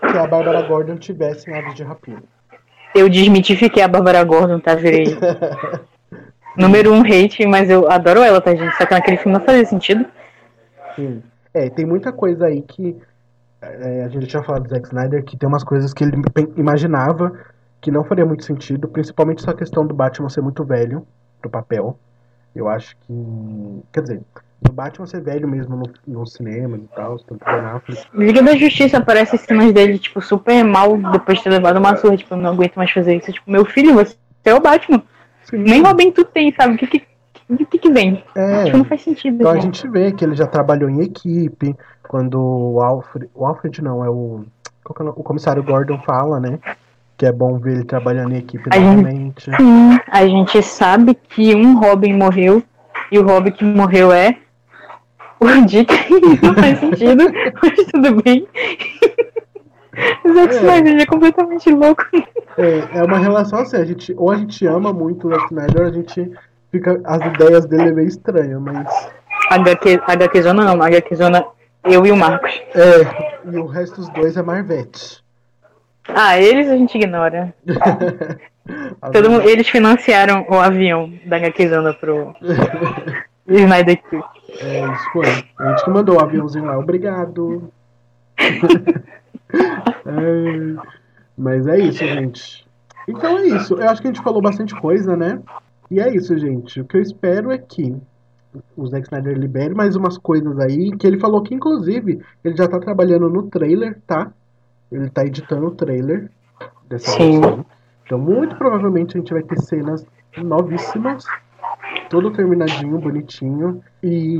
[0.00, 2.22] que a Bárbara Gordon tivesse em Aves de Rapina.
[2.94, 4.74] Eu desmitifiquei a Bárbara Gordon, tá?
[4.74, 5.04] Virei
[6.56, 8.74] número um hate, mas eu adoro ela, tá, gente?
[8.76, 10.06] Só que naquele filme não fazia sentido.
[10.94, 11.22] Sim.
[11.52, 12.96] É, tem muita coisa aí que
[13.60, 16.16] é, a gente tinha falado do Zack Snyder, que tem umas coisas que ele
[16.56, 17.32] imaginava
[17.80, 21.06] que não faria muito sentido, principalmente essa questão do Batman ser muito velho
[21.40, 21.98] pro papel.
[22.54, 23.82] Eu acho que.
[23.92, 24.22] Quer dizer,
[24.62, 28.06] do Batman ser velho mesmo no, no cinema e tal, tanto Ben Affleck.
[28.14, 32.16] Liga da Justiça aparece cenas dele, tipo, super mal depois de ter levado uma surra.
[32.16, 33.32] Tipo, eu não aguento mais fazer isso.
[33.32, 35.02] Tipo, meu filho, você é o Batman.
[35.44, 35.58] Sim.
[35.58, 36.74] Nem Robin tu tem, sabe?
[36.74, 37.02] O que que,
[37.48, 38.22] o que, que vem?
[38.34, 39.36] É, Tipo, não faz sentido.
[39.36, 39.78] então a gente.
[39.82, 43.28] gente vê que ele já trabalhou em equipe, quando o Alfred.
[43.34, 44.44] O Alfred não, é o.
[44.94, 46.58] que é o comissário Gordon fala, né?
[47.18, 49.50] que é bom ver ele trabalhando em equipe A gente- novamente.
[49.56, 52.62] Sim, a gente sabe que um Robin morreu
[53.10, 54.36] e o Robin que morreu é
[55.40, 55.90] o Dick.
[56.42, 57.24] Não faz sentido,
[57.62, 58.46] mas tudo bem.
[60.24, 60.58] O Zack É.
[60.58, 62.04] Snyder é completamente louco.
[62.58, 65.80] É, é uma relação assim, a gente, ou a gente ama muito o Zack Snyder,
[65.82, 66.32] ou a gente
[66.76, 67.00] fica.
[67.04, 68.86] As ideias dele é meio estranhas, mas.
[69.50, 71.44] HQ, HQ Zona não, HQ Zona
[71.84, 72.50] eu e o Marcos.
[72.74, 75.24] É, e o resto dos dois é Marvete.
[76.08, 77.54] Ah, eles a gente ignora.
[79.12, 82.34] Todo mundo, eles financiaram o avião da HQ Zona pro
[83.46, 84.24] Snyder Cut.
[84.60, 85.26] É, isso foi.
[85.58, 87.72] A gente que mandou o aviãozinho lá, obrigado.
[90.08, 90.84] É,
[91.38, 92.66] mas é isso, gente.
[93.08, 93.74] Então é isso.
[93.74, 95.40] Eu acho que a gente falou bastante coisa, né?
[95.90, 96.80] E é isso, gente.
[96.80, 97.94] O que eu espero é que
[98.76, 100.96] o Zack Snyder libere mais umas coisas aí.
[100.96, 104.32] Que ele falou que, inclusive, ele já tá trabalhando no trailer, tá?
[104.90, 106.30] Ele tá editando o trailer
[106.88, 107.40] dessa Sim.
[107.40, 107.66] versão.
[108.04, 110.06] Então, muito provavelmente a gente vai ter cenas
[110.36, 111.24] novíssimas.
[112.08, 113.82] Todo terminadinho, bonitinho.
[114.02, 114.38] E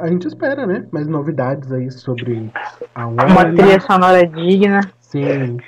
[0.00, 0.86] a gente espera, né?
[0.90, 2.50] Mais novidades aí sobre
[2.94, 3.54] a Uma Warner.
[3.54, 4.80] trilha sonora digna.
[5.00, 5.58] Sim,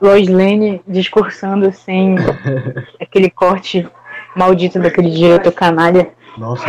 [0.00, 2.16] Lois Lane discursando sem
[3.00, 3.88] aquele corte
[4.36, 6.08] maldito daquele diretor canalha.
[6.38, 6.64] nossa,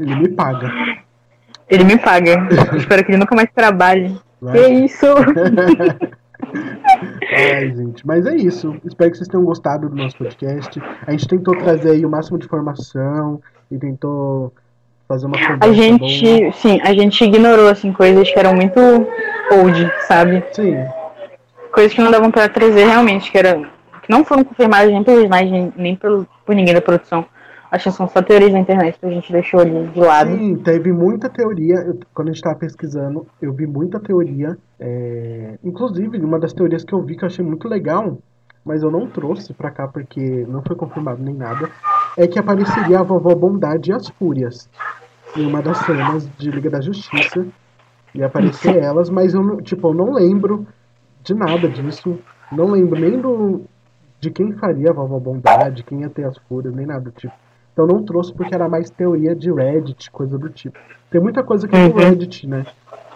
[0.00, 0.70] ele me paga.
[1.68, 2.48] Ele me paga.
[2.76, 4.16] Espero que ele nunca mais trabalhe.
[4.40, 4.52] Vai.
[4.58, 5.06] Que isso?
[7.34, 8.76] Ai, gente, mas é isso.
[8.84, 10.82] Espero que vocês tenham gostado do nosso podcast.
[11.06, 13.40] A gente tentou trazer aí o máximo de informação
[13.70, 14.52] e tentou
[15.08, 16.52] fazer uma conversa A gente, boa.
[16.52, 18.78] sim, a gente ignorou assim coisas que eram muito
[19.52, 20.42] old, sabe?
[20.52, 20.76] Sim,
[21.72, 23.62] Coisas que não davam pra trazer realmente, que era
[24.12, 27.24] não foram confirmadas nem pelo Snyder, nem pelo, por ninguém da produção.
[27.70, 30.36] Acho que são só teorias da internet que a gente deixou ali de lado.
[30.36, 31.76] sim, teve muita teoria.
[31.76, 34.58] Eu- quando a gente tava pesquisando, eu vi muita teoria.
[34.78, 38.18] é, Inclusive, uma das teorias que eu vi que eu achei muito legal,
[38.64, 41.70] mas eu não trouxe pra cá porque não foi confirmado nem nada,
[42.16, 44.68] é que apareceria a vovó Bondade e as Fúrias
[45.34, 47.46] em uma das cenas de Liga da Justiça.
[48.14, 50.66] Ia aparecer elas, mas eu tipo, eu não lembro
[51.24, 52.18] de nada disso.
[52.52, 53.64] Não lembro nem do
[54.22, 57.34] de quem faria a vovó Bondade, quem ia ter as fúrias, nem nada do tipo.
[57.72, 60.78] Então não trouxe porque era mais teoria de Reddit, coisa do tipo.
[61.10, 62.00] Tem muita coisa que é do Uhum.
[62.00, 62.64] Reddit, né?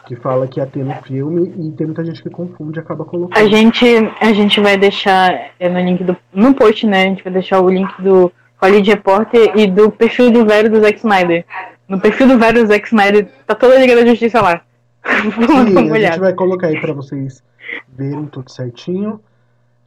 [0.04, 3.04] Que fala que ia ter no filme e tem muita gente que confunde e acaba
[3.04, 3.38] colocando.
[3.38, 3.86] A gente,
[4.20, 6.16] a gente vai deixar é, no link do.
[6.32, 7.02] No post, né?
[7.02, 10.80] A gente vai deixar o link do Hollywood Reporter e do perfil do velho do
[10.80, 11.44] Zack Snyder.
[11.88, 14.60] No perfil do velho do Zack Snyder tá toda a Liga da Justiça lá.
[15.06, 17.44] Sim, a gente vai colocar aí pra vocês
[17.96, 19.20] verem tudo certinho.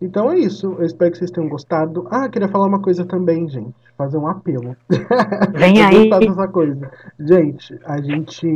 [0.01, 0.75] Então é isso.
[0.79, 2.07] Eu espero que vocês tenham gostado.
[2.09, 3.75] Ah, queria falar uma coisa também, gente.
[3.97, 4.75] Fazer um apelo.
[5.53, 6.09] Vem aí.
[6.09, 6.89] dessa coisa.
[7.19, 8.47] Gente, a gente.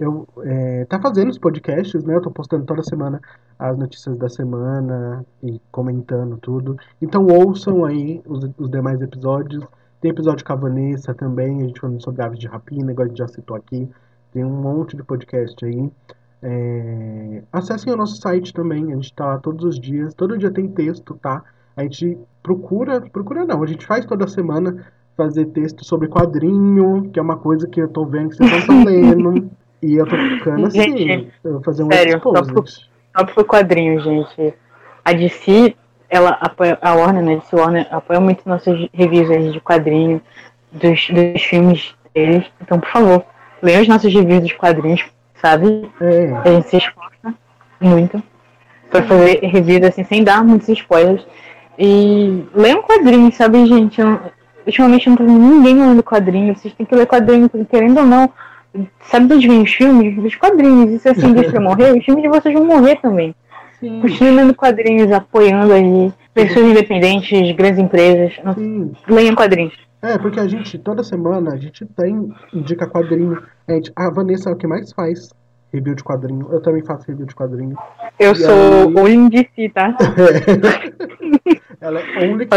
[0.00, 2.16] Eu, é, tá fazendo os podcasts, né?
[2.16, 3.20] Eu tô postando toda semana
[3.58, 6.76] as notícias da semana e comentando tudo.
[7.00, 9.64] Então ouçam aí os, os demais episódios.
[10.00, 13.08] Tem episódio com a Vanessa também, a gente falando sobre aves de rapina, igual a
[13.08, 13.88] gente já citou aqui.
[14.32, 15.90] Tem um monte de podcast aí.
[16.46, 20.12] É, acessem o nosso site também, a gente tá lá todos os dias.
[20.12, 21.42] Todo dia tem texto, tá?
[21.74, 27.18] A gente procura, procura não, a gente faz toda semana fazer texto sobre quadrinho, que
[27.18, 29.50] é uma coisa que eu tô vendo que vocês não estão lendo.
[29.82, 32.90] E eu tô ficando assim, Gente, eu vou fazer um sério, exposit.
[33.16, 34.54] Só pro quadrinho, gente.
[35.02, 35.74] A DC,
[36.10, 37.36] ela apoia, a Warner, né?
[37.36, 40.20] DC Warner apoia muito nossas reviews aí de quadrinho,
[40.72, 42.44] dos, dos filmes deles.
[42.60, 43.24] Então, por favor,
[43.62, 45.04] leiam os nossos reviews dos quadrinhos,
[45.44, 45.90] sabe?
[46.00, 47.34] É, A gente se esforça
[47.78, 48.22] muito
[48.90, 51.26] pra fazer reviews assim, sem dar muitos spoilers.
[51.78, 54.00] E leiam quadrinhos, sabe, gente?
[54.00, 54.18] Eu,
[54.66, 56.58] ultimamente não vendo ninguém lendo quadrinhos.
[56.60, 58.30] Vocês têm que ler quadrinhos, porque querendo ou não,
[59.02, 60.16] sabe de onde vem os filmes?
[60.16, 60.92] Dos quadrinhos.
[60.92, 63.34] E se essa indústria morrer, os filmes de vocês vão morrer também.
[63.80, 68.32] sim, Continuem lendo quadrinhos, apoiando aí pessoas independentes, grandes empresas.
[68.54, 68.92] Sim.
[69.08, 69.74] Leiam quadrinhos.
[70.04, 73.42] É, porque a gente, toda semana, a gente tem, indica quadrinho.
[73.66, 75.30] A, gente, a Vanessa é o que mais faz
[75.72, 76.46] review de quadrinho.
[76.52, 77.76] Eu também faço review de quadrinho.
[78.18, 78.94] Eu E sou aí?
[78.94, 79.96] o Indici, tá?
[81.80, 82.46] Ela é only.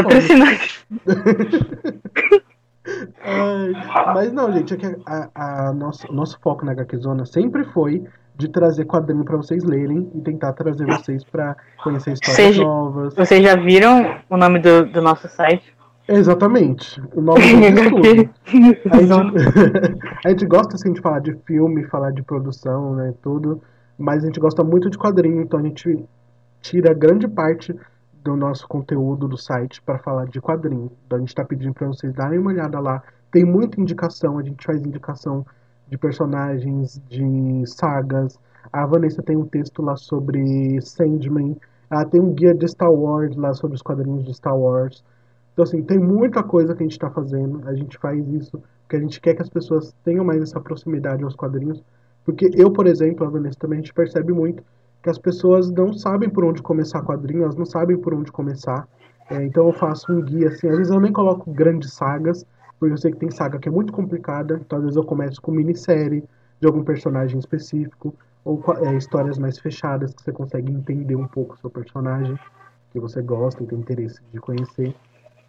[3.24, 3.72] Ai,
[4.14, 5.30] mas não, gente, é que a,
[5.70, 8.04] a nosso, o nosso foco na HQ Zona sempre foi
[8.36, 13.14] de trazer quadrinho pra vocês lerem e tentar trazer vocês pra conhecer histórias Seja- novas.
[13.16, 15.76] Vocês já viram o nome do, do nosso site?
[16.08, 17.02] Exatamente.
[17.14, 18.08] O nome do tudo.
[18.08, 23.62] A gente, a gente gosta assim de falar de filme, falar de produção, né, tudo,
[23.98, 26.08] mas a gente gosta muito de quadrinho, então a gente
[26.62, 27.76] tira grande parte
[28.24, 30.92] do nosso conteúdo do site para falar de quadrinho.
[31.06, 33.04] Então a gente está pedindo para vocês darem uma olhada lá.
[33.32, 35.46] Tem muita indicação, a gente faz indicação
[35.88, 38.40] de personagens, de sagas.
[38.72, 41.58] A Vanessa tem um texto lá sobre Sandman.
[41.90, 45.04] Ah, tem um guia de Star Wars lá sobre os quadrinhos de Star Wars.
[45.58, 47.68] Então, assim, tem muita coisa que a gente está fazendo.
[47.68, 51.24] A gente faz isso porque a gente quer que as pessoas tenham mais essa proximidade
[51.24, 51.84] aos quadrinhos.
[52.24, 54.64] Porque eu, por exemplo, a Vanessa também, a gente percebe muito
[55.02, 58.88] que as pessoas não sabem por onde começar quadrinhos, elas não sabem por onde começar.
[59.32, 62.46] É, então eu faço um guia, assim, às vezes eu nem coloco grandes sagas,
[62.80, 65.42] porque eu sei que tem saga que é muito complicada, então às vezes eu começo
[65.42, 66.24] com minissérie
[66.62, 68.14] de algum personagem específico,
[68.46, 72.38] ou é, histórias mais fechadas, que você consegue entender um pouco o seu personagem,
[72.92, 74.96] que você gosta e tem interesse de conhecer.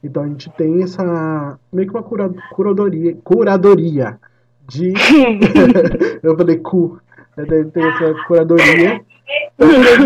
[0.02, 4.18] Então a gente tem essa meio que uma cura, curadoria, curadoria
[4.66, 4.92] de.
[6.22, 7.00] eu falei cu.
[7.36, 9.00] Tem essa curadoria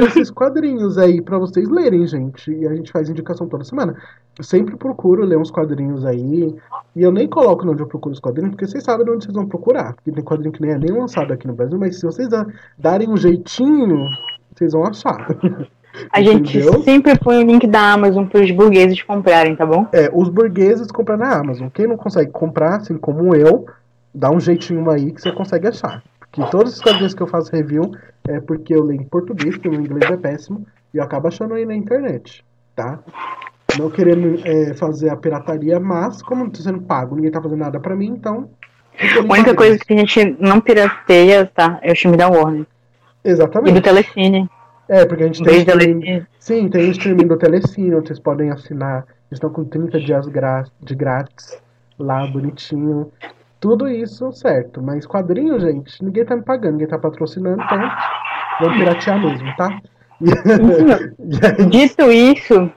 [0.06, 2.51] esses quadrinhos aí para vocês lerem, gente.
[2.51, 3.97] E a gente faz indicação toda semana.
[4.36, 6.56] Eu sempre procuro ler uns quadrinhos aí.
[6.97, 9.47] E eu nem coloco onde eu procuro os quadrinhos, porque vocês sabem onde vocês vão
[9.47, 9.94] procurar.
[9.94, 12.28] Porque tem quadrinho que nem é nem lançado aqui no Brasil, mas se vocês
[12.78, 14.09] darem um jeitinho,
[14.55, 15.16] vocês vão achar.
[16.10, 19.86] A gente sempre põe o link da Amazon para os burgueses comprarem, tá bom?
[19.93, 21.69] É, os burgueses compram na Amazon.
[21.69, 23.66] Quem não consegue comprar, assim como eu,
[24.14, 26.02] dá um jeitinho aí que você consegue achar.
[26.20, 27.93] Porque todos os quadrinhos que eu faço review
[28.27, 31.55] é porque eu leio em português, porque o inglês é péssimo, e eu acabo achando
[31.55, 32.43] aí na internet,
[32.74, 32.98] tá?
[33.78, 37.59] Não querendo é, fazer a pirataria, mas como não tô sendo pago, ninguém tá fazendo
[37.59, 38.48] nada pra mim, então.
[38.98, 41.78] A única coisa que a gente não pirateia, tá?
[41.82, 42.66] É o filme da Warner.
[43.24, 43.70] Exatamente.
[43.70, 44.48] E do Telecine.
[44.88, 45.59] É, porque a gente tem.
[45.59, 49.04] Streaming, sim, tem o streaming do Telecine, vocês podem assinar.
[49.30, 50.26] Eles estão com 30 dias
[50.80, 51.62] de grátis
[51.98, 53.10] lá, bonitinho.
[53.60, 57.78] Tudo isso certo, mas quadrinho, gente, ninguém tá me pagando, ninguém tá patrocinando, então
[58.60, 59.80] vamos piratear mesmo, tá?
[61.70, 62.70] Dito isso,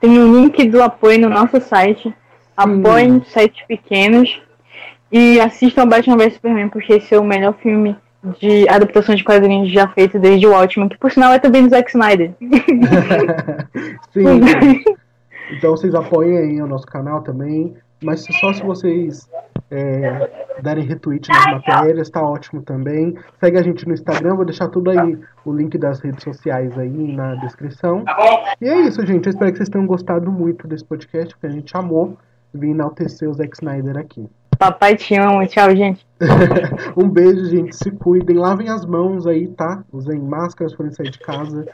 [0.00, 2.14] tem um link do apoio no nosso site.
[2.56, 4.40] Apoiem sites pequenos
[5.10, 7.96] e assistam Batman vs Superman, porque esse é o melhor filme
[8.38, 11.70] de adaptação de quadrinhos já feito desde o Watchmen, que por sinal é também do
[11.70, 12.32] Zack Snyder.
[14.12, 14.40] Sim.
[15.52, 19.28] então vocês apoiem aí o nosso canal também, mas só se vocês
[19.70, 20.30] é,
[20.62, 23.16] darem retweet nas matérias, tá ótimo também.
[23.40, 26.88] Segue a gente no Instagram, vou deixar tudo aí, o link das redes sociais aí
[26.88, 28.04] na descrição.
[28.60, 29.26] E é isso, gente.
[29.26, 32.16] Eu espero que vocês tenham gostado muito desse podcast, porque a gente amou
[32.52, 34.28] vir enaltecer o Zack Snyder aqui.
[34.64, 36.06] Papai te amo, tchau, gente.
[36.96, 37.76] um beijo, gente.
[37.76, 39.84] Se cuidem, lavem as mãos aí, tá?
[39.92, 41.66] Usem máscaras quando sair de casa.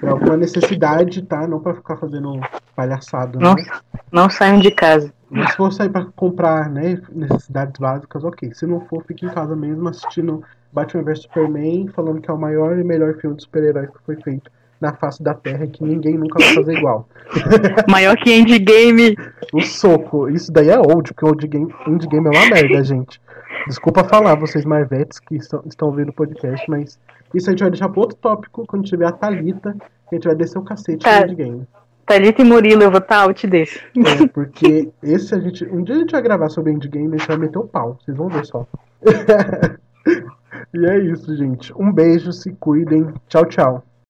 [0.00, 1.46] Por alguma necessidade, tá?
[1.46, 2.40] Não pra ficar fazendo
[2.74, 3.38] palhaçada.
[3.38, 3.64] Não, né?
[4.10, 5.12] não saiam de casa.
[5.28, 8.54] Mas se for sair pra comprar, né, necessidades básicas, ok.
[8.54, 10.42] Se não for, fique em casa mesmo assistindo
[10.72, 14.16] Batman vs Superman, falando que é o maior e melhor filme de super-heróis que foi
[14.22, 14.50] feito
[14.80, 17.08] na face da Terra que ninguém nunca vai fazer igual.
[17.88, 19.16] Maior que Endgame.
[19.52, 20.28] o soco.
[20.28, 23.20] Isso daí é old, porque o Endgame, Endgame é uma merda, gente.
[23.66, 26.98] Desculpa falar, vocês marvetes que estão, estão ouvindo o podcast, mas
[27.34, 29.76] isso a gente vai deixar para outro tópico quando tiver a Thalita,
[30.08, 31.20] que a gente vai descer o cacete tá.
[31.20, 31.66] no Endgame.
[32.06, 33.78] Thalita e Murilo, eu vou estar out desse.
[33.78, 35.64] É, porque esse a gente.
[35.66, 37.98] Um dia a gente vai gravar sobre Endgame e a gente vai meter o pau.
[38.00, 38.66] Vocês vão ver só.
[40.72, 41.70] e é isso, gente.
[41.76, 43.12] Um beijo, se cuidem.
[43.28, 43.84] Tchau, tchau.